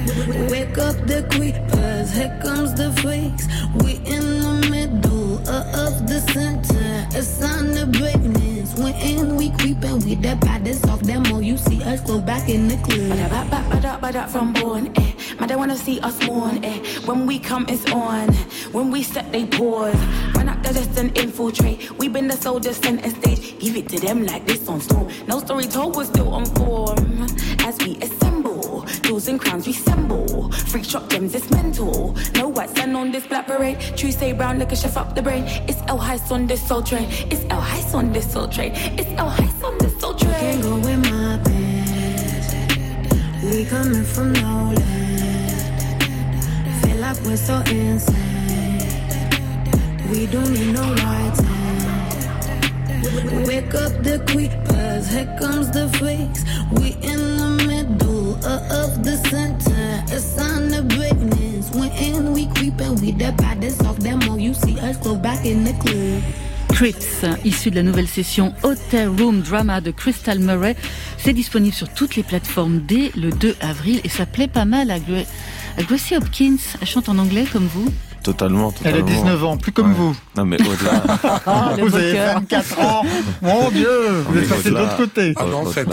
Wake 0.06 0.78
up 0.78 0.96
the 1.08 1.26
creepers, 1.32 2.12
here 2.12 2.40
comes 2.44 2.76
the 2.76 2.92
freaks. 3.02 3.48
We 3.84 3.94
in 4.06 4.40
the 4.40 4.68
middle 4.70 5.40
of 5.50 6.08
the 6.08 6.20
center. 6.32 7.08
It's 7.18 7.42
on 7.42 7.72
the 7.72 7.88
braveness. 7.88 8.76
When 8.78 9.36
we 9.36 9.50
creeping, 9.52 10.00
we 10.06 10.14
the 10.16 10.36
baddest 10.36 10.88
of 10.90 11.06
them 11.08 11.26
all. 11.32 11.42
You 11.42 11.58
see 11.58 11.82
us 11.84 12.02
go 12.02 12.20
back 12.20 12.50
in 12.50 12.68
the 12.68 12.78
club. 12.78 13.18
Bada 13.18 13.50
bada 13.50 13.70
bada 13.70 14.00
bada 14.00 14.00
bada 14.02 14.30
from 14.30 14.54
born, 14.54 14.92
eh. 14.96 15.14
Man, 15.40 15.50
they 15.50 15.56
wanna 15.56 15.76
see 15.76 16.00
us 16.02 16.22
mourn, 16.28 16.64
eh. 16.64 16.80
When 17.06 17.26
we 17.26 17.40
come, 17.40 17.66
it's 17.68 17.86
on. 17.92 18.32
When 18.74 18.92
we 18.92 19.02
set, 19.02 19.32
they 19.32 19.46
pause. 19.46 19.96
Run 20.36 20.50
up 20.50 20.62
the 20.62 20.74
list 20.74 21.00
and 21.00 21.18
infiltrate. 21.18 21.92
We 21.98 22.10
been 22.10 22.28
the 22.28 22.38
soldiers 22.38 22.78
center 22.78 23.10
stage. 23.10 23.58
Give 23.60 23.76
it 23.76 23.90
to 23.90 24.00
them 24.00 24.26
like 24.26 24.46
this 24.46 24.68
on 24.68 24.82
storm. 24.82 25.10
No 25.28 25.40
story 25.40 25.66
told, 25.66 25.96
we're 25.96 26.06
still 26.06 26.30
on 26.34 26.46
form. 26.46 27.26
As 27.66 27.80
we 27.80 27.98
assemble, 27.98 28.86
jewels 29.02 29.28
and 29.28 29.40
crowns 29.40 29.66
resemble. 29.66 30.52
Freak 30.52 30.86
shop 30.86 31.10
gems, 31.10 31.34
it's 31.34 31.50
mental. 31.50 32.16
No 32.36 32.48
white 32.50 32.70
sand 32.78 32.96
on 32.96 33.12
this 33.12 33.26
black 33.26 33.48
parade. 33.48 33.80
True 33.98 34.12
say 34.12 34.34
brown, 34.34 34.60
like 34.60 34.72
a 34.72 34.76
chef 34.76 34.96
up 34.96 35.16
the 35.16 35.24
brain. 35.24 35.46
It's 35.68 35.82
El 35.88 35.98
Heist 35.98 36.30
on 36.30 36.46
this 36.46 36.62
soul 36.68 36.84
train. 36.84 37.08
It's 37.32 37.44
El 37.50 37.60
Heist 37.60 37.96
on 37.96 38.14
this 38.14 38.32
soul 38.32 38.48
train. 38.48 38.74
It's 39.00 39.10
El 39.18 39.32
Heist 39.32 39.64
on 39.64 39.80
this 39.80 40.00
soul 40.00 40.14
train. 40.14 40.34
Can't 40.34 40.62
go 40.62 40.76
with 40.76 41.00
my 41.10 41.40
pants. 41.44 42.54
We 43.44 43.66
coming 43.66 44.04
from 44.04 44.34
nowhere. 44.34 44.76
Feel 46.84 46.98
like 46.98 47.20
we're 47.26 47.36
so 47.36 47.64
insane. 47.66 48.86
We 50.12 50.28
don't 50.28 50.52
need 50.54 50.72
no 50.72 50.84
writing. 51.02 51.56
Wake 53.48 53.74
up 53.74 53.92
the 54.04 54.24
creepers, 54.28 55.08
here 55.10 55.36
comes 55.40 55.72
the 55.72 55.90
freaks. 55.98 56.44
We 56.72 56.98
in 57.02 57.35
of, 58.46 59.04
the 59.04 59.18
center. 59.30 60.04
It's 60.08 60.38
on 60.38 60.70
the 60.70 60.82
breakness. 60.96 61.72
When 61.74 62.34
we 62.34 62.48
creeping, 62.48 62.96
we 63.02 63.12
the 63.12 63.32
baddest 63.38 63.82
of 63.86 64.00
them 64.02 64.22
all. 64.30 64.40
You 64.40 64.54
see 64.54 64.80
us 64.80 64.98
go 64.98 65.16
back 65.16 65.46
in 65.46 65.64
the 65.64 65.74
club. 65.74 66.22
Crits, 66.70 67.24
issu 67.46 67.72
de 67.72 67.76
la 67.76 67.84
nouvelle 67.84 68.08
session 68.08 68.54
Hotel 68.64 69.08
Room 69.08 69.42
Drama 69.42 69.82
de 69.82 69.92
Crystal 69.92 70.40
Murray. 70.40 70.76
C'est 71.18 71.34
disponible 71.34 71.74
sur 71.74 71.90
toutes 71.90 72.16
les 72.16 72.24
plateformes 72.24 72.82
dès 72.86 73.12
le 73.16 73.32
2 73.32 73.56
avril 73.62 74.02
et 74.04 74.10
ça 74.10 74.26
plaît 74.26 74.48
pas 74.48 74.66
mal 74.66 74.92
à 74.92 75.00
Gracie 75.00 76.16
Hopkins. 76.18 76.58
Elle 76.82 76.88
chante 76.88 77.10
en 77.10 77.18
anglais 77.18 77.46
comme 77.52 77.68
vous 77.68 77.92
Totalement, 78.26 78.74
Elle 78.84 78.96
a 78.96 79.00
totalement. 79.02 79.22
19 79.22 79.44
ans, 79.46 79.58
plus 79.58 79.72
comme 79.72 79.90
Ouais. 79.90 79.94
vous. 79.98 80.16
Non, 80.36 80.46
mais 80.46 80.58
au-delà. 80.60 81.04
Ah, 81.46 81.74
le 81.78 81.84
vous 81.84 81.96
avez 81.96 82.14
cœur. 82.14 82.34
24 82.40 82.80
ans. 82.82 83.04
Mon 83.44 83.70
Dieu, 83.70 83.90
vous 84.28 84.38
êtes 84.40 84.50
passé 84.50 84.70
de 84.72 84.76
l'autre 84.76 84.98
côté. 84.98 85.34
Ah 85.38 85.46
non, 85.52 85.64
c'est- 85.72 85.86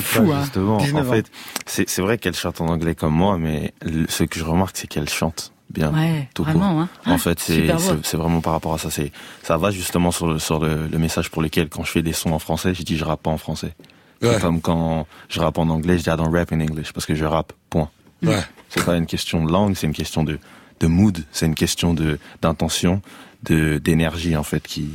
fou, 0.00 0.32
hein, 0.32 0.40
justement. 0.42 0.78
19 0.78 1.06
En 1.08 1.12
fait, 1.12 1.26
c'est 1.66 2.00
vrai 2.00 2.16
qu'elle 2.16 2.34
chante 2.34 2.60
en 2.62 2.68
anglais 2.68 2.94
comme 2.94 3.12
moi, 3.14 3.36
mais 3.38 3.74
le- 3.84 4.06
ce 4.08 4.24
que 4.24 4.38
je 4.38 4.44
remarque, 4.44 4.76
c'est 4.78 4.86
qu'elle 4.86 5.08
chante 5.08 5.52
bien. 5.68 5.92
Ouais, 5.92 6.28
tout 6.34 6.44
vraiment. 6.44 6.70
court. 6.70 6.80
Hein. 6.80 6.88
En 7.06 7.12
Ah, 7.14 7.18
fait, 7.18 7.38
voix. 7.66 7.78
c'est- 7.78 7.96
c'est 8.06 8.16
vraiment 8.16 8.40
par 8.40 8.54
rapport 8.54 8.72
à 8.74 8.78
ça. 8.78 8.88
C'est 8.90 9.12
ça 9.42 9.58
va 9.58 9.70
justement 9.70 10.10
sur 10.10 10.26
le 10.28 10.38
sur 10.38 10.60
le, 10.60 10.86
le 10.88 10.98
message 10.98 11.30
pour 11.30 11.42
lequel 11.42 11.68
quand 11.68 11.84
je 11.84 11.90
fais 11.92 12.02
des 12.02 12.14
sons 12.14 12.30
en 12.32 12.38
français, 12.38 12.72
je 12.74 12.82
dis 12.82 12.96
je 12.96 13.04
rappe 13.04 13.22
pas 13.22 13.30
en 13.30 13.38
français. 13.38 13.74
Ouais. 14.22 14.30
C'est 14.34 14.40
Comme 14.40 14.60
quand 14.62 15.06
je 15.28 15.40
rappe 15.40 15.58
en 15.58 15.68
anglais, 15.68 15.98
je 15.98 16.04
dis 16.04 16.10
I 16.10 16.16
don't 16.16 16.32
rap 16.34 16.52
in 16.52 16.60
English 16.60 16.92
parce 16.94 17.04
que 17.06 17.14
je 17.14 17.24
rappe. 17.26 17.52
Point. 17.68 17.90
Ouais. 18.22 18.40
C'est 18.70 18.84
pas 18.84 18.96
une 18.96 19.06
question 19.06 19.44
de 19.44 19.52
langue, 19.52 19.74
c'est 19.76 19.86
une 19.86 19.92
question 19.94 20.24
de 20.24 20.38
de 20.80 20.86
mood, 20.86 21.24
c'est 21.30 21.46
une 21.46 21.54
question 21.54 21.94
de 21.94 22.18
d'intention, 22.42 23.02
de 23.44 23.78
d'énergie 23.78 24.36
en 24.36 24.42
fait 24.42 24.62
qui 24.66 24.88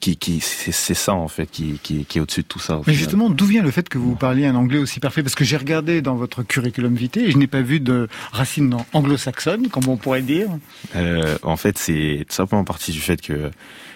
qui 0.00 0.16
qui 0.18 0.40
c'est 0.40 0.72
c'est 0.72 0.94
ça 0.94 1.14
en 1.14 1.28
fait 1.28 1.46
qui 1.46 1.80
qui, 1.82 2.04
qui 2.04 2.18
est 2.18 2.20
au-dessus 2.20 2.42
de 2.42 2.46
tout 2.46 2.58
ça. 2.58 2.80
Mais 2.86 2.92
justement, 2.92 3.30
d'où 3.30 3.46
vient 3.46 3.62
le 3.62 3.70
fait 3.70 3.88
que 3.88 3.96
vous 3.96 4.14
parliez 4.14 4.44
un 4.44 4.54
anglais 4.54 4.78
aussi 4.78 5.00
parfait? 5.00 5.22
Parce 5.22 5.34
que 5.34 5.44
j'ai 5.44 5.56
regardé 5.56 6.02
dans 6.02 6.14
votre 6.14 6.42
curriculum 6.42 6.94
vitae 6.94 7.20
et 7.20 7.30
je 7.30 7.38
n'ai 7.38 7.46
pas 7.46 7.62
vu 7.62 7.80
de 7.80 8.08
racines 8.30 8.76
anglo-saxonnes, 8.92 9.68
comme 9.68 9.88
on 9.88 9.96
pourrait 9.96 10.22
dire. 10.22 10.48
Euh, 10.94 11.38
en 11.42 11.56
fait, 11.56 11.78
c'est 11.78 12.26
tout 12.28 12.34
simplement 12.34 12.64
partie 12.64 12.92
du 12.92 13.00
fait 13.00 13.20
que 13.22 13.50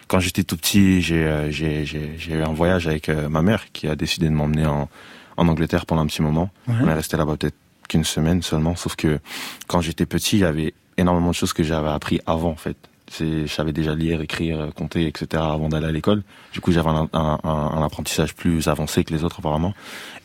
quand 0.07 0.21
j'étais 0.21 0.45
tout 0.45 0.57
petit, 0.57 1.03
j'ai 1.03 1.27
euh, 1.27 1.51
j'ai 1.51 1.85
j'ai 1.85 2.15
j'ai 2.17 2.33
eu 2.33 2.43
un 2.43 2.55
voyage 2.55 2.87
avec 2.87 3.11
euh, 3.11 3.29
ma 3.29 3.43
mère 3.43 3.71
qui 3.73 3.87
a 3.89 3.95
décidé 3.95 4.27
de 4.31 4.35
m'emmener 4.35 4.65
en 4.65 4.89
en 5.37 5.47
Angleterre 5.47 5.85
pendant 5.85 6.03
un 6.03 6.07
petit 6.07 6.23
moment. 6.23 6.51
Ouais. 6.67 6.75
On 6.83 6.89
est 6.89 6.95
resté 6.95 7.19
là-bas 7.19 7.37
peut-être 7.37 7.55
qu'une 7.89 8.05
semaine 8.05 8.43
seulement, 8.43 8.77
sauf 8.77 8.95
que 8.97 9.19
quand 9.67 9.81
j'étais 9.81 10.07
petit, 10.07 10.37
il 10.37 10.41
y 10.41 10.45
avait 10.45 10.75
énormément 10.97 11.31
de 11.31 11.35
choses 11.35 11.53
que 11.53 11.63
j'avais 11.65 11.89
appris 11.89 12.21
avant 12.27 12.51
en 12.51 12.57
fait. 12.57 12.77
Je 13.19 13.47
savais 13.47 13.73
déjà 13.73 13.95
lire, 13.95 14.21
écrire, 14.21 14.69
compter, 14.77 15.07
etc. 15.07 15.43
avant 15.43 15.71
d'aller 15.71 15.87
à 15.87 15.91
l'école. 15.93 16.23
Du 16.53 16.61
coup, 16.61 16.73
j'avais 16.73 16.91
un, 16.91 17.09
un, 17.15 17.39
un, 17.43 17.49
un 17.49 17.83
apprentissage 17.83 18.35
plus 18.35 18.69
avancé 18.69 19.03
que 19.03 19.15
les 19.15 19.25
autres 19.25 19.37
apparemment. 19.39 19.73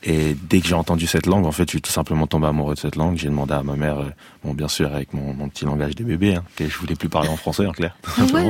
Et 0.04 0.36
dès 0.50 0.60
que 0.60 0.68
j'ai 0.68 0.76
entendu 0.76 1.08
cette 1.08 1.26
langue, 1.26 1.46
en 1.46 1.54
fait, 1.54 1.64
je 1.64 1.70
suis 1.70 1.82
tout 1.82 1.94
simplement 1.94 2.28
tombé 2.28 2.46
amoureux 2.48 2.74
de 2.76 2.80
cette 2.82 2.98
langue. 2.98 3.16
J'ai 3.16 3.30
demandé 3.30 3.54
à 3.54 3.64
ma 3.64 3.78
mère, 3.78 4.00
euh, 4.00 4.10
bon, 4.44 4.54
bien 4.54 4.68
sûr, 4.68 4.94
avec 4.94 5.14
mon, 5.14 5.34
mon 5.34 5.48
petit 5.48 5.64
langage 5.64 5.96
des 5.96 6.04
bébés, 6.04 6.36
hein, 6.36 6.44
que 6.58 6.68
je 6.68 6.78
voulais 6.78 6.96
plus 6.96 7.08
parler 7.08 7.30
en 7.30 7.38
français, 7.38 7.66
en 7.66 7.72
clair. 7.72 7.96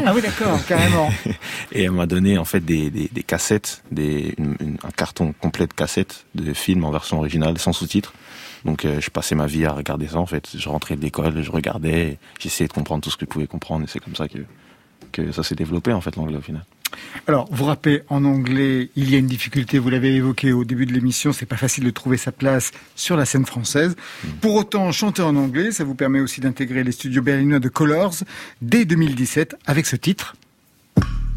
Ah 0.03 0.13
oui, 0.15 0.23
d'accord, 0.23 0.65
carrément. 0.65 1.11
Et 1.71 1.83
elle 1.83 1.91
m'a 1.91 2.07
donné 2.07 2.39
en 2.39 2.45
fait 2.45 2.61
des, 2.61 2.89
des, 2.89 3.11
des 3.13 3.21
cassettes, 3.23 3.83
des, 3.91 4.33
une- 4.39 4.57
une- 4.59 4.77
un 4.83 4.89
carton 4.89 5.35
complet 5.41 5.67
de 5.67 5.73
cassettes 5.73 6.25
de 6.33 6.53
films 6.53 6.85
en 6.85 6.89
version 6.91 7.19
originale, 7.19 7.59
sans 7.59 7.71
sous-titres. 7.71 8.13
Donc 8.65 8.85
euh, 8.85 9.01
je 9.01 9.09
passais 9.09 9.35
ma 9.35 9.47
vie 9.47 9.65
à 9.65 9.73
regarder 9.73 10.07
ça 10.07 10.17
en 10.17 10.25
fait. 10.25 10.49
Je 10.57 10.69
rentrais 10.69 10.95
de 10.95 11.01
l'école, 11.01 11.41
je 11.41 11.51
regardais, 11.51 12.17
j'essayais 12.39 12.67
de 12.67 12.73
comprendre 12.73 13.03
tout 13.03 13.09
ce 13.09 13.17
que 13.17 13.25
je 13.25 13.29
pouvais 13.29 13.47
comprendre 13.47 13.83
et 13.83 13.87
c'est 13.87 13.99
comme 13.99 14.15
ça 14.15 14.27
que, 14.27 14.39
que 15.11 15.31
ça 15.31 15.43
s'est 15.43 15.55
développé 15.55 15.93
en 15.93 16.01
fait 16.01 16.15
l'anglais 16.15 16.37
au 16.37 16.41
final. 16.41 16.63
Alors, 17.27 17.47
vous 17.51 17.65
rappez 17.65 18.03
en 18.09 18.25
anglais, 18.25 18.89
il 18.95 19.09
y 19.09 19.15
a 19.15 19.17
une 19.17 19.27
difficulté, 19.27 19.79
vous 19.79 19.89
l'avez 19.89 20.13
évoqué 20.15 20.51
au 20.51 20.63
début 20.63 20.85
de 20.85 20.93
l'émission, 20.93 21.33
c'est 21.33 21.45
pas 21.45 21.57
facile 21.57 21.83
de 21.83 21.89
trouver 21.89 22.17
sa 22.17 22.31
place 22.31 22.71
sur 22.95 23.15
la 23.15 23.25
scène 23.25 23.45
française. 23.45 23.95
Pour 24.41 24.55
autant, 24.55 24.91
chanter 24.91 25.21
en 25.21 25.35
anglais, 25.35 25.71
ça 25.71 25.83
vous 25.83 25.95
permet 25.95 26.19
aussi 26.19 26.41
d'intégrer 26.41 26.83
les 26.83 26.91
studios 26.91 27.21
berlinois 27.21 27.59
de 27.59 27.69
Colors 27.69 28.15
dès 28.61 28.85
2017 28.85 29.55
avec 29.65 29.85
ce 29.85 29.95
titre. 29.95 30.35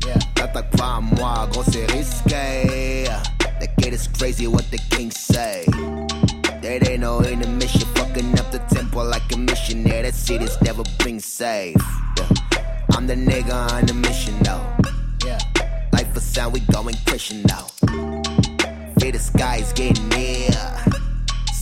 Yeah, 0.04 0.18
t'attaques 0.34 0.76
pas 0.76 0.96
à 0.96 1.00
moi, 1.00 1.48
gros 1.50 1.64
c'est 1.70 1.90
risqué. 1.90 3.08
The 3.60 3.68
kid 3.80 3.94
is 3.94 4.08
crazy, 4.18 4.46
what 4.46 4.64
the 4.70 4.78
king 4.90 5.10
say. 5.10 5.64
There 6.66 6.82
ain't 6.90 7.00
no 7.02 7.20
intermission, 7.20 7.82
fucking 7.94 8.36
up 8.40 8.50
the 8.50 8.58
tempo 8.74 9.04
like 9.04 9.32
a 9.32 9.38
missionary. 9.38 10.02
That 10.02 10.16
city's 10.16 10.60
never 10.62 10.82
been 10.98 11.20
safe. 11.20 11.76
Yeah. 12.18 12.28
I'm 12.90 13.06
the 13.06 13.14
nigga 13.14 13.54
on 13.72 13.86
the 13.86 13.94
mission 13.94 14.36
though. 14.40 14.66
Yeah, 15.24 15.38
life 15.92 16.16
a 16.16 16.20
sound, 16.20 16.54
we 16.54 16.60
going 16.72 16.96
Christian 17.06 17.42
now. 17.42 17.66
Feel 18.98 19.12
the 19.12 19.20
sky 19.20 19.58
is 19.58 19.72
getting 19.74 20.08
near. 20.08 20.50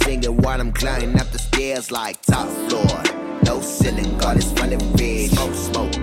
Singing 0.03 0.39
while 0.39 0.59
I'm 0.59 0.73
climbing 0.73 1.21
up 1.21 1.31
the 1.33 1.39
stairs 1.39 1.93
like 1.93 2.23
top 2.23 2.49
floor. 2.67 3.03
No 3.45 3.61
ceiling, 3.61 4.17
God 4.17 4.39
is 4.39 4.51
running 4.55 4.81
red. 4.95 5.29
Smoke, 5.29 5.55
smoke, 5.55 5.95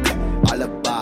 all 0.52 0.62
above, 0.62 1.01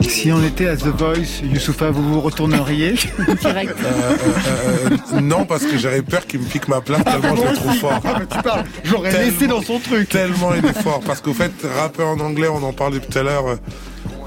Si 0.00 0.30
on 0.32 0.42
était 0.42 0.68
à 0.68 0.76
The 0.76 0.86
Voice, 0.86 1.42
Youssoufa, 1.42 1.90
vous 1.90 2.14
vous 2.14 2.20
retourneriez 2.20 2.92
Direct. 3.40 3.74
Euh, 3.84 4.16
euh, 4.46 4.96
euh, 5.14 5.20
non, 5.20 5.44
parce 5.44 5.64
que 5.64 5.76
j'aurais 5.78 6.02
peur 6.02 6.26
qu'il 6.26 6.40
me 6.40 6.46
pique 6.46 6.68
ma 6.68 6.80
place 6.80 7.02
tellement 7.04 7.36
je 7.36 7.42
le 7.42 7.54
trouve 7.54 7.74
fort. 7.74 8.00
Ah, 8.04 8.16
mais 8.18 8.26
tu 8.26 8.42
parles, 8.42 8.64
j'aurais 8.84 9.12
laissé 9.12 9.46
dans 9.46 9.62
son 9.62 9.78
truc. 9.78 10.08
Tellement 10.08 10.52
il 10.54 10.64
est 10.64 10.80
fort. 10.82 11.00
Parce 11.04 11.20
qu'au 11.20 11.32
fait, 11.34 11.52
rapper 11.78 12.02
en 12.02 12.18
anglais, 12.20 12.48
on 12.48 12.62
en 12.62 12.72
parlait 12.72 13.00
tout 13.00 13.16
à 13.18 13.22
l'heure. 13.22 13.58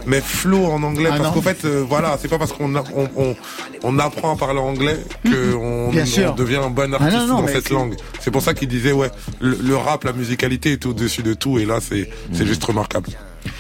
Mais 0.06 0.22
flow 0.22 0.66
en 0.66 0.82
anglais, 0.84 1.10
Ah 1.14 1.18
parce 1.18 1.34
qu'au 1.34 1.42
fait, 1.42 1.66
euh, 1.66 1.84
voilà, 1.88 2.18
c'est 2.20 2.30
pas 2.30 2.38
parce 2.40 2.54
qu'on 2.54 2.74
on, 2.76 3.10
on, 3.16 3.36
on 3.84 4.00
apprend 4.00 4.34
à 4.34 4.38
parler 4.38 4.60
anglais 4.60 4.98
que 5.24 5.54
on, 5.56 5.92
sûr. 6.06 6.32
on 6.32 6.36
devient 6.36 6.56
un 6.64 6.70
bon 6.70 6.84
Ah 6.84 6.88
non, 6.88 7.06
artiste 7.06 7.28
non, 7.28 7.42
dans 7.42 7.48
cette 7.48 7.70
langue. 7.70 7.96
C'est 8.20 8.32
pour 8.32 8.42
ça 8.42 8.54
qu'il 8.54 8.70
disait, 8.70 8.92
ouais, 8.94 9.10
le, 9.40 9.58
le 9.62 9.76
rap, 9.76 10.06
la 10.06 10.14
musicalité 10.14 10.72
est 10.72 10.86
au-dessus 10.86 11.22
de 11.22 11.34
tout, 11.34 11.60
et 11.60 11.66
là, 11.66 11.80
c'est 11.82 12.10
c'est 12.34 12.46
juste 12.46 12.64
remarquable. 12.64 13.10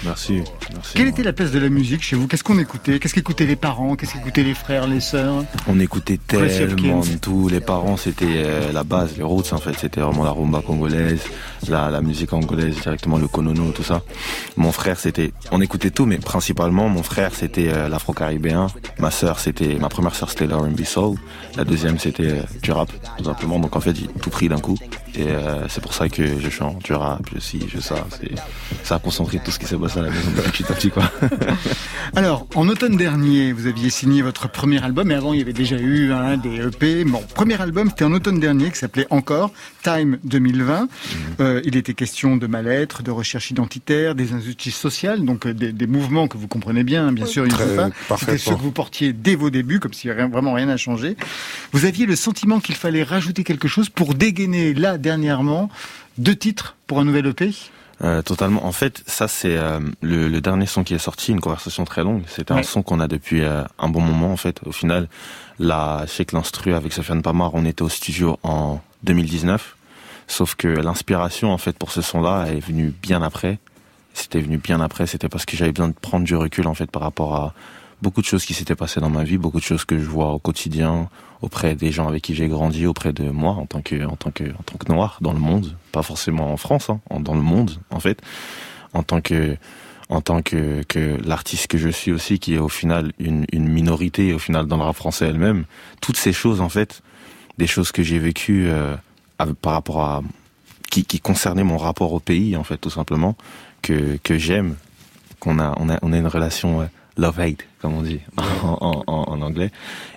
Merci. 0.03 0.43
merci. 0.73 0.93
Quelle 0.95 1.07
était 1.07 1.23
la 1.23 1.33
place 1.33 1.51
de 1.51 1.59
la 1.59 1.69
musique 1.69 2.01
chez 2.01 2.15
vous? 2.15 2.27
Qu'est-ce 2.27 2.43
qu'on 2.43 2.59
écoutait? 2.59 2.99
Qu'est-ce 2.99 3.13
qu'écoutaient 3.13 3.45
les 3.45 3.55
parents? 3.55 3.95
Qu'est-ce 3.95 4.13
qu'écoutaient 4.13 4.43
les 4.43 4.53
frères, 4.53 4.87
les 4.87 4.99
sœurs? 4.99 5.43
On 5.67 5.79
écoutait 5.79 6.17
tellement 6.17 7.01
de 7.01 7.17
tout. 7.21 7.49
Les 7.49 7.59
parents, 7.59 7.97
c'était 7.97 8.25
euh, 8.27 8.71
la 8.71 8.83
base, 8.83 9.15
les 9.17 9.23
roots 9.23 9.51
en 9.51 9.57
fait. 9.57 9.73
C'était 9.77 10.01
vraiment 10.01 10.23
la 10.23 10.31
rumba 10.31 10.61
congolaise, 10.61 11.21
la, 11.67 11.89
la 11.89 12.01
musique 12.01 12.33
angolaise 12.33 12.75
directement, 12.81 13.17
le 13.17 13.27
konono, 13.27 13.71
tout 13.71 13.83
ça. 13.83 14.01
Mon 14.57 14.71
frère, 14.71 14.99
c'était, 14.99 15.31
on 15.51 15.61
écoutait 15.61 15.91
tout, 15.91 16.05
mais 16.05 16.17
principalement, 16.17 16.89
mon 16.89 17.03
frère, 17.03 17.33
c'était 17.33 17.69
euh, 17.69 17.89
l'afro-caribéen. 17.89 18.67
Ma 18.99 19.11
sœur, 19.11 19.39
c'était, 19.39 19.75
ma 19.75 19.89
première 19.89 20.15
sœur, 20.15 20.29
c'était 20.29 20.47
l'R&B 20.47 20.83
soul. 20.83 21.17
La 21.55 21.63
deuxième, 21.63 21.99
c'était 21.99 22.23
euh, 22.31 22.41
du 22.61 22.71
rap, 22.71 22.89
tout 23.17 23.23
simplement. 23.23 23.59
Donc 23.59 23.75
en 23.75 23.79
fait, 23.79 23.95
j'ai 23.95 24.07
tout 24.21 24.29
pris 24.29 24.49
d'un 24.49 24.59
coup. 24.59 24.77
Et 25.15 25.23
euh, 25.27 25.67
c'est 25.67 25.81
pour 25.81 25.93
ça 25.93 26.07
que 26.09 26.39
je 26.39 26.49
chante 26.49 26.83
du 26.83 26.93
rap, 26.93 27.21
je 27.33 27.39
ci, 27.39 27.65
je 27.73 27.79
ça. 27.79 27.95
Ça 28.83 28.95
a 28.95 28.99
concentré 28.99 29.39
tout 29.43 29.51
ce 29.51 29.59
qui 29.59 29.65
s'est 29.69 29.77
passé 29.77 29.99
à 29.99 30.01
la 30.03 30.09
maison 30.09 30.31
petit 30.51 30.63
à 30.63 30.73
petit, 30.73 30.89
quoi. 30.89 31.03
Alors, 32.15 32.47
en 32.55 32.67
automne 32.67 32.97
dernier, 32.97 33.51
vous 33.53 33.67
aviez 33.67 33.89
signé 33.89 34.21
votre 34.21 34.49
premier 34.49 34.83
album, 34.83 35.07
mais 35.09 35.13
avant, 35.13 35.33
il 35.33 35.39
y 35.39 35.41
avait 35.41 35.53
déjà 35.53 35.77
eu 35.77 36.11
hein, 36.11 36.37
des 36.37 36.59
EP. 36.59 37.03
Bon, 37.05 37.21
premier 37.35 37.59
album, 37.61 37.89
c'était 37.89 38.05
en 38.05 38.13
automne 38.13 38.39
dernier, 38.39 38.71
qui 38.71 38.77
s'appelait 38.77 39.05
Encore, 39.11 39.51
Time 39.83 40.17
2020. 40.23 40.87
Euh, 41.39 41.61
il 41.65 41.77
était 41.77 41.93
question 41.93 42.35
de 42.37 42.47
mal-être, 42.47 43.03
de 43.03 43.11
recherche 43.11 43.51
identitaire, 43.51 44.15
des 44.15 44.33
injustices 44.33 44.75
sociales, 44.75 45.23
donc 45.23 45.45
euh, 45.45 45.53
des, 45.53 45.71
des 45.71 45.87
mouvements 45.87 46.27
que 46.27 46.37
vous 46.37 46.47
comprenez 46.47 46.83
bien, 46.83 47.07
hein, 47.07 47.11
bien 47.11 47.25
sûr. 47.25 47.45
C'était 48.17 48.37
ceux 48.37 48.55
que 48.55 48.61
vous 48.61 48.71
portiez 48.71 49.13
dès 49.13 49.35
vos 49.35 49.49
débuts, 49.51 49.79
comme 49.79 49.93
si 49.93 50.09
rien- 50.11 50.29
vraiment 50.29 50.53
rien 50.53 50.65
n'a 50.65 50.77
changé. 50.77 51.15
Vous 51.73 51.85
aviez 51.85 52.05
le 52.07 52.15
sentiment 52.15 52.59
qu'il 52.59 52.75
fallait 52.75 53.03
rajouter 53.03 53.43
quelque 53.43 53.67
chose 53.67 53.89
pour 53.89 54.15
dégainer, 54.15 54.73
là, 54.73 54.97
dernièrement, 54.97 55.69
deux 56.17 56.35
titres 56.35 56.75
pour 56.87 56.99
un 56.99 57.05
nouvel 57.05 57.27
EP 57.27 57.51
Euh, 58.01 58.21
totalement. 58.21 58.65
En 58.65 58.71
fait, 58.71 59.03
ça 59.07 59.27
c'est 59.27 59.57
euh, 59.57 59.79
le, 60.01 60.29
le 60.29 60.39
dernier 60.41 60.65
son 60.65 60.83
qui 60.85 60.93
est 60.93 60.97
sorti, 60.99 61.31
une 61.33 61.41
conversation 61.41 61.83
très 61.83 62.03
longue. 62.03 62.23
C'était 62.27 62.53
Ouais. 62.53 62.61
un 62.61 62.63
son 62.63 62.81
qu'on 62.81 62.99
a 63.01 63.07
depuis 63.07 63.41
euh, 63.43 63.63
un 63.77 63.89
bon 63.89 63.99
moment 64.01 64.31
en 64.31 64.37
fait. 64.37 64.61
Au 64.65 64.71
final, 64.71 65.09
là, 65.59 66.05
chez 66.07 66.25
l'instru 66.31 66.73
avec 66.73 66.93
Sofiane 66.93 67.21
Pamar, 67.21 67.51
on 67.55 67.65
était 67.65 67.81
au 67.81 67.89
studio 67.89 68.39
en 68.43 68.79
2019. 69.03 69.75
Sauf 70.27 70.55
que 70.55 70.67
l'inspiration 70.67 71.51
en 71.51 71.57
fait 71.57 71.77
pour 71.77 71.91
ce 71.91 72.01
son-là 72.01 72.45
est 72.47 72.59
venue 72.65 72.93
bien 73.01 73.21
après. 73.21 73.59
C'était 74.13 74.39
venu 74.39 74.57
bien 74.57 74.79
après. 74.79 75.05
C'était 75.07 75.27
parce 75.29 75.45
que 75.45 75.57
j'avais 75.57 75.71
besoin 75.71 75.89
de 75.89 75.93
prendre 75.93 76.23
du 76.25 76.35
recul 76.35 76.67
en 76.67 76.73
fait 76.73 76.89
par 76.89 77.01
rapport 77.01 77.35
à 77.35 77.53
beaucoup 78.01 78.21
de 78.21 78.25
choses 78.25 78.45
qui 78.45 78.53
s'étaient 78.53 78.75
passées 78.75 78.99
dans 78.99 79.09
ma 79.09 79.23
vie, 79.23 79.37
beaucoup 79.37 79.59
de 79.59 79.63
choses 79.63 79.85
que 79.85 79.97
je 79.97 80.05
vois 80.05 80.31
au 80.31 80.39
quotidien 80.39 81.09
auprès 81.41 81.75
des 81.75 81.91
gens 81.91 82.07
avec 82.07 82.23
qui 82.23 82.35
j'ai 82.35 82.47
grandi, 82.47 82.85
auprès 82.85 83.13
de 83.13 83.29
moi 83.29 83.53
en 83.53 83.65
tant 83.65 83.81
que 83.81 84.05
en 84.05 84.15
tant 84.15 84.31
que 84.31 84.43
en 84.43 84.63
tant 84.65 84.77
que 84.77 84.91
noir 84.91 85.17
dans 85.21 85.33
le 85.33 85.39
monde, 85.39 85.75
pas 85.91 86.03
forcément 86.03 86.51
en 86.51 86.57
France, 86.57 86.89
hein, 86.89 86.99
dans 87.19 87.35
le 87.35 87.41
monde 87.41 87.71
en 87.91 87.99
fait, 87.99 88.21
en 88.93 89.03
tant 89.03 89.21
que 89.21 89.57
en 90.09 90.21
tant 90.21 90.41
que 90.41 90.83
que 90.83 91.17
l'artiste 91.25 91.67
que 91.67 91.77
je 91.77 91.89
suis 91.89 92.11
aussi, 92.11 92.39
qui 92.39 92.55
est 92.55 92.59
au 92.59 92.69
final 92.69 93.13
une 93.19 93.45
une 93.51 93.67
minorité 93.67 94.33
au 94.33 94.39
final 94.39 94.65
dans 94.67 94.77
le 94.77 94.83
rap 94.83 94.95
français 94.95 95.27
elle-même, 95.27 95.65
toutes 96.01 96.17
ces 96.17 96.33
choses 96.33 96.61
en 96.61 96.69
fait, 96.69 97.01
des 97.57 97.67
choses 97.67 97.91
que 97.91 98.03
j'ai 98.03 98.19
vécues 98.19 98.67
euh, 98.67 98.95
par 99.61 99.73
rapport 99.73 100.01
à 100.01 100.23
qui, 100.89 101.05
qui 101.05 101.19
concernait 101.19 101.63
mon 101.63 101.77
rapport 101.77 102.11
au 102.13 102.19
pays 102.19 102.57
en 102.57 102.63
fait 102.63 102.77
tout 102.77 102.89
simplement 102.89 103.35
que 103.81 104.17
que 104.23 104.37
j'aime 104.37 104.75
qu'on 105.39 105.59
a 105.59 105.73
on 105.77 105.89
a 105.89 105.99
on 106.01 106.11
a 106.11 106.17
une 106.17 106.27
relation 106.27 106.89
euh, 107.19 107.21
love 107.21 107.39
hate 107.39 107.65
comme 107.81 107.93
on 107.93 108.01
dit 108.01 108.19
en, 108.37 108.43
en, 108.81 109.03
en- 109.07 109.23
en 109.31 109.41
anglais 109.41 109.71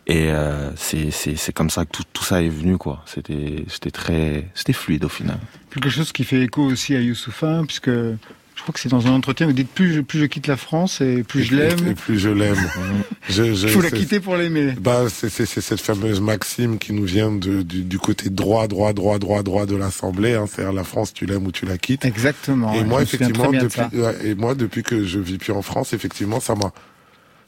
et 0.07 0.31
euh, 0.31 0.71
c'est 0.77 1.11
c'est 1.11 1.37
c'est 1.37 1.53
comme 1.53 1.71
ça 1.71 1.85
que 1.85 1.91
tout 1.93 2.03
tout 2.13 2.25
ça 2.25 2.43
est 2.43 2.49
venu 2.49 2.77
quoi 2.79 3.03
c'était 3.07 3.65
c'était 3.69 3.91
très 3.91 4.49
c'était 4.55 4.73
fluide 4.73 5.05
au 5.05 5.09
final 5.09 5.39
Quelque 5.71 5.89
chose 5.91 6.13
qui 6.13 6.25
fait 6.25 6.43
écho 6.43 6.63
aussi 6.63 6.95
à 6.95 7.01
Youssoufin, 7.01 7.65
puisque 7.65 7.89
je 7.89 8.61
crois 8.61 8.75
que 8.75 8.79
c'est 8.79 8.91
dans 8.91 9.07
un 9.07 9.13
entretien, 9.13 9.47
vous 9.47 9.55
dites 9.55 9.71
plus 9.71 9.95
je, 9.95 10.01
plus 10.03 10.19
je 10.21 10.27
quitte 10.27 10.47
la 10.47 10.59
France 10.59 11.01
et 11.01 11.23
plus 11.23 11.43
je 11.45 11.55
Et 11.55 11.57
l'aime. 11.57 11.95
plus 11.95 12.19
je 12.19 12.29
l'aime. 12.29 12.59
je, 13.31 13.55
je- 13.55 13.67
Il 13.69 13.73
faut 13.73 13.81
la 13.81 13.91
quitter 13.91 14.21
pour 14.21 14.37
l'aimer. 14.37 14.75
Bah, 14.79 15.05
c'est 15.09 15.31
c'est- 15.31 15.47
c'est 15.47 15.63
cette 15.63 15.81
fameuse 15.81 16.21
maxime 16.21 16.79
qui 16.79 16.93
nous 16.93 17.05
vient 17.05 17.33
de, 17.33 17.63
du, 17.63 17.85
du 17.85 17.99
côté 17.99 18.29
droit, 18.29 18.69
droit, 18.69 18.93
droit, 18.93 19.19
droit, 19.19 19.43
droit 19.43 19.65
de 19.65 19.75
l'Assemblée. 19.75 20.35
Hein, 20.35 20.45
C'est-à-dire 20.47 20.75
la 20.75 20.85
France, 20.85 21.15
tu 21.15 21.25
l'aimes 21.25 21.47
ou 21.47 21.53
tu 21.53 21.65
la 21.65 21.79
quittes. 21.79 22.05
Exactement. 22.05 22.75
Et 22.75 22.85
moi, 22.85 23.01
effectivement, 23.01 23.51
de 23.51 23.61
depuis, 23.61 23.99
ouais, 23.99 24.17
et 24.27 24.35
moi, 24.35 24.55
depuis 24.55 24.83
que 24.83 25.05
je 25.07 25.19
vis 25.21 25.39
plus 25.39 25.55
en 25.55 25.63
France, 25.63 25.95
effectivement, 25.95 26.39
ça 26.39 26.55
m'a, 26.55 26.71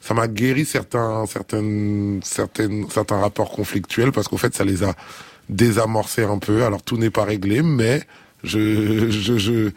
ça 0.07 0.13
m'a 0.13 0.27
guéri 0.27 0.65
certains, 0.65 1.25
certaines, 1.25 2.19
certaines, 2.23 2.87
certains 2.89 3.19
rapports 3.19 3.51
conflictuels 3.51 4.11
parce 4.11 4.27
qu'au 4.27 4.37
fait, 4.37 4.53
ça 4.55 4.63
les 4.63 4.83
a 4.83 4.93
désamorcés 5.49 6.23
un 6.23 6.37
peu. 6.37 6.63
Alors 6.63 6.81
tout 6.83 6.97
n'est 6.97 7.09
pas 7.09 7.23
réglé, 7.23 7.61
mais 7.63 8.03
je, 8.43 9.09
je, 9.09 9.37
je, 9.39 9.71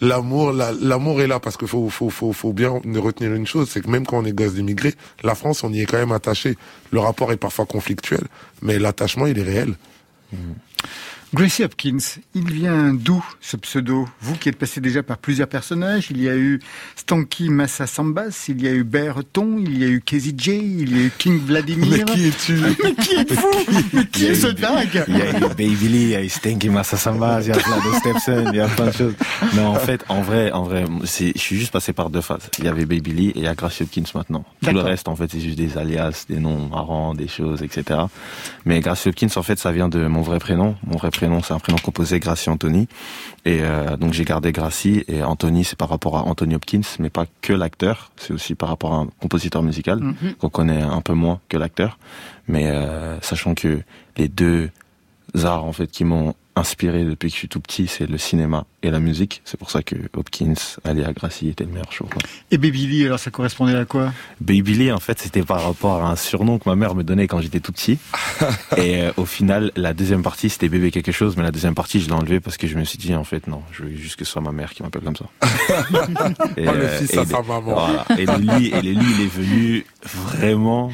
l'amour, 0.00 0.52
la- 0.52 0.72
l'amour 0.72 1.20
est 1.22 1.28
là 1.28 1.38
parce 1.38 1.56
que 1.56 1.66
faut, 1.66 1.88
faut, 1.88 2.10
faut, 2.10 2.32
faut 2.32 2.52
bien 2.52 2.70
retenir 2.96 3.32
une 3.32 3.46
chose, 3.46 3.68
c'est 3.70 3.80
que 3.80 3.88
même 3.90 4.06
quand 4.06 4.18
on 4.18 4.24
est 4.24 4.32
gosse 4.32 4.54
d'immigrés, 4.54 4.94
la 5.22 5.34
France, 5.36 5.62
on 5.62 5.72
y 5.72 5.82
est 5.82 5.86
quand 5.86 5.98
même 5.98 6.12
attaché. 6.12 6.56
Le 6.90 6.98
rapport 6.98 7.30
est 7.30 7.36
parfois 7.36 7.66
conflictuel, 7.66 8.24
mais 8.62 8.78
l'attachement, 8.80 9.26
il 9.26 9.38
est 9.38 9.42
réel. 9.54 9.74
Gracie 11.32 11.62
Hopkins, 11.62 12.18
il 12.34 12.50
vient 12.50 12.92
d'où 12.92 13.24
ce 13.40 13.56
pseudo 13.56 14.08
Vous 14.20 14.34
qui 14.34 14.48
êtes 14.48 14.56
passé 14.56 14.80
déjà 14.80 15.04
par 15.04 15.16
plusieurs 15.16 15.46
personnages, 15.46 16.08
il 16.10 16.20
y 16.20 16.28
a 16.28 16.34
eu 16.34 16.58
Stanky 16.96 17.50
Massa 17.50 17.86
Sambas, 17.86 18.46
il 18.48 18.60
y 18.60 18.66
a 18.66 18.72
eu 18.72 18.82
Berton, 18.82 19.58
il 19.60 19.78
y 19.78 19.84
a 19.84 19.86
eu 19.86 20.00
Casey 20.00 20.34
J, 20.36 20.56
il 20.56 20.96
y 20.96 21.00
a 21.00 21.06
eu 21.06 21.12
King 21.16 21.38
Vladimir. 21.38 22.04
Mais 22.08 22.14
qui 22.14 22.26
es-tu 22.26 22.54
Mais 22.82 22.94
qui 22.94 23.14
êtes-vous 23.14 23.52
Mais 23.92 24.06
qui 24.06 24.26
est 24.26 24.34
ce 24.34 24.48
dingue 24.48 25.04
Il 25.06 25.18
y 25.18 25.22
a 25.22 25.38
eu 25.38 25.40
Baby 25.50 25.88
Lee, 25.88 26.02
il 26.02 26.08
y 26.08 26.16
a 26.16 26.22
eu 26.24 26.28
Stinky 26.28 26.68
Massa 26.68 26.96
Samba, 26.96 27.40
il 27.40 27.46
y 27.46 27.52
a 27.52 27.54
de 27.54 27.60
Stepson, 28.00 28.50
il 28.52 28.56
y 28.56 28.60
a 28.60 28.66
plein 28.66 28.86
de 28.86 28.92
choses. 28.92 29.14
Non, 29.54 29.68
en 29.68 29.76
fait, 29.76 30.04
en 30.08 30.22
vrai, 30.22 30.50
en 30.50 30.64
vrai, 30.64 30.84
je 31.02 31.06
suis 31.06 31.56
juste 31.56 31.72
passé 31.72 31.92
par 31.92 32.10
deux 32.10 32.22
phases. 32.22 32.50
Il 32.58 32.64
y 32.64 32.68
avait 32.68 32.86
Baby 32.86 33.12
Lee 33.12 33.28
et 33.28 33.32
il 33.36 33.42
y 33.44 33.46
a 33.46 33.54
Gracie 33.54 33.84
Hopkins 33.84 34.02
maintenant. 34.16 34.44
Tout 34.62 34.72
le 34.72 34.80
reste, 34.80 35.06
en 35.06 35.14
fait, 35.14 35.30
c'est 35.30 35.40
juste 35.40 35.58
des 35.58 35.78
alias, 35.78 36.24
des 36.28 36.40
noms 36.40 36.66
marrants, 36.66 37.14
des 37.14 37.28
choses, 37.28 37.62
etc. 37.62 38.00
Mais 38.64 38.80
Gracie 38.80 39.08
Hopkins, 39.08 39.28
en 39.36 39.44
fait, 39.44 39.60
ça 39.60 39.70
vient 39.70 39.88
de 39.88 40.08
mon 40.08 40.22
vrai 40.22 40.40
prénom. 40.40 40.74
Mon 40.84 40.96
vrai 40.96 41.10
prénom, 41.10 41.19
c'est 41.42 41.52
un 41.54 41.58
prénom 41.58 41.78
composé 41.78 42.18
Gracie 42.20 42.50
Anthony. 42.50 42.88
Et 43.44 43.58
euh, 43.62 43.96
donc 43.96 44.12
j'ai 44.12 44.24
gardé 44.24 44.52
Gracie 44.52 45.04
et 45.08 45.22
Anthony, 45.22 45.64
c'est 45.64 45.76
par 45.78 45.88
rapport 45.88 46.16
à 46.16 46.22
Anthony 46.26 46.54
Hopkins, 46.54 46.80
mais 46.98 47.10
pas 47.10 47.26
que 47.42 47.52
l'acteur. 47.52 48.10
C'est 48.16 48.32
aussi 48.32 48.54
par 48.54 48.68
rapport 48.68 48.92
à 48.94 48.96
un 48.98 49.08
compositeur 49.20 49.62
musical 49.62 49.98
Mhm. 50.00 50.34
qu'on 50.38 50.48
connaît 50.50 50.82
un 50.82 51.00
peu 51.00 51.14
moins 51.14 51.40
que 51.48 51.56
l'acteur. 51.56 51.98
Mais 52.48 52.66
euh, 52.68 53.20
sachant 53.20 53.54
que 53.54 53.80
les 54.16 54.28
deux 54.28 54.70
arts 55.44 55.64
en 55.64 55.72
fait 55.72 55.86
qui 55.86 56.04
m'ont 56.04 56.34
inspiré 56.56 57.04
depuis 57.04 57.28
que 57.28 57.34
je 57.34 57.38
suis 57.38 57.48
tout 57.48 57.60
petit, 57.60 57.86
c'est 57.86 58.06
le 58.08 58.18
cinéma 58.18 58.64
et 58.82 58.90
la 58.90 58.98
musique. 59.00 59.40
C'est 59.44 59.56
pour 59.58 59.70
ça 59.70 59.82
que 59.82 59.94
Hopkins, 60.14 60.54
alias 60.84 61.12
Gracie, 61.12 61.48
était 61.48 61.64
le 61.64 61.70
meilleur 61.70 61.90
show. 61.92 62.04
quoi. 62.04 62.20
Et 62.50 62.58
Baby 62.58 62.86
Lee, 62.86 63.06
alors 63.06 63.18
ça 63.18 63.30
correspondait 63.30 63.76
à 63.76 63.84
quoi? 63.84 64.12
Baby 64.40 64.74
Lee, 64.74 64.92
en 64.92 64.98
fait, 65.00 65.18
c'était 65.20 65.42
par 65.42 65.62
rapport 65.62 66.02
à 66.04 66.10
un 66.10 66.16
surnom 66.16 66.58
que 66.58 66.68
ma 66.68 66.76
mère 66.76 66.94
me 66.94 67.02
donnait 67.04 67.26
quand 67.28 67.40
j'étais 67.40 67.60
tout 67.60 67.72
petit. 67.72 67.98
et 68.76 69.02
euh, 69.02 69.12
au 69.16 69.24
final, 69.26 69.70
la 69.76 69.92
deuxième 69.94 70.22
partie, 70.22 70.50
c'était 70.50 70.68
bébé 70.68 70.90
quelque 70.90 71.12
chose, 71.12 71.36
mais 71.36 71.42
la 71.44 71.52
deuxième 71.52 71.74
partie, 71.74 72.00
je 72.00 72.06
l'ai 72.06 72.12
enlevée 72.14 72.40
parce 72.40 72.56
que 72.56 72.66
je 72.66 72.76
me 72.76 72.84
suis 72.84 72.98
dit, 72.98 73.14
en 73.14 73.24
fait, 73.24 73.46
non, 73.46 73.62
je 73.72 73.84
veux 73.84 73.94
juste 73.94 74.16
que 74.16 74.24
ce 74.24 74.32
soit 74.32 74.42
ma 74.42 74.52
mère 74.52 74.72
qui 74.74 74.82
m'appelle 74.82 75.02
comme 75.02 75.16
ça. 75.16 75.26
et, 76.56 76.68
Oh, 76.68 76.72
le 76.72 76.82
euh, 76.82 76.98
fils 76.98 77.14
et 77.14 77.18
à 77.18 77.22
les- 77.24 77.28
sa 77.30 77.42
maman. 77.42 77.60
voilà. 77.62 78.04
Et 78.18 78.26
le 78.26 78.36
lit, 78.58 78.66
et 78.68 78.82
le 78.82 78.92
lit, 78.92 79.06
il 79.18 79.22
est 79.24 79.32
venu 79.32 79.86
vraiment. 80.04 80.90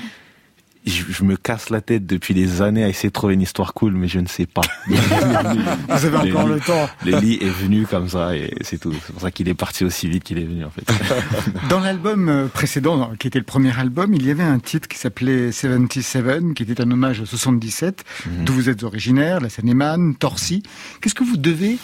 Je, 0.87 1.03
je 1.11 1.25
me 1.25 1.37
casse 1.37 1.71
la 1.71 1.81
tête 1.81 2.07
depuis 2.07 2.33
des 2.33 2.63
années 2.63 2.85
à 2.85 2.89
essayer 2.89 3.09
de 3.09 3.13
trouver 3.13 3.35
une 3.35 3.43
histoire 3.43 3.75
cool, 3.75 3.93
mais 3.95 4.07
je 4.09 4.21
ne 4.21 4.27
sais 4.29 4.47
pas. 4.47 4.61
Vous 4.87 6.05
avez 6.07 6.17
encore 6.17 6.47
le 6.47 6.61
temps. 6.61 6.89
Le 7.05 7.19
lit 7.19 7.39
est 7.41 7.49
venu 7.51 7.87
comme 7.87 8.09
ça 8.09 8.37
et 8.37 8.55
c'est 8.61 8.79
tout. 8.79 8.93
C'est 9.05 9.13
pour 9.13 9.23
ça 9.23 9.31
qu'il 9.31 9.49
est 9.49 9.55
parti 9.55 9.85
aussi 9.85 10.09
vite 10.09 10.23
qu'il 10.25 10.39
est 10.39 10.45
venu 10.45 10.65
en 10.65 10.71
fait. 10.71 10.85
Dans 11.69 11.81
l'album 11.81 12.29
euh, 12.29 12.47
précédent, 12.47 13.11
qui 13.19 13.27
était 13.27 13.39
le 13.41 13.45
premier 13.45 13.77
album, 13.79 14.15
il 14.15 14.25
y 14.25 14.31
avait 14.31 14.43
un 14.45 14.59
titre 14.59 14.87
qui 14.89 14.99
s'appelait 14.99 15.51
77, 15.53 16.55
qui 16.55 16.63
était 16.63 16.81
un 16.81 16.91
hommage 16.91 17.21
au 17.21 17.27
77, 17.27 18.05
Mhm. 18.27 18.45
d'où 18.45 18.53
vous 18.53 18.69
êtes 18.69 18.83
originaire, 18.83 19.41
la 19.41 19.49
Seine-et-Marne, 19.49 20.15
Torcy. 20.15 20.63
Qu'est-ce 21.01 21.15
que 21.15 21.25
vous 21.25 21.37
devez 21.37 21.79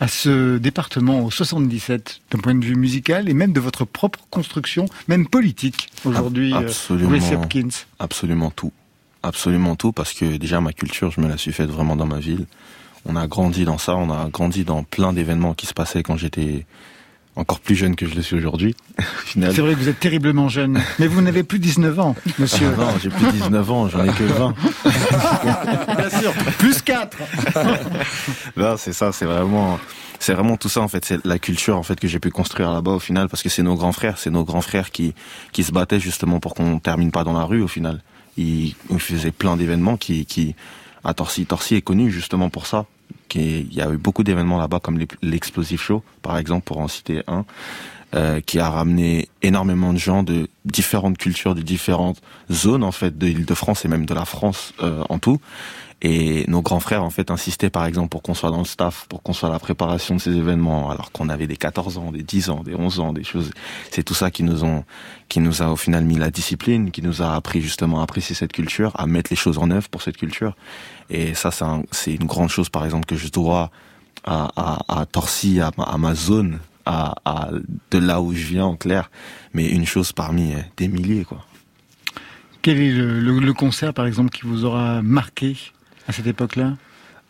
à 0.00 0.08
ce 0.08 0.58
département, 0.58 1.20
au 1.20 1.30
77, 1.30 2.20
d'un 2.30 2.38
point 2.38 2.54
de 2.54 2.64
vue 2.64 2.76
musical 2.76 3.28
et 3.28 3.34
même 3.34 3.52
de 3.52 3.60
votre 3.60 3.84
propre 3.84 4.20
construction, 4.30 4.86
même 5.08 5.26
politique, 5.26 5.88
aujourd'hui, 6.04 6.54
euh. 6.54 6.70
Gracie 6.90 7.34
Hopkins 7.34 7.68
Absolument 7.98 8.50
tout. 8.50 8.72
Absolument 9.22 9.74
tout, 9.74 9.92
parce 9.92 10.12
que 10.12 10.36
déjà 10.36 10.60
ma 10.60 10.72
culture, 10.72 11.10
je 11.10 11.20
me 11.20 11.28
la 11.28 11.36
suis 11.36 11.52
faite 11.52 11.70
vraiment 11.70 11.96
dans 11.96 12.06
ma 12.06 12.20
ville. 12.20 12.46
On 13.04 13.16
a 13.16 13.26
grandi 13.26 13.64
dans 13.64 13.78
ça, 13.78 13.96
on 13.96 14.10
a 14.10 14.28
grandi 14.28 14.64
dans 14.64 14.84
plein 14.84 15.12
d'événements 15.12 15.54
qui 15.54 15.66
se 15.66 15.74
passaient 15.74 16.02
quand 16.02 16.16
j'étais 16.16 16.66
encore 17.38 17.60
plus 17.60 17.76
jeune 17.76 17.94
que 17.94 18.06
je 18.06 18.14
le 18.14 18.22
suis 18.22 18.36
aujourd'hui. 18.36 18.74
C'est 19.32 19.58
vrai 19.58 19.74
que 19.74 19.78
vous 19.78 19.88
êtes 19.88 20.00
terriblement 20.00 20.48
jeune, 20.48 20.80
mais 20.98 21.06
vous 21.06 21.22
n'avez 21.22 21.44
plus 21.44 21.60
19 21.60 22.00
ans, 22.00 22.16
monsieur. 22.38 22.68
Ah 22.76 22.80
non, 22.80 22.88
j'ai 23.00 23.10
plus 23.10 23.30
19 23.30 23.70
ans, 23.70 23.88
j'en 23.88 24.04
ai 24.04 24.08
que 24.08 24.24
20. 24.24 24.54
Bien 25.96 26.20
sûr, 26.20 26.32
plus 26.58 26.82
4 26.82 27.16
Non, 28.56 28.76
c'est 28.76 28.92
ça, 28.92 29.12
c'est 29.12 29.24
vraiment, 29.24 29.78
c'est 30.18 30.34
vraiment 30.34 30.56
tout 30.56 30.68
ça 30.68 30.80
en 30.80 30.88
fait, 30.88 31.04
c'est 31.04 31.24
la 31.24 31.38
culture 31.38 31.76
en 31.76 31.84
fait 31.84 31.98
que 31.98 32.08
j'ai 32.08 32.18
pu 32.18 32.30
construire 32.30 32.72
là-bas 32.72 32.92
au 32.92 32.98
final, 32.98 33.28
parce 33.28 33.42
que 33.42 33.48
c'est 33.48 33.62
nos 33.62 33.76
grands 33.76 33.92
frères, 33.92 34.18
c'est 34.18 34.30
nos 34.30 34.44
grands 34.44 34.60
frères 34.60 34.90
qui 34.90 35.14
qui 35.52 35.62
se 35.62 35.70
battaient 35.70 36.00
justement 36.00 36.40
pour 36.40 36.54
qu'on 36.54 36.80
termine 36.80 37.12
pas 37.12 37.22
dans 37.22 37.38
la 37.38 37.44
rue 37.44 37.62
au 37.62 37.68
final. 37.68 38.02
Ils, 38.36 38.74
ils 38.90 39.00
faisaient 39.00 39.30
plein 39.30 39.56
d'événements 39.56 39.96
qui 39.96 40.26
qui 40.26 40.56
à 41.04 41.14
Torcy, 41.14 41.46
Torcy 41.46 41.76
est 41.76 41.82
connu 41.82 42.10
justement 42.10 42.50
pour 42.50 42.66
ça. 42.66 42.86
Il 43.34 43.72
y 43.74 43.80
a 43.82 43.90
eu 43.90 43.96
beaucoup 43.98 44.24
d'événements 44.24 44.58
là-bas 44.58 44.80
comme 44.80 44.98
l'E- 44.98 45.06
l'Explosive 45.22 45.80
Show 45.80 46.02
par 46.22 46.38
exemple 46.38 46.64
pour 46.64 46.78
en 46.78 46.88
citer 46.88 47.22
un. 47.26 47.44
euh, 48.14 48.40
qui 48.40 48.58
a 48.58 48.70
ramené 48.70 49.28
énormément 49.42 49.92
de 49.92 49.98
gens 49.98 50.22
de 50.22 50.48
différentes 50.64 51.18
cultures, 51.18 51.54
de 51.54 51.60
différentes 51.60 52.22
zones 52.50 52.82
en 52.82 52.90
fait 52.90 53.18
de 53.18 53.26
l'Île-de-France 53.26 53.84
et 53.84 53.88
même 53.88 54.06
de 54.06 54.14
la 54.14 54.24
France 54.24 54.72
euh, 54.82 55.04
en 55.10 55.18
tout. 55.18 55.40
Et 56.00 56.44
nos 56.46 56.62
grands 56.62 56.78
frères 56.78 57.02
en 57.02 57.10
fait 57.10 57.30
insistaient 57.32 57.70
par 57.70 57.84
exemple 57.84 58.10
pour 58.10 58.22
qu'on 58.22 58.34
soit 58.34 58.52
dans 58.52 58.60
le 58.60 58.64
staff, 58.64 59.06
pour 59.08 59.20
qu'on 59.20 59.32
soit 59.32 59.48
à 59.48 59.52
la 59.52 59.58
préparation 59.58 60.14
de 60.14 60.20
ces 60.20 60.30
événements, 60.36 60.90
alors 60.90 61.10
qu'on 61.10 61.28
avait 61.28 61.48
des 61.48 61.56
14 61.56 61.98
ans, 61.98 62.12
des 62.12 62.22
10 62.22 62.50
ans, 62.50 62.62
des 62.62 62.76
11 62.76 63.00
ans, 63.00 63.12
des 63.12 63.24
choses. 63.24 63.50
C'est 63.90 64.04
tout 64.04 64.14
ça 64.14 64.30
qui 64.30 64.44
nous 64.44 64.62
ont, 64.62 64.84
qui 65.28 65.40
nous 65.40 65.60
a 65.60 65.66
au 65.72 65.76
final 65.76 66.04
mis 66.04 66.16
la 66.16 66.30
discipline, 66.30 66.92
qui 66.92 67.02
nous 67.02 67.20
a 67.20 67.34
appris 67.34 67.60
justement 67.60 67.98
à 67.98 68.04
apprécier 68.04 68.36
cette 68.36 68.52
culture, 68.52 68.92
à 68.94 69.08
mettre 69.08 69.30
les 69.32 69.36
choses 69.36 69.58
en 69.58 69.72
œuvre 69.72 69.88
pour 69.88 70.02
cette 70.02 70.16
culture. 70.16 70.54
Et 71.10 71.34
ça, 71.34 71.50
c'est 71.50 71.64
un- 71.64 71.82
une 72.06 72.26
grande 72.26 72.48
chose 72.50 72.68
par 72.68 72.84
exemple 72.84 73.06
que 73.06 73.16
je 73.16 73.28
dois 73.28 73.72
à, 74.24 74.50
à, 74.56 75.00
à 75.00 75.04
Torcy, 75.06 75.60
à, 75.60 75.72
à 75.84 75.98
ma 75.98 76.14
zone, 76.14 76.60
à, 76.86 77.16
à 77.24 77.50
de 77.90 77.98
là 77.98 78.20
où 78.20 78.32
je 78.34 78.46
viens 78.46 78.66
en 78.66 78.76
clair. 78.76 79.10
Mais 79.52 79.66
une 79.68 79.84
chose 79.86 80.12
parmi 80.12 80.54
euh, 80.54 80.58
des 80.76 80.86
milliers 80.86 81.24
quoi. 81.24 81.44
Quel 82.62 82.78
est 82.80 82.92
le, 82.92 83.18
le- 83.20 83.40
le 83.40 83.52
concert, 83.52 83.92
par 83.94 84.06
exemple, 84.06 84.30
qui 84.30 84.42
vous 84.46 84.64
aura 84.64 85.02
marqué? 85.02 85.56
À 86.08 86.12
cette 86.12 86.26
époque-là 86.26 86.72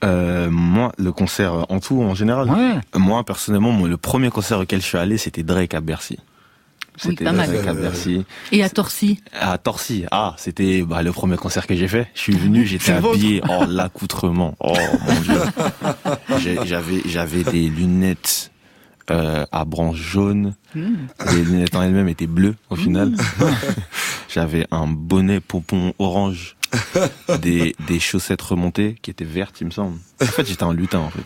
Euh, 0.04 0.48
moi, 0.48 0.92
le 0.96 1.10
concert 1.10 1.66
en 1.68 1.80
tout, 1.80 2.00
en 2.00 2.14
général. 2.14 2.48
Ouais. 2.48 2.78
Moi, 2.94 3.24
personnellement, 3.24 3.72
moi, 3.72 3.88
le 3.88 3.96
premier 3.96 4.30
concert 4.30 4.60
auquel 4.60 4.80
je 4.80 4.86
suis 4.86 4.96
allé, 4.98 5.18
c'était 5.18 5.42
Drake 5.42 5.74
à 5.74 5.80
Bercy. 5.80 6.16
Oui, 6.18 7.10
C'était 7.10 7.24
pas 7.24 7.32
mal. 7.32 7.50
Drake 7.52 7.66
à 7.66 7.74
Bercy. 7.74 8.24
Et 8.52 8.62
à 8.62 8.68
Torcy 8.70 9.20
À 9.40 9.58
Torcy. 9.58 10.04
Ah, 10.12 10.34
c'était 10.38 10.82
bah, 10.82 11.02
le 11.02 11.10
premier 11.10 11.36
concert 11.36 11.66
que 11.66 11.74
j'ai 11.74 11.88
fait. 11.88 12.06
Je 12.14 12.20
suis 12.20 12.32
venu, 12.36 12.64
j'étais 12.70 12.92
habillé. 12.92 13.40
Oh, 13.48 13.64
l'accoutrement. 13.68 14.54
Oh, 14.60 14.72
mon 15.06 15.20
Dieu. 15.20 15.40
J'avais, 16.64 17.02
j'avais 17.06 17.42
des 17.42 17.68
lunettes 17.68 18.52
euh, 19.10 19.44
à 19.50 19.64
branches 19.64 19.96
jaunes. 19.98 20.54
Hmm. 20.76 20.94
Les 21.34 21.42
lunettes 21.42 21.74
en 21.74 21.82
elles-mêmes 21.82 22.08
étaient 22.08 22.26
bleues, 22.28 22.54
au 22.70 22.76
final. 22.76 23.14
J'avais 24.28 24.66
un 24.70 24.86
bonnet 24.86 25.40
pompon 25.40 25.92
orange. 25.98 26.54
Des, 27.40 27.74
des 27.86 28.00
chaussettes 28.00 28.42
remontées 28.42 28.98
qui 29.02 29.10
étaient 29.10 29.24
vertes, 29.24 29.60
il 29.60 29.66
me 29.66 29.70
semble. 29.70 29.98
En 30.20 30.26
fait, 30.26 30.46
j'étais 30.46 30.64
un 30.64 30.72
lutin, 30.72 30.98
en 30.98 31.10
fait. 31.10 31.24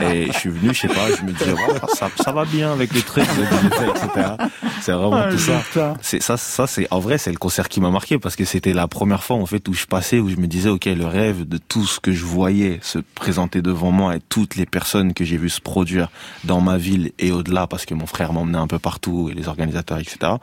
Et 0.00 0.26
je 0.32 0.38
suis 0.38 0.50
venu, 0.50 0.72
je 0.72 0.80
sais 0.80 0.88
pas, 0.88 1.08
je 1.18 1.24
me 1.24 1.32
disais, 1.32 1.52
oh, 1.52 1.86
ça, 1.94 2.08
ça 2.22 2.30
va 2.32 2.44
bien 2.44 2.72
avec 2.72 2.92
les 2.94 3.02
trucs, 3.02 3.24
etc. 3.24 4.34
C'est 4.80 4.92
vraiment 4.92 5.16
Ah, 5.16 5.30
tout 5.30 5.38
ça. 5.38 5.94
C'est 6.00 6.22
ça, 6.22 6.36
ça 6.36 6.66
c'est 6.68 6.86
en 6.92 7.00
vrai, 7.00 7.18
c'est 7.18 7.32
le 7.32 7.38
concert 7.38 7.68
qui 7.68 7.80
m'a 7.80 7.90
marqué 7.90 8.18
parce 8.18 8.36
que 8.36 8.44
c'était 8.44 8.72
la 8.72 8.86
première 8.86 9.24
fois 9.24 9.36
en 9.36 9.46
fait 9.46 9.66
où 9.68 9.74
je 9.74 9.86
passais, 9.86 10.20
où 10.20 10.28
je 10.28 10.36
me 10.36 10.46
disais, 10.46 10.68
ok, 10.68 10.84
le 10.84 11.06
rêve 11.06 11.48
de 11.48 11.58
tout 11.58 11.84
ce 11.86 11.98
que 11.98 12.12
je 12.12 12.24
voyais 12.24 12.78
se 12.82 12.98
présenter 13.16 13.60
devant 13.60 13.90
moi 13.90 14.14
et 14.16 14.20
toutes 14.28 14.54
les 14.54 14.66
personnes 14.66 15.14
que 15.14 15.24
j'ai 15.24 15.36
vu 15.36 15.48
se 15.48 15.60
produire 15.60 16.10
dans 16.44 16.60
ma 16.60 16.76
ville 16.76 17.10
et 17.18 17.32
au-delà, 17.32 17.66
parce 17.66 17.84
que 17.84 17.94
mon 17.94 18.06
frère 18.06 18.32
m'emmenait 18.32 18.58
un 18.58 18.68
peu 18.68 18.78
partout 18.78 19.28
et 19.30 19.34
les 19.34 19.48
organisateurs, 19.48 19.98
etc. 19.98 20.34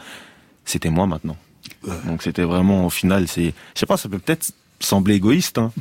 C'était 0.65 0.89
moi 0.89 1.07
maintenant. 1.07 1.37
Donc 2.07 2.21
c'était 2.23 2.43
vraiment 2.43 2.85
au 2.85 2.89
final, 2.89 3.27
c'est, 3.27 3.53
je 3.75 3.79
sais 3.79 3.85
pas, 3.85 3.97
ça 3.97 4.09
peut 4.09 4.19
peut-être 4.19 4.51
sembler 4.79 5.15
égoïste 5.15 5.57
hein, 5.57 5.71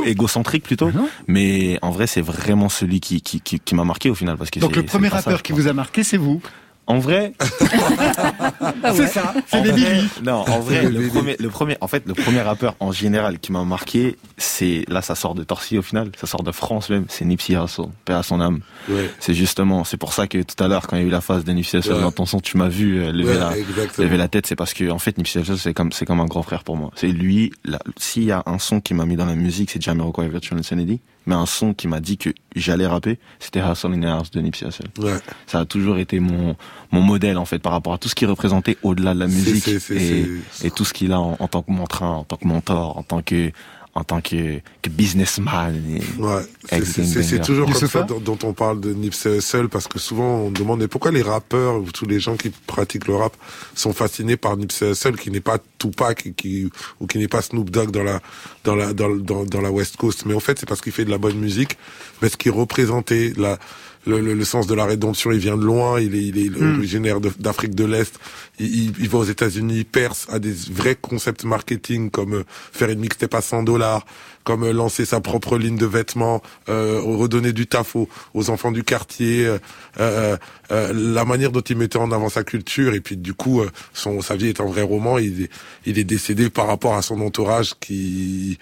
ou 0.00 0.04
égocentrique 0.04 0.64
plutôt, 0.64 0.90
mais 1.28 1.78
en 1.82 1.90
vrai 1.90 2.06
c'est 2.06 2.20
vraiment 2.20 2.68
celui 2.68 2.98
qui 3.00 3.20
qui, 3.22 3.40
qui, 3.40 3.60
qui 3.60 3.74
m'a 3.74 3.84
marqué 3.84 4.10
au 4.10 4.14
final 4.14 4.36
parce 4.36 4.50
que 4.50 4.58
Donc 4.60 4.70
c'est- 4.74 4.80
le 4.80 4.86
premier 4.86 5.08
rappeur 5.08 5.42
qui 5.42 5.52
vous 5.52 5.68
a 5.68 5.72
marqué, 5.72 6.02
c'est 6.02 6.16
vous. 6.16 6.42
En 6.90 6.98
vrai, 6.98 7.32
C'est 8.94 9.06
ça, 9.06 9.32
c'est 9.46 9.62
des 9.62 9.70
vrai-. 9.70 10.02
Non, 10.24 10.44
en 10.48 10.58
vrai, 10.60 10.88
le 10.90 11.06
premier, 11.08 11.36
le 11.38 11.48
premier, 11.48 11.76
en 11.80 11.86
fait, 11.86 12.02
le 12.06 12.14
premier 12.14 12.40
rappeur 12.40 12.74
en 12.80 12.90
général 12.90 13.38
qui 13.38 13.52
m'a 13.52 13.62
marqué, 13.64 14.16
c'est 14.38 14.84
là, 14.88 15.00
ça 15.00 15.14
sort 15.14 15.34
de 15.36 15.44
Torcy 15.44 15.78
au 15.78 15.82
final, 15.82 16.10
ça 16.20 16.26
sort 16.26 16.42
de 16.42 16.50
France 16.50 16.90
même, 16.90 17.04
c'est 17.08 17.24
Nipsey 17.24 17.54
Hussle, 17.54 17.82
paix 18.04 18.14
à 18.14 18.22
son 18.24 18.40
âme. 18.40 18.60
Ouais. 18.88 19.08
C'est 19.20 19.34
justement, 19.34 19.84
c'est 19.84 19.96
pour 19.98 20.12
ça 20.12 20.26
que 20.26 20.38
tout 20.42 20.62
à 20.62 20.66
l'heure, 20.66 20.86
quand 20.88 20.96
il 20.96 21.02
y 21.02 21.04
a 21.04 21.06
eu 21.08 21.10
la 21.10 21.20
phase 21.20 21.44
de 21.44 21.52
Nipsey 21.52 21.78
Hussle 21.78 21.92
Ouais. 21.92 22.00
dans 22.00 22.10
ton 22.12 22.26
son, 22.26 22.40
tu 22.40 22.56
m'as 22.56 22.68
vu 22.68 22.98
euh, 23.02 23.12
lever 23.12 23.34
Ouais, 23.34 23.38
la, 23.38 23.56
exactement. 23.56 24.04
lever 24.06 24.16
la 24.16 24.26
tête, 24.28 24.46
c'est 24.48 24.56
parce 24.56 24.74
que 24.74 24.90
en 24.90 24.98
fait, 24.98 25.16
Nipsey 25.16 25.40
Hussle, 25.42 25.58
c'est 25.58 25.74
comme, 25.74 25.92
c'est 25.92 26.06
comme 26.06 26.20
un 26.20 26.26
grand 26.26 26.42
frère 26.42 26.64
pour 26.64 26.76
moi. 26.76 26.90
C'est 26.96 27.08
lui, 27.08 27.52
s'il 27.98 28.24
y 28.24 28.32
a 28.32 28.42
un 28.46 28.58
son 28.58 28.80
qui 28.80 28.94
m'a 28.94 29.04
mis 29.06 29.14
dans 29.16 29.26
la 29.26 29.36
musique, 29.36 29.70
c'est 29.70 29.80
Jamiroquai 29.80 30.28
Virtual 30.28 30.58
Insanity. 30.58 31.00
Mais 31.30 31.36
un 31.36 31.46
son 31.46 31.74
qui 31.74 31.86
m'a 31.86 32.00
dit 32.00 32.18
que 32.18 32.30
j'allais 32.56 32.88
rapper, 32.88 33.20
c'était 33.38 33.60
Hustle 33.60 33.92
in 33.92 34.00
the 34.00 34.04
House 34.06 34.32
de 34.32 34.40
Nipsey 34.40 34.66
Hussle. 34.66 34.88
Ouais. 34.98 35.16
Ça 35.46 35.60
a 35.60 35.64
toujours 35.64 35.98
été 35.98 36.18
mon, 36.18 36.56
mon 36.90 37.02
modèle, 37.02 37.38
en 37.38 37.44
fait, 37.44 37.60
par 37.60 37.70
rapport 37.70 37.92
à 37.92 37.98
tout 37.98 38.08
ce 38.08 38.16
qui 38.16 38.26
représentait 38.26 38.76
au-delà 38.82 39.14
de 39.14 39.20
la 39.20 39.28
musique 39.28 39.68
et, 39.68 40.70
tout 40.72 40.84
ce 40.84 40.92
qu'il 40.92 41.12
a 41.12 41.20
en, 41.20 41.36
en 41.38 41.46
tant 41.46 41.62
que 41.62 41.70
montrain, 41.70 42.08
en 42.08 42.24
tant 42.24 42.36
que 42.36 42.48
mentor, 42.48 42.98
en 42.98 43.04
tant 43.04 43.22
que, 43.22 43.52
en 43.94 44.04
tant 44.04 44.20
que, 44.20 44.60
que 44.82 44.88
businessman. 44.88 45.74
Ouais, 46.18 46.42
c'est- 46.70 47.40
toujours 47.40 47.66
comme 47.66 47.88
ça 47.88 48.02
dont, 48.04 48.20
dont 48.20 48.38
on 48.44 48.52
parle 48.52 48.80
de 48.80 48.94
Nipsey 48.94 49.38
Hussle 49.38 49.68
parce 49.68 49.88
que 49.88 49.98
souvent 49.98 50.36
on 50.42 50.50
demande 50.52 50.78
mais 50.80 50.88
pourquoi 50.88 51.10
les 51.10 51.22
rappeurs 51.22 51.76
ou 51.80 51.90
tous 51.90 52.06
les 52.06 52.20
gens 52.20 52.36
qui 52.36 52.50
pratiquent 52.50 53.08
le 53.08 53.16
rap 53.16 53.36
sont 53.74 53.92
fascinés 53.92 54.36
par 54.36 54.56
Nipsey 54.56 54.90
Hussle 54.92 55.16
qui 55.16 55.30
n'est 55.32 55.40
pas 55.40 55.58
Tupac 55.78 56.26
et 56.26 56.32
qui 56.32 56.70
ou 57.00 57.06
qui 57.06 57.18
n'est 57.18 57.26
pas 57.28 57.42
Snoop 57.42 57.68
Dogg 57.70 57.90
dans 57.90 58.04
la 58.04 58.20
dans 58.64 58.76
la 58.76 58.92
dans, 58.92 59.08
dans, 59.16 59.44
dans 59.44 59.60
la 59.60 59.70
West 59.72 59.96
Coast? 59.96 60.24
Mais 60.24 60.34
en 60.34 60.40
fait 60.40 60.58
c'est 60.60 60.68
parce 60.68 60.80
qu'il 60.80 60.92
fait 60.92 61.04
de 61.04 61.10
la 61.10 61.18
bonne 61.18 61.38
musique 61.38 61.76
parce 62.20 62.36
qu'il 62.36 62.52
représentait 62.52 63.32
la 63.36 63.58
le, 64.06 64.20
le, 64.20 64.34
le 64.34 64.44
sens 64.44 64.66
de 64.66 64.74
la 64.74 64.84
rédemption, 64.84 65.30
il 65.32 65.38
vient 65.38 65.56
de 65.56 65.64
loin, 65.64 66.00
il 66.00 66.14
est, 66.14 66.22
il 66.26 66.38
est 66.38 66.50
Hmm. 66.50 66.76
originaire 66.78 67.20
d'Afrique 67.20 67.74
de 67.74 67.84
l'Est, 67.84 68.18
il, 68.58 68.66
il, 68.84 68.92
il 68.98 69.08
va 69.08 69.18
aux 69.18 69.24
États-Unis, 69.24 69.78
il 69.78 69.84
perce 69.84 70.26
à 70.30 70.38
des 70.38 70.52
vrais 70.72 70.96
concepts 70.96 71.44
marketing 71.44 72.10
comme 72.10 72.34
euh, 72.34 72.44
faire 72.72 72.90
une 72.90 73.00
mixtape 73.00 73.34
à 73.34 73.40
100 73.40 73.62
dollars, 73.64 74.04
comme 74.44 74.64
euh, 74.64 74.72
lancer 74.72 75.04
sa 75.04 75.20
propre 75.20 75.58
ligne 75.58 75.76
de 75.76 75.86
vêtements, 75.86 76.42
euh, 76.68 77.00
redonner 77.02 77.52
du 77.52 77.66
taf 77.66 77.94
aux, 77.94 78.08
aux 78.34 78.50
enfants 78.50 78.72
du 78.72 78.82
quartier, 78.84 79.46
euh, 79.46 79.58
euh, 80.00 80.36
euh, 80.72 80.92
la 80.94 81.24
manière 81.24 81.52
dont 81.52 81.60
il 81.60 81.76
mettait 81.76 81.98
en 81.98 82.10
avant 82.10 82.28
sa 82.30 82.42
culture. 82.42 82.94
Et 82.94 83.00
puis 83.00 83.16
du 83.16 83.34
coup 83.34 83.60
euh, 83.60 83.70
son 83.92 84.20
sa 84.22 84.36
vie 84.36 84.48
est 84.48 84.60
un 84.60 84.66
vrai 84.66 84.82
roman, 84.82 85.18
il 85.18 85.42
est, 85.42 85.50
il 85.86 85.98
est 85.98 86.04
décédé 86.04 86.48
par 86.50 86.66
rapport 86.68 86.94
à 86.94 87.02
son 87.02 87.20
entourage 87.20 87.74
qui 87.80 88.58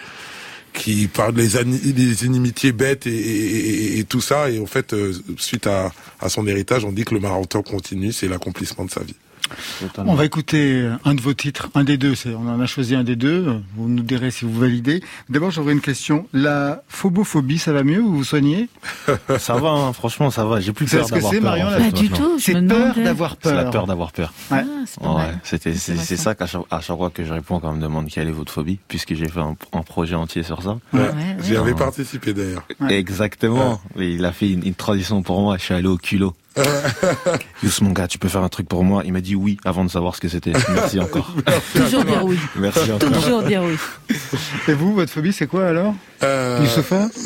qui 0.79 1.09
parle 1.09 1.35
des, 1.35 2.25
inimitiés 2.25 2.73
bêtes 2.73 3.07
et 3.07 4.05
tout 4.09 4.21
ça. 4.21 4.51
Et 4.51 4.59
en 4.61 4.67
fait, 4.67 4.95
euh, 4.95 5.13
suite 5.37 5.67
à, 5.67 5.93
à 6.21 6.29
son 6.29 6.47
héritage, 6.47 6.85
on 6.85 6.93
dit 6.93 7.05
que 7.05 7.15
le 7.15 7.21
marathon 7.21 7.63
continue, 7.63 8.13
c'est 8.13 8.29
l'accomplissement 8.29 8.85
de 8.85 8.91
sa 8.91 9.03
vie. 9.03 9.17
On 9.99 10.15
va 10.15 10.25
écouter 10.25 10.89
un 11.05 11.15
de 11.15 11.21
vos 11.21 11.35
titres, 11.35 11.71
un 11.75 11.85
des 11.85 11.97
deux. 11.97 12.15
On 12.27 12.49
en 12.49 12.61
a 12.61 12.67
choisi 12.67 12.95
un 12.95 13.05
des 13.05 13.17
deux. 13.17 13.61
Vous 13.77 13.89
nous 13.89 14.03
direz 14.03 14.31
si 14.31 14.45
vous 14.45 14.59
validez. 14.59 15.03
D'abord, 15.29 15.51
j'aurais 15.51 15.73
une 15.73 15.81
question. 15.81 16.27
La 16.33 16.83
phobophobie, 16.89 17.59
ça 17.59 17.73
va 17.73 17.83
mieux 17.85 18.01
ou 18.03 18.15
vous 18.17 18.25
soignez? 18.25 18.69
Ça 19.39 19.55
va, 19.57 19.71
hein, 19.71 19.93
franchement, 19.93 20.31
ça 20.31 20.45
va. 20.45 20.61
J'ai 20.61 20.73
plus 20.73 20.87
peur 20.87 21.05
ce 21.07 21.11
que 21.11 21.15
d'avoir 21.17 21.33
c'est, 21.33 21.41
peur. 21.41 21.51
Marion, 21.51 21.67
en 21.67 21.71
la 21.71 21.79
fait, 21.81 21.91
Pas 21.91 21.99
du 21.99 22.11
tout, 22.11 22.39
C'est 22.39 22.67
peur 22.67 22.95
d'avoir 22.97 23.37
C'est 23.43 23.55
la 23.55 23.63
peur. 23.63 23.71
peur 23.73 23.87
d'avoir 23.87 24.13
peur. 24.13 24.33
Ouais. 24.51 24.65
c'est 24.87 25.03
Ouais, 25.07 25.23
c'était, 25.43 25.75
ça 25.75 26.35
qu'à 26.35 26.47
chaque, 26.47 26.63
à 26.71 26.81
chaque 26.81 26.97
fois 26.97 27.11
que 27.11 27.25
je 27.25 27.33
réponds 27.33 27.61
quand 27.61 27.71
on 27.71 27.77
me 27.77 27.83
demande 27.83 28.09
quelle 28.09 28.29
est 28.29 28.33
votre 28.33 28.53
phobie, 28.53 28.79
puisque 28.89 29.15
j'ai 29.15 29.29
fait 29.29 29.41
un, 29.41 29.57
un 29.73 29.83
projet 29.83 30.15
entier 30.15 30.43
sur 30.43 30.63
ça. 30.63 30.79
Ouais, 30.93 31.11
J'y 31.43 31.57
avais 31.57 31.75
participé 31.75 32.33
d'ailleurs. 32.35 32.65
Exactement. 32.89 33.81
Il 33.97 34.25
a 34.25 34.33
fait 34.33 34.51
une, 34.51 34.67
une 34.67 34.75
transition 34.75 35.23
pour 35.23 35.41
moi. 35.41 35.57
Je 35.59 35.63
suis 35.65 35.75
allé 35.75 35.87
au 35.89 35.97
culot. 35.97 36.35
Juste 37.63 37.81
mon 37.83 37.91
gars, 37.91 38.07
tu 38.09 38.19
peux 38.19 38.29
faire 38.29 38.43
un 38.43 38.49
truc 38.49 38.69
pour 38.69 38.85
moi. 38.85 39.03
Il 39.05 39.13
m'a 39.13 39.21
dit 39.21 39.35
oui 39.35 39.59
avant 39.65 39.85
de 39.85 39.91
savoir 39.91 40.15
ce 40.15 40.21
que 40.21 40.29
c'était. 40.29 40.53
Merci 40.73 41.01
encore. 41.01 41.33
Toujours 41.75 42.05
dire 42.05 42.25
oui. 42.25 42.39
Merci 42.57 42.93
encore. 42.93 43.11
Toujours 43.13 43.43
dire 43.43 43.63
oui. 43.63 43.77
Et 44.69 44.73
vous, 44.73 44.95
votre 44.95 45.13
phobie, 45.13 45.33
c'est 45.33 45.47
quoi 45.47 45.67
alors 45.69 45.95
Euh, 46.23 46.65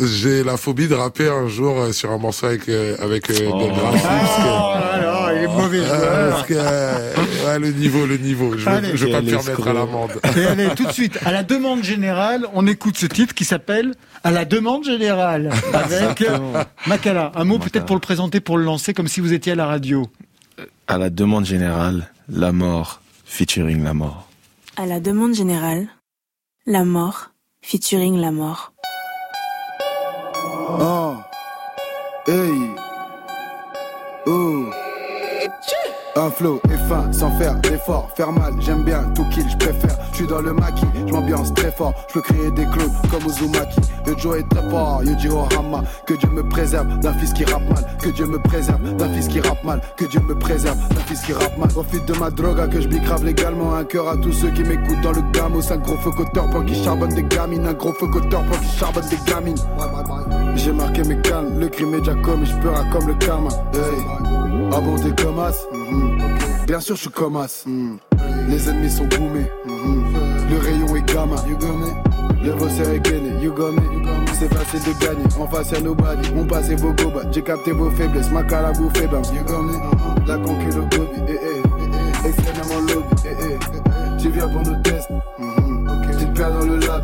J'ai 0.02 0.42
la 0.44 0.56
phobie 0.56 0.88
de 0.88 0.94
rapper 0.94 1.28
un 1.28 1.48
jour 1.48 1.78
euh, 1.78 1.92
sur 1.92 2.10
un 2.10 2.18
morceau 2.18 2.46
avec 2.46 2.68
euh, 2.68 2.96
avec 3.00 3.30
Oh. 3.30 3.58
Del 3.58 3.72
Oh 3.72 5.21
il 5.36 5.42
est 5.44 5.48
mauvais 5.48 5.78
Euh, 5.80 5.84
joueur. 5.86 6.30
parce 6.36 6.46
que, 6.48 6.54
euh, 6.56 7.14
ouais, 7.46 7.58
le 7.58 7.72
niveau, 7.72 8.06
le 8.06 8.16
niveau. 8.16 8.56
Je 8.56 8.68
Allez. 8.68 8.92
vais, 8.92 9.10
pas 9.10 9.20
me 9.20 9.30
Quel 9.30 9.30
faire 9.30 9.38
mettre 9.44 9.50
escroc. 9.50 9.70
à 9.70 9.72
l'amende. 9.72 10.20
Et 10.36 10.46
allez, 10.46 10.68
tout 10.76 10.84
de 10.86 10.92
suite, 10.92 11.18
à 11.24 11.32
la 11.32 11.42
demande 11.42 11.82
générale, 11.84 12.46
on 12.54 12.66
écoute 12.66 12.96
ce 12.96 13.06
titre 13.06 13.34
qui 13.34 13.44
s'appelle 13.44 13.94
À 14.24 14.30
la 14.30 14.44
demande 14.44 14.84
générale 14.84 15.50
avec. 15.72 16.24
Makala. 16.86 17.32
Un 17.34 17.44
mot 17.44 17.58
peut-être 17.58 17.86
pour 17.86 17.96
le 17.96 18.00
présenter, 18.00 18.40
pour 18.40 18.58
le 18.58 18.64
lancer, 18.64 18.94
comme 18.94 19.08
si 19.08 19.20
vous 19.20 19.32
étiez 19.32 19.52
à 19.52 19.56
la 19.56 19.66
radio. 19.66 20.06
À 20.88 20.98
la 20.98 21.10
demande 21.10 21.44
générale, 21.46 22.10
la 22.28 22.52
mort 22.52 23.00
featuring 23.24 23.82
la 23.82 23.94
mort. 23.94 24.28
À 24.76 24.86
la 24.86 25.00
demande 25.00 25.34
générale, 25.34 25.86
la 26.66 26.84
mort, 26.84 27.30
featuring 27.62 28.16
la 28.20 28.30
mort. 28.30 28.72
Oh. 30.80 31.14
Hey. 32.26 32.52
Un 36.14 36.30
flow 36.30 36.60
et 36.66 36.88
fin, 36.88 37.10
sans 37.10 37.30
faire 37.38 37.54
d'effort, 37.56 38.10
faire 38.14 38.32
mal, 38.32 38.52
j'aime 38.60 38.84
bien 38.84 39.02
tout 39.14 39.24
kill, 39.30 39.48
je 39.48 39.56
préfère. 39.56 39.96
Je 40.10 40.16
suis 40.16 40.26
dans 40.26 40.42
le 40.42 40.52
maquis, 40.52 40.84
je 41.06 41.12
m'ambiance 41.12 41.54
très 41.54 41.72
fort, 41.72 41.94
je 42.08 42.12
peux 42.14 42.20
créer 42.20 42.50
des 42.50 42.66
clones 42.66 42.92
comme 43.10 43.24
Uzumaki. 43.24 43.80
Le 44.06 44.18
Joe 44.18 44.40
est 44.40 44.48
très 44.50 44.68
fort, 44.68 45.02
Yuji 45.02 45.28
Ohama. 45.30 45.82
Que 46.06 46.12
Dieu 46.12 46.28
me 46.28 46.46
préserve 46.46 46.98
d'un 46.98 47.14
fils 47.14 47.32
qui 47.32 47.46
rappe 47.46 47.66
mal, 47.66 47.96
que 47.98 48.10
Dieu 48.10 48.26
me 48.26 48.38
préserve 48.38 48.94
d'un 48.96 49.08
fils 49.08 49.26
qui 49.26 49.40
rappe 49.40 49.64
mal, 49.64 49.80
que 49.96 50.04
Dieu 50.04 50.20
me 50.20 50.38
préserve 50.38 50.76
d'un 50.76 51.00
fils 51.00 51.22
qui 51.22 51.32
rappe 51.32 51.56
mal. 51.56 51.68
Profite 51.68 52.04
de 52.04 52.12
ma 52.18 52.30
drogue, 52.30 52.68
que 52.68 52.80
je 52.82 52.88
bicrave 52.88 53.24
légalement. 53.24 53.74
Un 53.74 53.84
cœur 53.84 54.06
à 54.08 54.16
tous 54.18 54.32
ceux 54.32 54.50
qui 54.50 54.64
m'écoutent 54.64 55.00
dans 55.00 55.12
le 55.12 55.22
gamos. 55.32 55.72
Un 55.72 55.78
gros 55.78 55.96
focoteur 55.96 56.50
pour 56.50 56.62
qui 56.66 56.74
charbonne 56.84 57.14
des 57.14 57.22
gamines, 57.22 57.66
un 57.66 57.72
gros 57.72 57.94
focoteur 57.94 58.42
pour 58.44 58.60
qui 58.60 58.76
charbonne 58.76 59.08
des 59.08 59.30
gamines. 59.30 59.56
J'ai 60.56 60.72
marqué 60.72 61.02
mes 61.04 61.18
calmes, 61.20 61.58
le 61.58 61.68
crime 61.68 61.94
est 61.94 62.00
déjà 62.00 62.14
commis, 62.14 62.46
je 62.46 62.56
pleure 62.56 62.88
comme 62.90 63.08
le 63.08 63.14
karma. 63.14 63.48
Hey. 63.74 64.04
Bon, 64.70 64.96
t'es 64.96 65.22
comme 65.22 65.38
as 65.38 65.66
Mhm. 65.72 66.18
Bien 66.66 66.80
sûr, 66.80 66.96
je 66.96 67.02
suis 67.02 67.10
comme 67.10 67.36
as. 67.36 67.64
Les 68.48 68.68
ennemis 68.68 68.90
sont 68.90 69.04
boomés. 69.06 69.50
Mhm. 69.66 70.04
Le 70.50 70.58
rayon 70.58 70.96
est 70.96 71.12
gamma. 71.12 71.36
You. 71.48 71.56
Le 72.42 72.52
boss 72.54 72.72
est 72.80 72.98
gainé. 73.00 73.40
You 73.40 73.52
got 73.52 73.72
me? 73.72 73.80
C'est 74.38 74.52
facile 74.52 74.80
de 74.80 74.98
gagner. 75.04 75.24
En 75.38 75.46
face, 75.46 75.70
y'a 75.70 75.80
nobody. 75.80 76.32
Mon 76.34 76.44
passé 76.44 76.74
vos 76.74 76.92
gobas. 76.92 77.30
J'ai 77.30 77.42
capté 77.42 77.70
vos 77.72 77.90
faiblesses. 77.90 78.30
Ma 78.32 78.42
cara 78.42 78.72
vous 78.72 78.90
fait 78.90 79.06
bam. 79.06 79.22
You 79.32 79.44
got 79.46 79.62
me? 79.62 79.74
La 80.26 80.36
conquête 80.38 80.74
au 80.76 80.96
gobi. 80.96 81.20
Eh 81.28 81.32
eh. 81.32 82.28
Extrêmement 82.28 82.80
lobby. 82.80 83.22
Eh 83.24 83.28
eh. 83.52 84.20
Tu 84.20 84.30
viens 84.30 84.48
pour 84.48 84.62
nos 84.62 84.80
tests. 84.82 85.10
Mhm. 85.38 85.88
Tu 86.18 86.26
te 86.26 86.36
perds 86.38 86.52
dans 86.58 86.66
le 86.66 86.76
lab. 86.78 87.02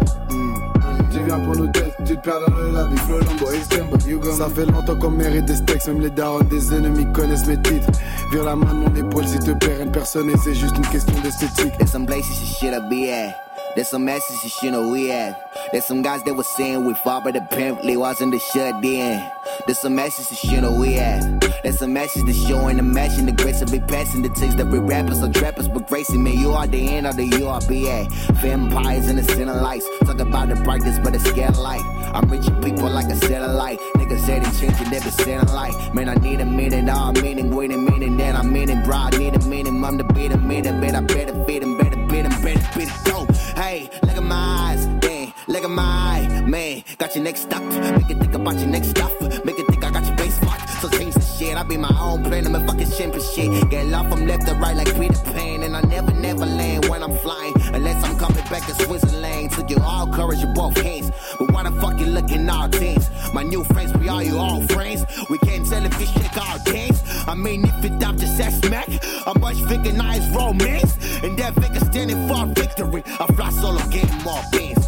Tu 2.07 2.17
te 2.17 2.21
perds 2.21 2.41
dans 2.49 2.57
le 2.57 2.73
lab, 2.73 2.99
Flo 3.01 3.19
Lambo, 3.19 3.47
me. 3.51 4.33
Ça 4.33 4.49
fait 4.49 4.65
longtemps 4.65 4.97
qu'on 4.97 5.11
mérite 5.11 5.45
des 5.45 5.57
steaks, 5.57 5.87
même 5.89 6.01
les 6.01 6.11
darons 6.11 6.41
des 6.41 6.75
ennemis 6.75 7.07
connaissent 7.13 7.47
mes 7.47 7.61
titres. 7.61 7.89
Vire 8.33 8.45
la 8.45 8.57
main 8.57 8.73
de 8.73 8.79
mon 8.79 8.95
épaule 8.95 9.27
si 9.27 9.39
te 9.39 9.51
plaît, 9.51 9.83
une 9.83 9.93
personne 9.93 10.31
et 10.31 10.37
c'est 10.43 10.55
juste 10.55 10.77
une 10.77 10.87
question 10.87 11.21
d'esthétique. 11.23 11.73
There's 13.79 13.91
some 13.91 14.05
messages 14.05 14.43
you 14.43 14.51
shouldn't 14.51 14.91
we 14.91 15.07
have. 15.07 15.41
There's 15.71 15.85
some 15.85 16.03
guys 16.03 16.25
that 16.25 16.35
were 16.35 16.43
saying 16.43 16.85
we 16.85 16.95
fought, 16.95 17.23
but 17.23 17.37
apparently 17.37 17.97
wasn't 17.97 18.33
the 18.33 18.41
shut 18.41 18.85
in. 18.85 19.25
There's 19.67 19.79
some 19.79 19.95
messages 19.95 20.43
you 20.43 20.51
shouldn't 20.51 20.81
we 20.81 20.95
have. 20.95 21.23
There's 21.63 21.79
some 21.79 21.93
messages 21.93 22.45
showing 22.45 22.79
the 22.79 22.83
and 22.83 23.29
the 23.29 23.33
grace 23.41 23.63
of 23.63 23.73
it 23.73 23.87
passing 23.87 24.23
the 24.23 24.31
takes 24.31 24.57
that 24.57 24.67
we 24.67 24.81
rappers 24.81 25.23
or 25.23 25.33
trappers 25.33 25.69
but 25.69 25.87
gracing 25.87 26.25
me. 26.25 26.35
You 26.35 26.51
are 26.55 26.67
the 26.67 26.89
end 26.89 27.07
of 27.07 27.17
the 27.17 27.31
URBA. 27.31 28.11
Vampires 28.43 29.09
in 29.09 29.15
the 29.15 29.23
center 29.23 29.55
lights. 29.55 29.87
Talk 30.01 30.19
about 30.19 30.49
the 30.49 30.57
brightness, 30.57 30.99
but 30.99 31.15
it's 31.15 31.23
scale 31.31 31.53
light. 31.53 31.85
I'm 32.13 32.29
reaching 32.29 32.61
people 32.61 32.91
like 32.91 33.07
a 33.07 33.15
satellite. 33.15 33.79
Niggas 33.95 34.27
said 34.27 34.43
it 34.43 34.59
changing 34.59 34.93
every 34.93 35.13
satellite. 35.13 35.95
Man, 35.95 36.09
I 36.09 36.15
need 36.15 36.41
a 36.41 36.45
minute, 36.45 36.89
all 36.89 37.13
meaning, 37.13 37.55
wait 37.55 37.71
a 37.71 37.79
minute, 37.79 38.19
then 38.19 38.35
I'm 38.35 38.53
meaning, 38.53 38.83
bro. 38.83 38.97
I 38.97 39.11
need 39.11 39.37
a 39.37 39.47
minute, 39.47 39.71
I'm 39.71 39.97
the 39.99 40.03
beat 40.03 40.33
a 40.33 40.37
minute, 40.37 40.81
bet 40.81 40.97
I 40.97 41.01
better 41.01 41.45
fit 41.45 41.63
him, 41.63 41.79
better 41.79 42.07
beat 42.09 42.25
him, 42.25 42.43
better 42.43 42.81
it, 42.81 43.05
go. 43.05 43.38
Hey, 43.59 43.91
look 44.05 44.17
at 44.17 44.23
my 44.23 44.37
eyes, 44.37 44.87
damn, 45.01 45.33
look 45.49 45.65
at 45.65 45.71
my 45.71 45.83
eye, 45.83 46.43
man. 46.43 46.85
Got 46.97 47.17
your 47.17 47.25
next 47.25 47.41
stop, 47.41 47.61
make 47.65 48.09
it 48.09 48.19
think 48.19 48.33
about 48.33 48.57
your 48.57 48.69
next 48.69 48.91
stuff, 48.91 49.13
make 49.45 49.59
it 49.59 49.67
think 49.67 49.85
I 49.85 49.91
got 49.91 50.07
your 50.07 50.15
base 50.15 50.37
spot. 50.37 50.61
So 50.81 50.89
change 50.89 51.15
the 51.15 51.23
shit, 51.23 51.57
I 51.57 51.65
be 51.65 51.77
my 51.77 51.93
own 52.01 52.23
plan, 52.23 52.47
I'm 52.47 52.55
a 52.55 52.65
fucking 52.65 52.89
champion 52.93 53.25
shit. 53.35 53.69
Get 53.69 53.87
love 53.87 54.11
from 54.11 54.29
left 54.29 54.47
to 54.47 54.55
right 54.55 54.77
like 54.77 54.95
Peter 54.95 55.21
Pan, 55.35 55.65
and 55.65 55.77
I 55.77 55.81
never, 55.81 56.13
never 56.13 56.47
land 56.47 56.85
when 56.85 57.03
I'm 57.03 57.17
flying, 57.19 57.53
unless 57.75 58.05
I'm 58.05 58.17
coming 58.17 58.45
back 58.45 58.65
to 58.67 58.75
Switzerland. 58.75 59.28
Took 59.59 59.71
you 59.71 59.83
all 59.83 60.07
courage 60.07 60.41
in 60.45 60.55
both 60.55 60.81
hands, 60.81 61.11
but 61.37 61.51
why 61.51 61.65
the 61.65 61.73
fuck 61.81 61.99
you 61.99 62.07
looking 62.07 62.49
all 62.49 62.69
tense? 62.69 63.09
My 63.35 63.43
My 63.43 63.43
new 63.43 63.65
friends, 63.65 63.93
we 63.95 64.09
are 64.09 64.23
you 64.23 64.39
all 64.39 64.63
friends. 64.69 65.05
We 65.29 65.39
can't 65.39 65.67
tell 65.67 65.85
if 65.85 66.01
it's 66.01 66.13
shake 66.13 66.37
our 66.37 66.61
gangs. 66.65 67.03
I 67.27 67.35
mean, 67.35 67.65
if 67.65 67.85
it 67.85 68.01
up 68.05 68.17
to 68.19 68.27
sex 68.29 68.55
smack, 68.61 68.87
a 69.27 69.37
bunch 69.37 69.61
figure 69.69 69.93
nice 69.93 70.25
romance. 70.33 70.95
And 71.25 71.37
that 71.41 71.55
figure 71.55 71.81
standing 71.81 72.29
for 72.29 72.47
victory. 72.55 73.03
I 73.19 73.27
fly 73.35 73.51
solo, 73.51 73.81
getting 73.91 74.23
more 74.23 74.43
beans. 74.53 74.79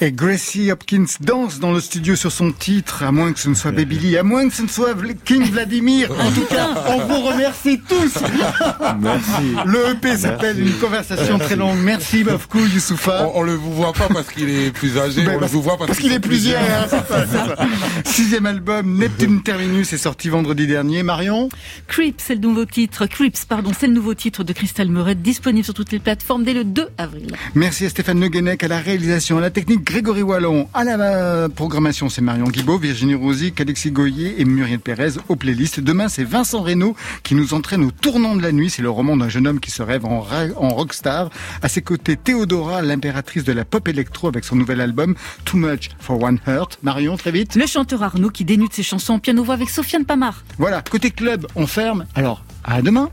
Et 0.00 0.12
Gracie 0.12 0.70
Hopkins 0.70 1.06
danse 1.20 1.60
dans 1.60 1.72
le 1.72 1.80
studio 1.80 2.16
sur 2.16 2.32
son 2.32 2.52
titre, 2.52 3.02
à 3.02 3.12
moins 3.12 3.32
que 3.32 3.38
ce 3.38 3.48
ne 3.48 3.54
soit 3.54 3.70
Baby 3.70 3.98
Lee, 3.98 4.16
à 4.16 4.22
moins 4.22 4.48
que 4.48 4.54
ce 4.54 4.62
ne 4.62 4.68
soit 4.68 4.94
King 5.24 5.44
Vladimir. 5.50 6.10
En 6.18 6.32
tout 6.32 6.46
cas, 6.46 6.68
on 6.88 7.06
vous 7.06 7.20
remercie 7.20 7.80
tous. 7.88 8.18
Merci. 9.00 9.54
Le 9.64 9.90
EP 9.90 10.16
s'appelle 10.16 10.60
Une 10.60 10.74
conversation 10.74 11.38
très 11.38 11.56
longue. 11.56 11.78
Merci 11.78 12.24
Bafkou 12.24 12.58
Youssoufa. 12.58 13.28
On, 13.28 13.40
on 13.40 13.42
le 13.42 13.54
vous 13.54 13.72
voit 13.72 13.92
pas 13.92 14.08
parce 14.22 14.34
qu'il 14.34 14.50
est 14.50 14.70
plus 14.72 14.98
âgé, 14.98 15.22
Ben, 15.24 15.36
on 15.36 15.40
le 15.40 15.46
vous 15.46 15.62
voit 15.62 15.76
parce, 15.76 15.88
parce 15.88 15.98
qu'il 16.00 16.10
est 16.10 16.16
sont 16.16 16.20
plusieurs. 16.20 16.60
hein. 16.60 17.66
Sixième 18.04 18.46
album, 18.46 18.96
Neptune 18.98 19.42
Terminus, 19.42 19.92
est 19.92 19.98
sorti 19.98 20.28
vendredi 20.28 20.66
dernier. 20.66 21.02
Marion 21.02 21.48
Creeps, 21.86 22.24
c'est 22.26 22.34
le 22.34 22.40
nouveau 22.40 22.64
titre. 22.64 23.06
Creeps, 23.06 23.44
pardon, 23.44 23.70
c'est 23.78 23.86
le 23.86 23.92
nouveau 23.92 24.14
titre 24.14 24.44
de 24.44 24.52
Crystal 24.52 24.88
Murray, 24.88 25.14
disponible 25.14 25.64
sur 25.64 25.74
toutes 25.74 25.92
les 25.92 25.98
plateformes 25.98 26.44
dès 26.44 26.52
le 26.52 26.64
2 26.64 26.88
avril. 26.98 27.28
Merci 27.54 27.86
à 27.86 27.90
Stéphane 27.90 28.20
Le 28.20 28.28
Guenec 28.28 28.62
à 28.64 28.68
la 28.68 28.78
réalisation, 28.78 29.38
à 29.38 29.40
la 29.40 29.50
technique 29.50 29.84
Grégory 29.84 30.22
Wallon, 30.22 30.68
à 30.74 30.84
la 30.84 30.98
euh, 31.00 31.48
programmation 31.48 32.08
c'est 32.08 32.20
Marion 32.22 32.46
Guibaud, 32.48 32.78
Virginie 32.78 33.14
Rosic, 33.14 33.60
Alexis 33.60 33.90
Goyer 33.90 34.40
et 34.40 34.44
Muriel 34.44 34.80
Pérez 34.80 35.12
aux 35.28 35.36
playlists. 35.36 35.80
Demain 35.80 36.08
c'est 36.08 36.24
Vincent 36.24 36.62
Reynaud 36.62 36.96
qui 37.22 37.34
nous 37.34 37.54
entraîne 37.54 37.84
au 37.84 37.90
tournant 37.90 38.34
de 38.36 38.42
la 38.42 38.52
nuit. 38.52 38.70
C'est 38.70 38.82
le 38.82 38.90
roman 38.90 39.16
d'un 39.16 39.28
jeune 39.28 39.46
homme 39.46 39.60
qui 39.60 39.70
se 39.70 39.82
rêve 39.82 40.04
en, 40.04 40.26
en 40.56 40.68
rockstar. 40.70 41.30
À 41.62 41.68
ses 41.68 41.82
côtés 41.82 42.16
Théodora, 42.16 42.82
l'impératrice 42.82 43.44
de 43.44 43.52
la 43.52 43.64
pop 43.64 43.86
électro 44.08 44.28
avec 44.28 44.44
son 44.44 44.56
nouvel 44.56 44.80
album 44.80 45.14
Too 45.44 45.58
Much 45.58 45.90
for 45.98 46.22
One 46.22 46.38
Heart. 46.46 46.78
Marion, 46.82 47.16
très 47.18 47.30
vite. 47.30 47.54
Le 47.54 47.66
chanteur 47.66 48.02
Arnaud 48.02 48.30
qui 48.30 48.44
dénude 48.44 48.72
ses 48.72 48.82
chansons 48.82 49.14
en 49.14 49.18
piano-voix 49.18 49.54
avec 49.54 49.68
Sofiane 49.68 50.06
Pamar. 50.06 50.44
Voilà, 50.56 50.82
côté 50.82 51.10
club, 51.10 51.46
on 51.54 51.66
ferme. 51.66 52.06
Alors, 52.14 52.42
à 52.64 52.80
demain. 52.80 53.06